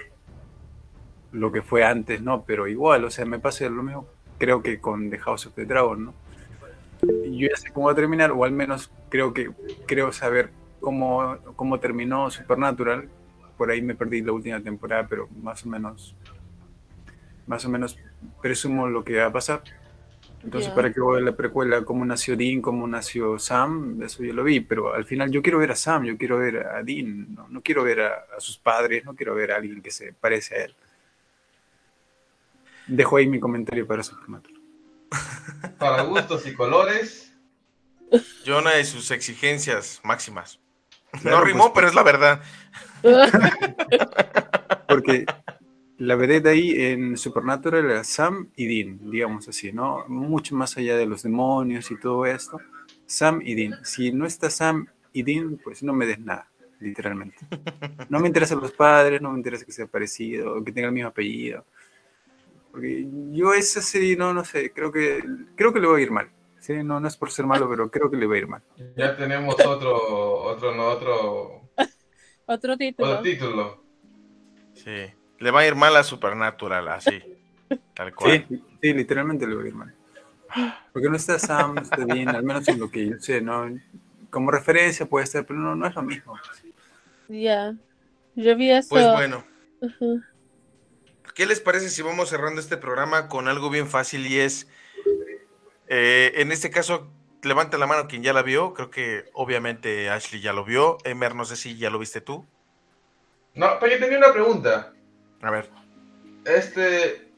[1.31, 2.43] lo que fue antes, ¿no?
[2.43, 4.07] Pero igual, o sea, me pasa lo mismo,
[4.37, 6.13] creo que con The House of the Dragon, ¿no?
[7.01, 9.51] Yo ya sé cómo va a terminar, o al menos creo que
[9.85, 10.49] creo saber
[10.81, 13.07] cómo, cómo terminó Supernatural.
[13.57, 16.15] Por ahí me perdí la última temporada, pero más o menos,
[17.47, 17.97] más o menos
[18.41, 19.63] presumo lo que va a pasar.
[20.43, 21.83] Entonces, ¿para qué voy a la precuela?
[21.83, 22.61] ¿Cómo nació Dean?
[22.61, 24.01] ¿Cómo nació Sam?
[24.01, 26.65] Eso yo lo vi, pero al final yo quiero ver a Sam, yo quiero ver
[26.65, 30.13] a Dean, no, quiero ver a, sus padres, no quiero ver a alguien que se
[30.13, 30.75] parece a él.
[32.87, 34.61] Dejo ahí mi comentario para Supernatural.
[35.77, 37.33] Para gustos y colores.
[38.45, 40.59] Jonah y sus exigencias máximas.
[41.23, 42.41] no rimó, pues, pero es la verdad.
[44.87, 45.25] Porque
[45.99, 50.05] la vedette ahí en Supernatural era Sam y Dean, digamos así, ¿no?
[50.07, 52.59] Mucho más allá de los demonios y todo esto.
[53.05, 53.83] Sam y Dean.
[53.83, 56.49] Si no está Sam y Dean, pues no me des nada,
[56.79, 57.37] literalmente.
[58.07, 61.09] No me interesan los padres, no me interesa que sea parecido, que tenga el mismo
[61.09, 61.65] apellido.
[62.71, 65.21] Porque yo esa serie, no, no sé, creo que,
[65.55, 66.29] creo que le va a ir mal.
[66.59, 66.81] ¿sí?
[66.81, 68.61] No, no es por ser malo, pero creo que le va a ir mal.
[68.95, 71.69] Ya tenemos otro, otro, no, otro...
[72.45, 73.09] otro título.
[73.09, 73.83] Otro título.
[74.73, 75.18] Sí.
[75.39, 77.21] Le va a ir mal a Supernatural, así.
[77.93, 78.45] Tal cual.
[78.47, 79.95] Sí, sí, literalmente le va a ir mal.
[80.91, 83.69] Porque no está Sam, no está bien, al menos en lo que yo sé, ¿no?
[84.29, 86.37] Como referencia puede ser, pero no, no es lo mismo.
[87.27, 87.75] Ya.
[88.35, 88.89] Yo vi eso.
[88.89, 89.43] Pues bueno.
[91.35, 94.67] ¿Qué les parece si vamos cerrando este programa con algo bien fácil y es,
[95.87, 97.11] eh, en este caso,
[97.43, 101.35] levanta la mano quien ya la vio, creo que obviamente Ashley ya lo vio, Emer,
[101.35, 102.45] no sé si ya lo viste tú.
[103.53, 104.93] No, pero yo tenía una pregunta.
[105.41, 105.69] A ver.
[106.45, 107.29] Este.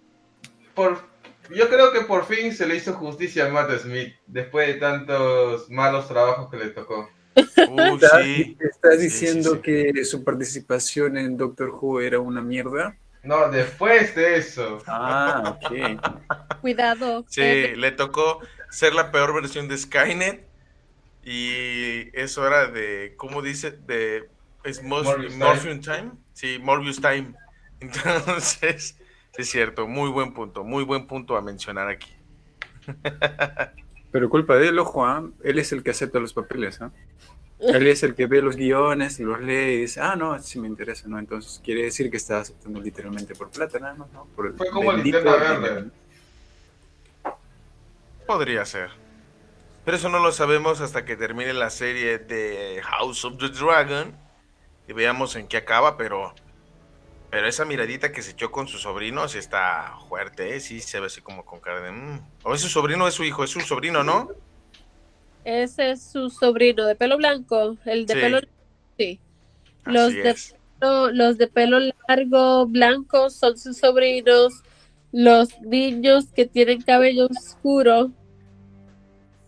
[0.73, 1.01] Por,
[1.49, 5.69] yo creo que por fin se le hizo justicia a Matt Smith después de tantos
[5.69, 7.09] malos trabajos que le tocó.
[7.35, 12.97] ¿Estás, diciendo que su participación en Doctor Who era una mierda?
[13.23, 14.79] No, después de eso.
[14.87, 16.61] Ah, ok.
[16.61, 17.23] Cuidado.
[17.29, 20.47] Sí, le tocó ser la peor versión de Skynet.
[21.23, 23.71] Y eso era de, ¿cómo dice?
[23.71, 24.27] De
[24.63, 26.11] es Morpheus Time.
[26.33, 27.33] Sí, Morbius Time.
[27.81, 28.95] Entonces,
[29.37, 32.13] es cierto, muy buen punto, muy buen punto a mencionar aquí.
[34.11, 35.27] Pero culpa de él, ojo, ¿ah?
[35.43, 36.91] él es el que acepta los papeles, ¿ah?
[37.59, 40.67] Él es el que ve los guiones, los lee y dice, ah, no, sí me
[40.67, 41.19] interesa, ¿no?
[41.19, 44.25] Entonces quiere decir que está aceptando literalmente por plata, nada más, ¿no?
[44.35, 45.91] Por Fue como el verde.
[48.25, 48.89] Podría ser.
[49.85, 54.11] Pero eso no lo sabemos hasta que termine la serie de House of the Dragon
[54.87, 56.33] y veamos en qué acaba, pero
[57.31, 60.59] pero esa miradita que se echó con su sobrino sí está fuerte, ¿eh?
[60.59, 61.89] sí se ve así como con cara de...
[61.89, 62.19] Mm".
[62.43, 63.45] ¿O es su sobrino o es su hijo?
[63.45, 64.29] Es su sobrino, ¿no?
[65.45, 68.39] Ese es su sobrino de pelo blanco, el de pelo...
[68.97, 69.17] Sí.
[69.85, 70.35] Los de,
[71.13, 74.61] los de pelo largo, blanco, son sus sobrinos.
[75.13, 78.11] Los niños que tienen cabello oscuro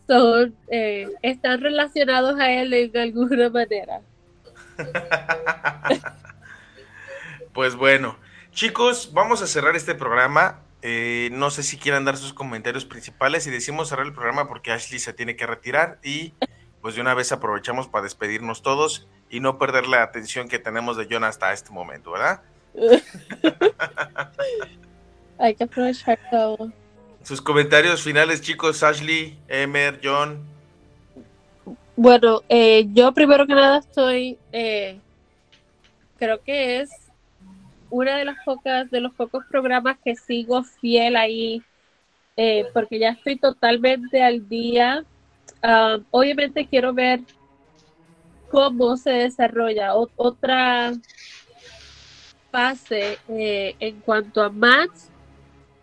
[0.08, 4.02] son, eh, están relacionados a él en alguna manera.
[7.54, 8.18] pues bueno,
[8.52, 10.62] chicos, vamos a cerrar este programa.
[10.82, 14.72] Eh, no sé si quieran dar sus comentarios principales y decimos cerrar el programa porque
[14.72, 16.34] Ashley se tiene que retirar y
[16.82, 20.98] pues de una vez aprovechamos para despedirnos todos y no perder la atención que tenemos
[20.98, 22.42] de John hasta este momento, ¿verdad?
[25.40, 26.72] Hay que aprovechar todo.
[27.24, 30.44] Sus comentarios finales, chicos, Ashley, Emer, John.
[31.96, 35.00] Bueno, eh, yo primero que nada estoy, eh,
[36.18, 36.90] creo que es
[37.94, 41.62] una de las pocas, de los pocos programas que sigo fiel ahí,
[42.38, 45.04] eh, porque ya estoy totalmente al día.
[45.62, 47.22] Ah, obviamente quiero ver
[48.50, 50.94] cómo se desarrolla otra
[52.52, 55.10] fase en cuanto a Max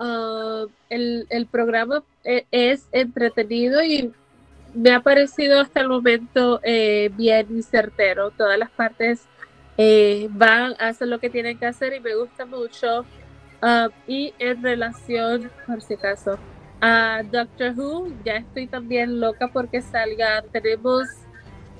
[0.02, 4.10] Ah, el, el, programa eh, es entretenido y
[4.72, 8.30] me ha parecido hasta el momento eh, bien y certero.
[8.30, 9.20] Todas las partes
[9.82, 13.06] eh, van a hacer lo que tienen que hacer y me gusta mucho.
[13.62, 16.38] Ah, y en relación, por si acaso,
[16.82, 20.42] a Doctor Who, ya estoy también loca porque salga.
[20.52, 21.08] Tenemos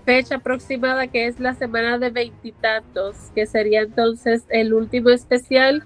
[0.07, 5.85] fecha aproximada que es la semana de veintitantos, que sería entonces el último especial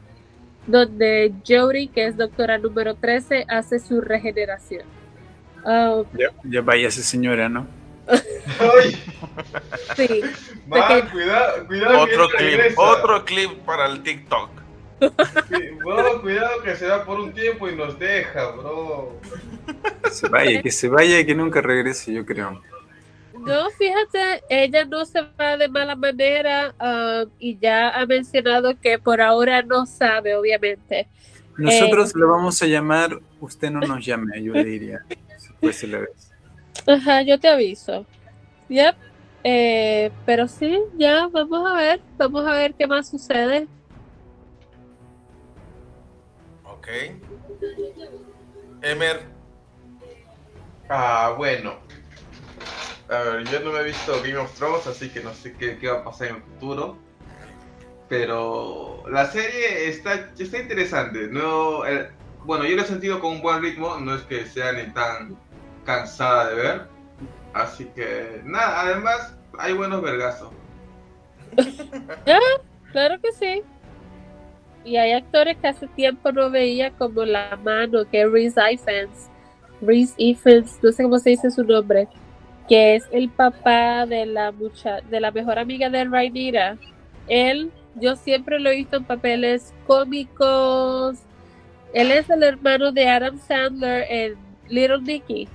[0.69, 4.85] donde Jodie, que es doctora número 13, hace su regeneración.
[5.65, 6.03] Ah,
[6.45, 7.67] ya, vaya esa señora, ¿no?
[9.97, 10.23] Sí.
[10.69, 12.01] cuidado, cuidado.
[12.01, 14.51] Otro clip, otro clip para el TikTok.
[15.85, 19.21] bro, cuidado que se va por un tiempo y nos deja, bro.
[20.11, 22.61] se vaya, que se vaya y que nunca regrese, yo creo.
[23.39, 28.99] No, fíjate, ella no se va de mala manera um, y ya ha mencionado que
[28.99, 31.09] por ahora no sabe, obviamente.
[31.57, 35.05] Nosotros eh, le vamos a llamar, usted no nos llame, yo le diría.
[35.73, 36.34] Si la vez.
[36.87, 38.07] Ajá, yo te aviso.
[38.69, 38.97] Yep.
[39.47, 43.69] Eh, pero sí, ya vamos a ver, vamos a ver qué más sucede.
[46.65, 46.89] Ok.
[48.83, 49.21] Emer.
[50.89, 51.79] Ah, bueno.
[53.09, 55.79] A ver, yo no me he visto Game of Thrones, así que no sé qué,
[55.89, 56.99] va a pasar en el futuro.
[58.09, 61.29] Pero la serie está, está interesante.
[61.29, 61.83] No,
[62.45, 65.37] bueno, yo lo he sentido con un buen ritmo, no es que sea ni tan
[65.85, 66.83] cansada de ver.
[67.53, 70.51] Así que nada, además hay buenos vergazos.
[72.93, 73.63] claro que sí.
[74.85, 79.31] Y hay actores que hace tiempo no veía como la mano, que es Reese Ifans.
[79.81, 82.09] Reese Ifans, no sé cómo se dice su nombre
[82.69, 86.79] que es el papá de la mucha de la mejor amiga de Rhaenyra.
[87.29, 91.19] Él, yo siempre lo he visto en papeles cómicos.
[91.93, 94.35] Él es el hermano de Adam Sandler en
[94.69, 95.49] Little Nicky.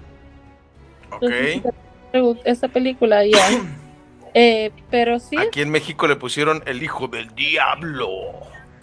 [1.12, 2.44] Ok.
[2.46, 3.40] esa película, ya.
[4.36, 5.36] Eh, pero sí.
[5.38, 8.10] Aquí en México le pusieron El Hijo del Diablo.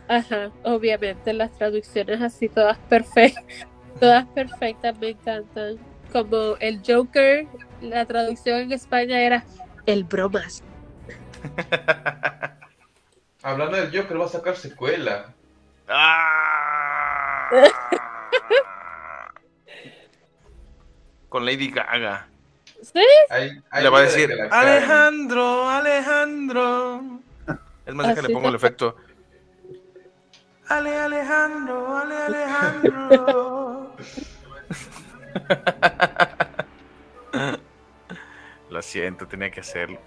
[0.09, 3.44] Ajá, obviamente las traducciones así todas perfectas,
[4.01, 5.77] todas perfectas me encantan.
[6.12, 7.47] Como el Joker
[7.81, 9.44] la traducción en España era
[9.86, 10.62] el bromas.
[13.43, 15.32] Hablando del Joker, va a sacar secuela.
[15.89, 17.48] Ah.
[21.37, 22.27] Con Lady Gaga.
[22.81, 23.05] ¿Sí?
[23.83, 27.21] le va a decir, Alejandro, Alejandro.
[27.85, 28.97] Es más, que le pongo el efecto.
[30.67, 33.95] Ale Alejandro, Ale Alejandro.
[38.71, 40.01] Lo siento, tenía que hacerlo.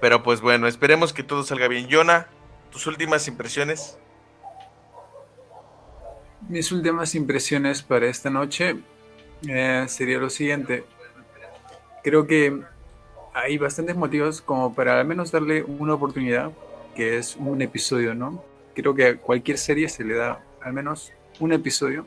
[0.00, 1.86] Pero pues bueno, esperemos que todo salga bien.
[1.90, 2.28] Jonah,
[2.72, 3.98] tus últimas impresiones.
[6.48, 8.76] Mis últimas impresiones para esta noche
[9.46, 10.84] eh, sería lo siguiente.
[12.02, 12.62] Creo que
[13.34, 16.50] hay bastantes motivos como para al menos darle una oportunidad,
[16.96, 18.42] que es un episodio, ¿no?
[18.74, 22.06] Creo que a cualquier serie se le da al menos un episodio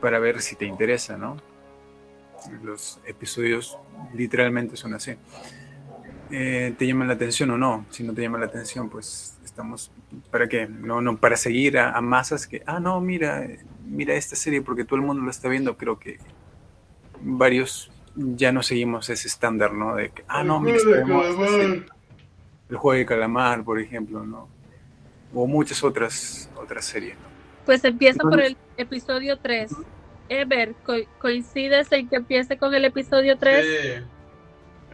[0.00, 1.36] para ver si te interesa, ¿no?
[2.62, 3.76] Los episodios
[4.14, 5.12] literalmente son así.
[6.30, 7.84] Eh, ¿Te llaman la atención o no?
[7.90, 9.90] Si no te llama la atención, pues estamos,
[10.30, 10.68] ¿para qué?
[10.68, 13.44] No, no para seguir a, masas que, ah, no, mira,
[13.84, 16.18] mira esta serie porque todo el mundo lo está viendo, creo que
[17.20, 19.96] varios ya no seguimos ese estándar, ¿no?
[19.96, 24.48] De que, ah, no, mira, el juego de calamar, por ejemplo, ¿no?
[25.34, 27.26] O muchas otras, otras series, ¿no?
[27.66, 29.72] Pues empieza por el episodio 3.
[30.28, 30.76] Ever,
[31.18, 33.66] ¿coincides en que empiece con el episodio 3?
[33.66, 34.04] Sí.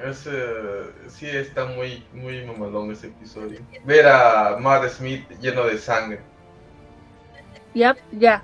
[0.03, 0.31] Ese,
[1.09, 3.61] sí está muy, muy mamalón ese episodio.
[3.85, 6.21] Ver a Matt Smith lleno de sangre.
[7.75, 8.43] Ya, ya.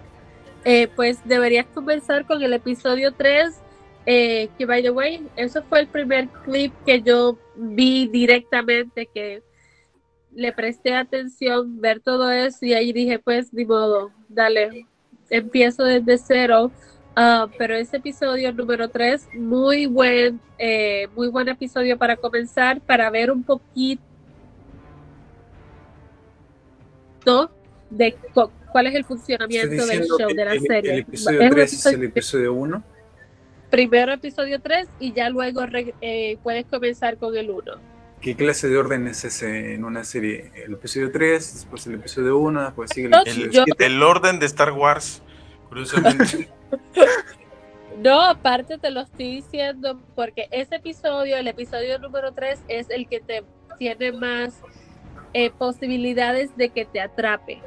[0.64, 3.60] Eh, pues deberías comenzar con el episodio 3,
[4.06, 9.42] eh, que by the way, eso fue el primer clip que yo vi directamente, que
[10.32, 14.86] le presté atención, ver todo eso y ahí dije, pues ni modo, dale,
[15.28, 16.70] empiezo desde cero.
[17.16, 23.10] Ah, pero ese episodio número 3, muy buen, eh, muy buen episodio para comenzar, para
[23.10, 24.00] ver un poquito
[27.90, 28.16] de
[28.72, 30.92] cuál es el funcionamiento del show, de la serie.
[30.92, 32.82] El episodio 3 es el episodio 1.
[33.70, 35.62] Primero episodio 3 y ya luego
[36.00, 37.72] eh, puedes comenzar con el 1.
[38.20, 40.52] ¿Qué clase de orden es ese en una serie?
[40.54, 44.46] El episodio 3, después el episodio 1, después sigue el episodio el, el orden de
[44.46, 45.22] Star Wars,
[45.68, 46.48] curiosamente.
[47.98, 53.06] No, aparte te lo estoy diciendo porque ese episodio, el episodio número 3, es el
[53.08, 53.44] que te
[53.78, 54.62] tiene más
[55.34, 57.60] eh, posibilidades de que te atrape.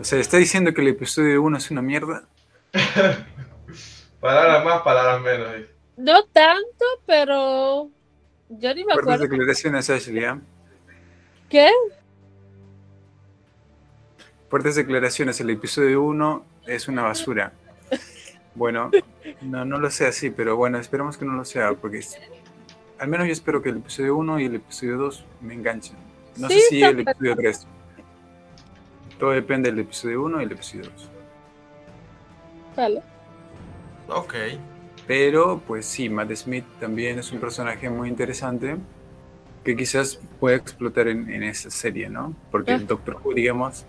[0.00, 2.24] O sea, ¿está diciendo que el episodio 1 es una mierda?
[4.20, 5.68] palabras más, palabras menos.
[5.96, 7.90] No tanto, pero
[8.48, 9.18] yo ni me acuerdo.
[9.18, 10.40] Fuertes declaraciones, Ashley, ¿eh?
[11.48, 11.70] ¿Qué?
[14.48, 17.52] Fuertes declaraciones, el episodio 1 es una basura.
[18.54, 18.90] Bueno,
[19.42, 22.00] no, no lo sé así, pero bueno, esperemos que no lo sea, porque
[22.98, 25.96] al menos yo espero que el episodio 1 y el episodio 2 me enganchen.
[26.36, 27.66] No sé si el episodio 3.
[29.18, 31.10] Todo depende del episodio 1 y el episodio 2.
[32.76, 33.02] Vale.
[34.08, 34.34] Ok.
[35.06, 38.76] Pero, pues sí, Matt Smith también es un personaje muy interesante
[39.62, 42.34] que quizás pueda explotar en, en esa serie, ¿no?
[42.50, 43.84] Porque el Doctor Who, digamos,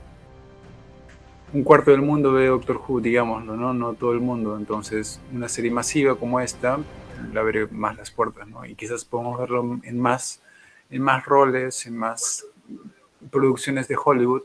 [1.56, 3.74] un cuarto del mundo ve Doctor Who, digámoslo, ¿no?
[3.74, 4.58] No todo el mundo.
[4.58, 6.80] Entonces, una serie masiva como esta
[7.32, 8.66] la abre más las puertas, ¿no?
[8.66, 10.42] Y quizás podemos verlo en más,
[10.90, 12.46] en más roles, en más
[13.32, 14.42] producciones de Hollywood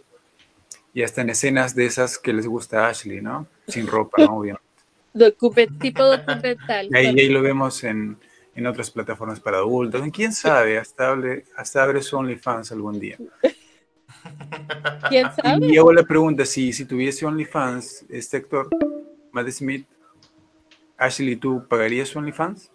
[0.95, 3.49] y hasta en escenas de esas que les gusta a Ashley, ¿no?
[3.67, 4.39] Sin ropa, ¿no?
[4.39, 4.65] Obviamente.
[5.81, 6.91] tipo documental.
[6.93, 8.19] Y ahí, lo vemos en,
[8.55, 10.01] en, otras plataformas para adultos.
[10.13, 10.79] ¿Quién sabe?
[10.79, 13.19] Hasta abre, hasta abre su OnlyFans algún día.
[15.09, 15.67] ¿Quién sabe?
[15.67, 18.69] Y hago la pregunta, si, si tuviese OnlyFans, este actor,
[19.33, 19.87] Matt Smith,
[20.97, 22.71] Ashley, ¿tú pagarías OnlyFans?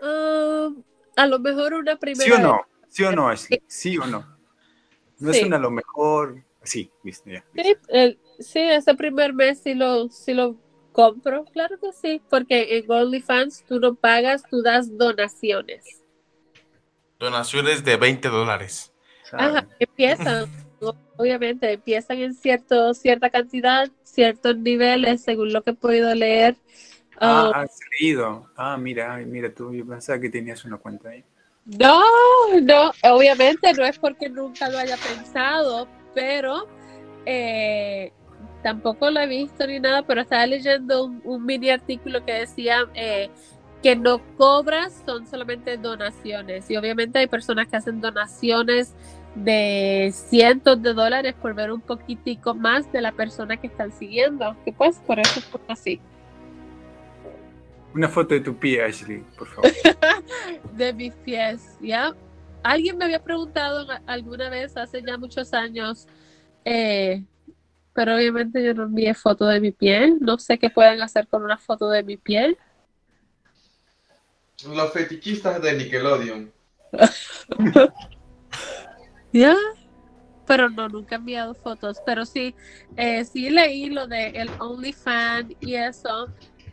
[0.00, 0.74] Uh,
[1.16, 2.60] a lo mejor una primera ¿Sí o no?
[2.88, 3.62] ¿Sí o no, Ashley?
[3.66, 4.24] ¿Sí o no?
[5.18, 6.44] No es una a lo mejor...
[6.62, 7.42] Sí, viste,
[8.38, 10.56] Sí, ese primer mes sí lo, sí lo
[10.92, 16.02] compro, claro que sí, porque en OnlyFans tú no pagas, tú das donaciones.
[17.18, 18.92] Donaciones de 20 dólares.
[19.32, 20.46] Ajá, empiezan,
[21.16, 26.56] obviamente, empiezan en cierto, cierta cantidad, ciertos niveles, según lo que he podido leer.
[27.20, 28.48] Ah, ah has leído.
[28.56, 31.24] Ah, mira, mira tú, yo pensaba que tenías una cuenta ahí.
[31.78, 32.02] No,
[32.62, 36.66] no, obviamente no es porque nunca lo haya pensado, pero
[37.26, 38.10] eh,
[38.62, 43.28] tampoco lo he visto ni nada, pero estaba leyendo un, mini artículo que decía eh,
[43.82, 46.70] que no cobras, son solamente donaciones.
[46.70, 48.94] Y obviamente hay personas que hacen donaciones
[49.44, 54.56] de cientos de dólares por ver un poquitico más de la persona que están siguiendo,
[54.64, 56.00] que pues por eso es así.
[57.94, 59.70] Una foto de tu pie, Ashley, por favor.
[60.76, 62.14] de mis pies, ¿ya?
[62.62, 66.06] Alguien me había preguntado alguna vez, hace ya muchos años,
[66.64, 67.24] eh,
[67.94, 70.18] pero obviamente yo no envié foto de mi piel.
[70.20, 72.56] No sé qué pueden hacer con una foto de mi piel.
[74.66, 76.52] Los fetichistas de Nickelodeon.
[79.32, 79.54] Ya,
[80.46, 81.98] pero no, nunca he enviado fotos.
[82.04, 82.54] Pero sí,
[82.96, 86.28] eh, sí leí lo de el OnlyFans y eso.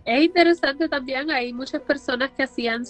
[0.06, 2.84] Es interesante también, hay muchas personas que hacían,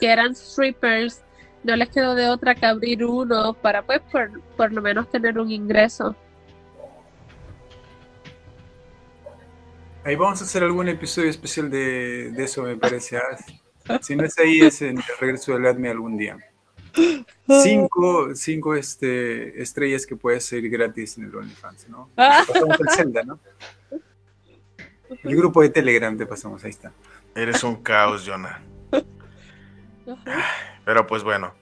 [0.00, 1.22] que eran strippers,
[1.62, 5.38] no les quedó de otra que abrir uno para pues por, por lo menos tener
[5.38, 6.16] un ingreso.
[10.04, 13.18] Ahí vamos a hacer algún episodio especial de, de eso, me parece.
[13.88, 16.38] Ah, si no es ahí, es en el regreso del ADME algún día.
[17.62, 22.10] Cinco, cinco este, estrellas que puedes seguir gratis en el OnlyFans, ¿no?
[22.16, 23.38] Pasamos el Zelda, ¿no?
[25.22, 26.92] El grupo de Telegram te pasamos, ahí está.
[27.34, 28.62] Eres un caos, Jonah.
[30.84, 31.54] Pero pues bueno,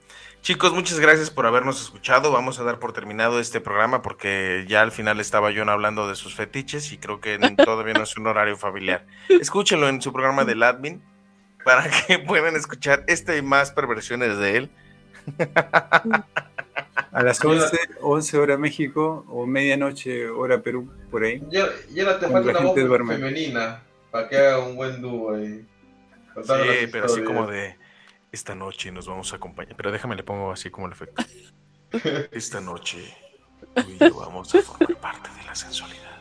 [0.45, 2.31] Chicos, muchas gracias por habernos escuchado.
[2.31, 6.13] Vamos a dar por terminado este programa porque ya al final estaba John hablando de
[6.13, 9.07] sus fetiches y creo que todavía no es un horario familiar.
[9.27, 11.01] Escúchenlo en su programa del admin
[11.63, 14.71] para que puedan escuchar este y más perversiones de él.
[17.11, 21.41] A las 11, 11 hora México o medianoche hora Perú, por ahí.
[21.49, 23.81] Ya, ya te falta una voz femenina
[24.11, 25.65] para que haga un buen dúo ahí.
[26.43, 27.77] Sí, pero así como de
[28.31, 29.75] esta noche nos vamos a acompañar.
[29.77, 31.23] Pero déjame le pongo así como el efecto.
[32.31, 33.15] Esta noche
[33.73, 36.19] tú y yo vamos a formar parte de la sensualidad.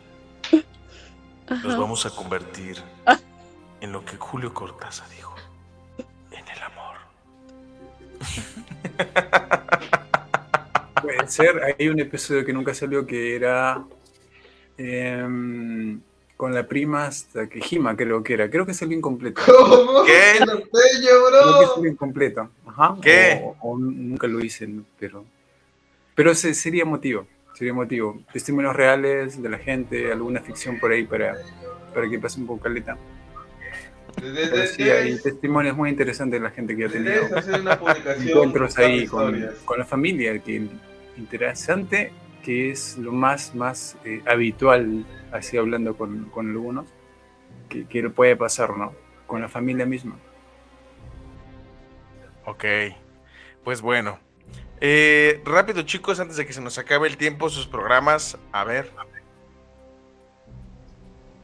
[1.63, 2.79] Nos vamos a convertir
[3.81, 5.34] en lo que Julio Cortázar dijo.
[11.03, 13.85] Puede ser, hay un episodio que nunca salió que era
[14.79, 16.01] em,
[16.37, 19.43] con la prima hasta que Jima creo que era, creo que salió incompleto.
[19.47, 20.05] ¿Cómo?
[20.05, 20.39] ¿Qué?
[20.39, 22.51] Creo que salió incompleto.
[22.67, 22.97] Ajá.
[23.01, 23.43] ¿Qué?
[23.61, 24.69] O, nunca lo hice,
[24.99, 25.25] pero
[26.15, 28.23] pero sería motivo, sería motivo.
[28.33, 31.37] Testimonios reales de la gente, alguna ficción por ahí para,
[31.93, 32.97] para que pase un poco caleta.
[34.75, 37.23] Sí, hay testimonios muy interesantes de la gente que ha tenido
[38.21, 40.67] encuentros ahí con, con, la familia, que
[41.17, 42.13] interesante,
[42.43, 46.87] que es lo más, más eh, habitual, así hablando con, con algunos,
[47.69, 48.95] que, que puede pasar, ¿no?
[49.27, 50.17] Con la familia misma.
[52.45, 52.65] Ok,
[53.63, 54.19] pues bueno.
[54.81, 58.91] Eh, rápido chicos, antes de que se nos acabe el tiempo, sus programas, a ver.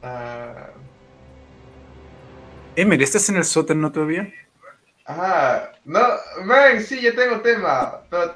[0.03, 0.90] Uh...
[2.75, 4.33] Emer, ¿estás en el sótano todavía?
[5.05, 5.99] Ah, no,
[6.45, 8.01] man, sí, ya tengo tema.
[8.09, 8.35] Pero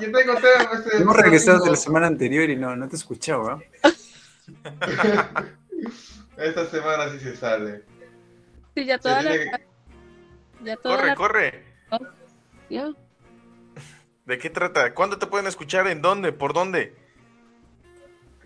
[0.00, 0.70] yo tengo tema.
[0.72, 3.60] Este, Hemos regresado de la semana anterior y no, no te escuchaba.
[6.36, 7.82] Esta semana sí se sale.
[8.74, 9.60] Sí, ya toda la...
[10.64, 11.64] Ya toda corre, corre.
[11.90, 11.98] Oh.
[14.26, 14.94] ¿De qué trata?
[14.94, 15.88] ¿Cuándo te pueden escuchar?
[15.88, 16.32] ¿En dónde?
[16.32, 16.94] ¿Por dónde?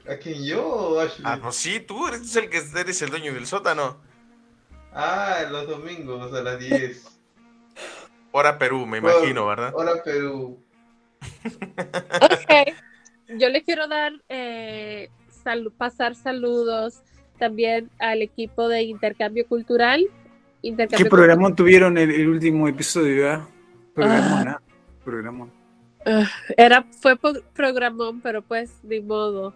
[0.09, 1.25] ¿A quién yo, Ashley?
[1.25, 4.01] Ah, pues sí, tú eres el que eres el dueño del sótano.
[4.99, 7.21] Ah, los domingos a las 10.
[8.33, 9.75] Hora Perú, me imagino, ¿verdad?
[9.75, 10.59] Hora Perú.
[12.23, 12.73] Ok.
[13.39, 15.11] Yo le quiero dar, eh,
[15.77, 17.03] pasar saludos
[17.39, 20.07] también al equipo de intercambio cultural.
[20.63, 23.31] ¿Qué programa tuvieron el, el, último episodio?
[23.31, 23.49] Ah?
[25.05, 25.53] Programón,
[26.07, 26.27] ah.
[26.57, 27.19] era, fue
[27.53, 29.55] programón, pero pues ni modo.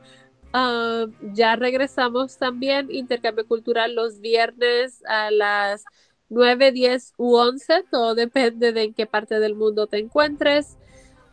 [0.53, 5.85] Ah, ya regresamos también, intercambio cultural los viernes a las
[6.29, 10.77] 9, 10 u 11, todo depende de en qué parte del mundo te encuentres.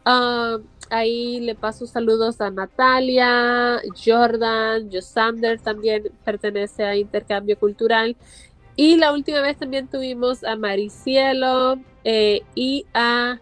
[0.05, 0.59] Ah,
[0.91, 8.15] ahí le paso saludos a Natalia, Jordan, Josander también pertenece a Intercambio Cultural.
[8.75, 13.39] Y la última vez también tuvimos a Maricielo eh, y a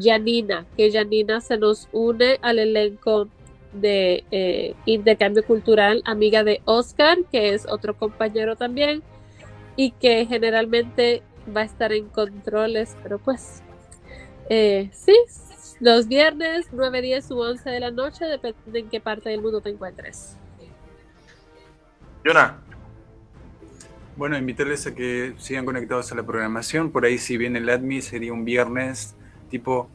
[0.00, 3.28] Janina, que Janina se nos une al elenco
[3.74, 9.02] de eh, Intercambio Cultural, amiga de Oscar, que es otro compañero también,
[9.76, 11.22] y que generalmente
[11.54, 13.62] va a estar en controles, pero pues
[14.48, 15.14] eh, sí,
[15.80, 19.42] los viernes 9, 10 u 11 de la noche, depende de en qué parte del
[19.42, 20.36] mundo te encuentres.
[22.24, 22.60] Yona.
[24.16, 26.92] Bueno, invitarles a que sigan conectados a la programación.
[26.92, 29.16] Por ahí, si viene el ADMI, sería un viernes
[29.50, 29.90] tipo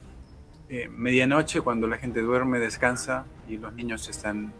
[0.68, 4.54] eh, medianoche, cuando la gente duerme, descansa y los niños están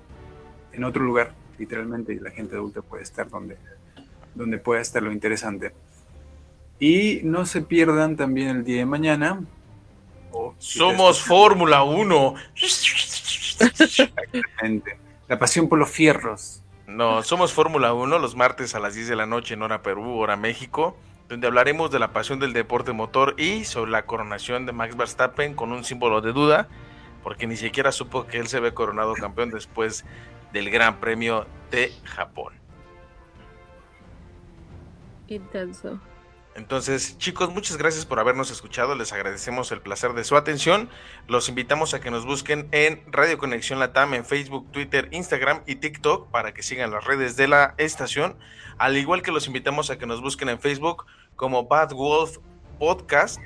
[0.74, 3.58] en otro lugar, literalmente, y la gente adulta puede estar donde,
[4.36, 5.74] donde pueda estar lo interesante.
[6.80, 9.42] Y no se pierdan también el día de mañana,
[10.58, 12.36] somos Fórmula 1.
[15.28, 16.64] La pasión por los fierros.
[16.88, 20.18] No, somos Fórmula 1 los martes a las 10 de la noche en hora Perú,
[20.18, 20.98] hora México,
[21.28, 25.54] donde hablaremos de la pasión del deporte motor y sobre la coronación de Max Verstappen
[25.54, 26.68] con un símbolo de duda,
[27.24, 30.06] porque ni siquiera supo que él se ve coronado campeón después
[30.54, 32.54] del Gran Premio de Japón.
[35.28, 36.00] Intenso.
[36.56, 38.96] Entonces, chicos, muchas gracias por habernos escuchado.
[38.96, 40.90] Les agradecemos el placer de su atención.
[41.28, 45.76] Los invitamos a que nos busquen en Radio Conexión Latam en Facebook, Twitter, Instagram y
[45.76, 48.36] TikTok para que sigan las redes de la estación.
[48.78, 51.06] Al igual que los invitamos a que nos busquen en Facebook
[51.36, 52.40] como Bad Wolf
[52.80, 53.40] Podcast.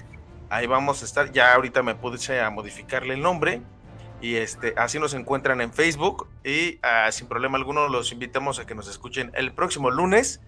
[0.54, 1.32] Ahí vamos a estar.
[1.32, 3.64] Ya ahorita me puse a modificarle el nombre.
[4.22, 6.28] Y este, así nos encuentran en Facebook.
[6.44, 10.42] Y ah, sin problema alguno los invitamos a que nos escuchen el próximo lunes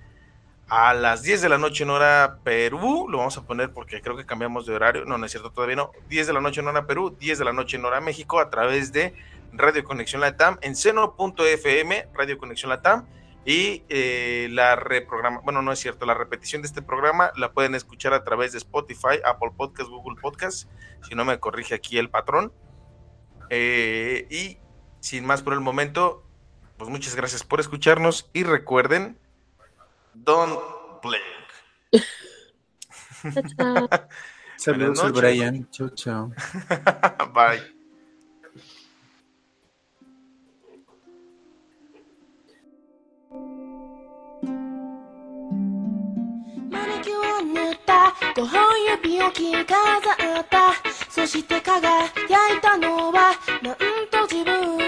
[0.68, 4.16] a las 10 de la noche en hora Perú, lo vamos a poner porque creo
[4.16, 6.68] que cambiamos de horario, no, no es cierto, todavía no, 10 de la noche en
[6.68, 9.14] hora Perú, 10 de la noche en hora México a través de
[9.54, 13.06] Radio Conexión Latam en seno.fm, Radio Conexión Latam,
[13.46, 17.76] Y eh, la reprograma, bueno, no es cierto, la repetición de este programa la pueden
[17.76, 20.68] escuchar a través de Spotify, Apple Podcast, Google Podcast,
[21.08, 22.52] si no me corrige aquí el patrón.
[23.52, 24.58] Eh, y
[25.00, 26.24] sin más por el momento,
[26.78, 29.20] pues muchas gracias por escucharnos y recuerden,
[30.16, 30.60] don't
[31.04, 31.22] blink.
[34.58, 35.70] Saludos al Brian.
[35.70, 36.34] Chau, chau.
[37.34, 37.75] Bye.
[47.86, 48.14] た。
[48.36, 50.74] 5本指を着飾った。
[51.10, 53.76] そして輝いたのはなん
[54.12, 54.85] と自分。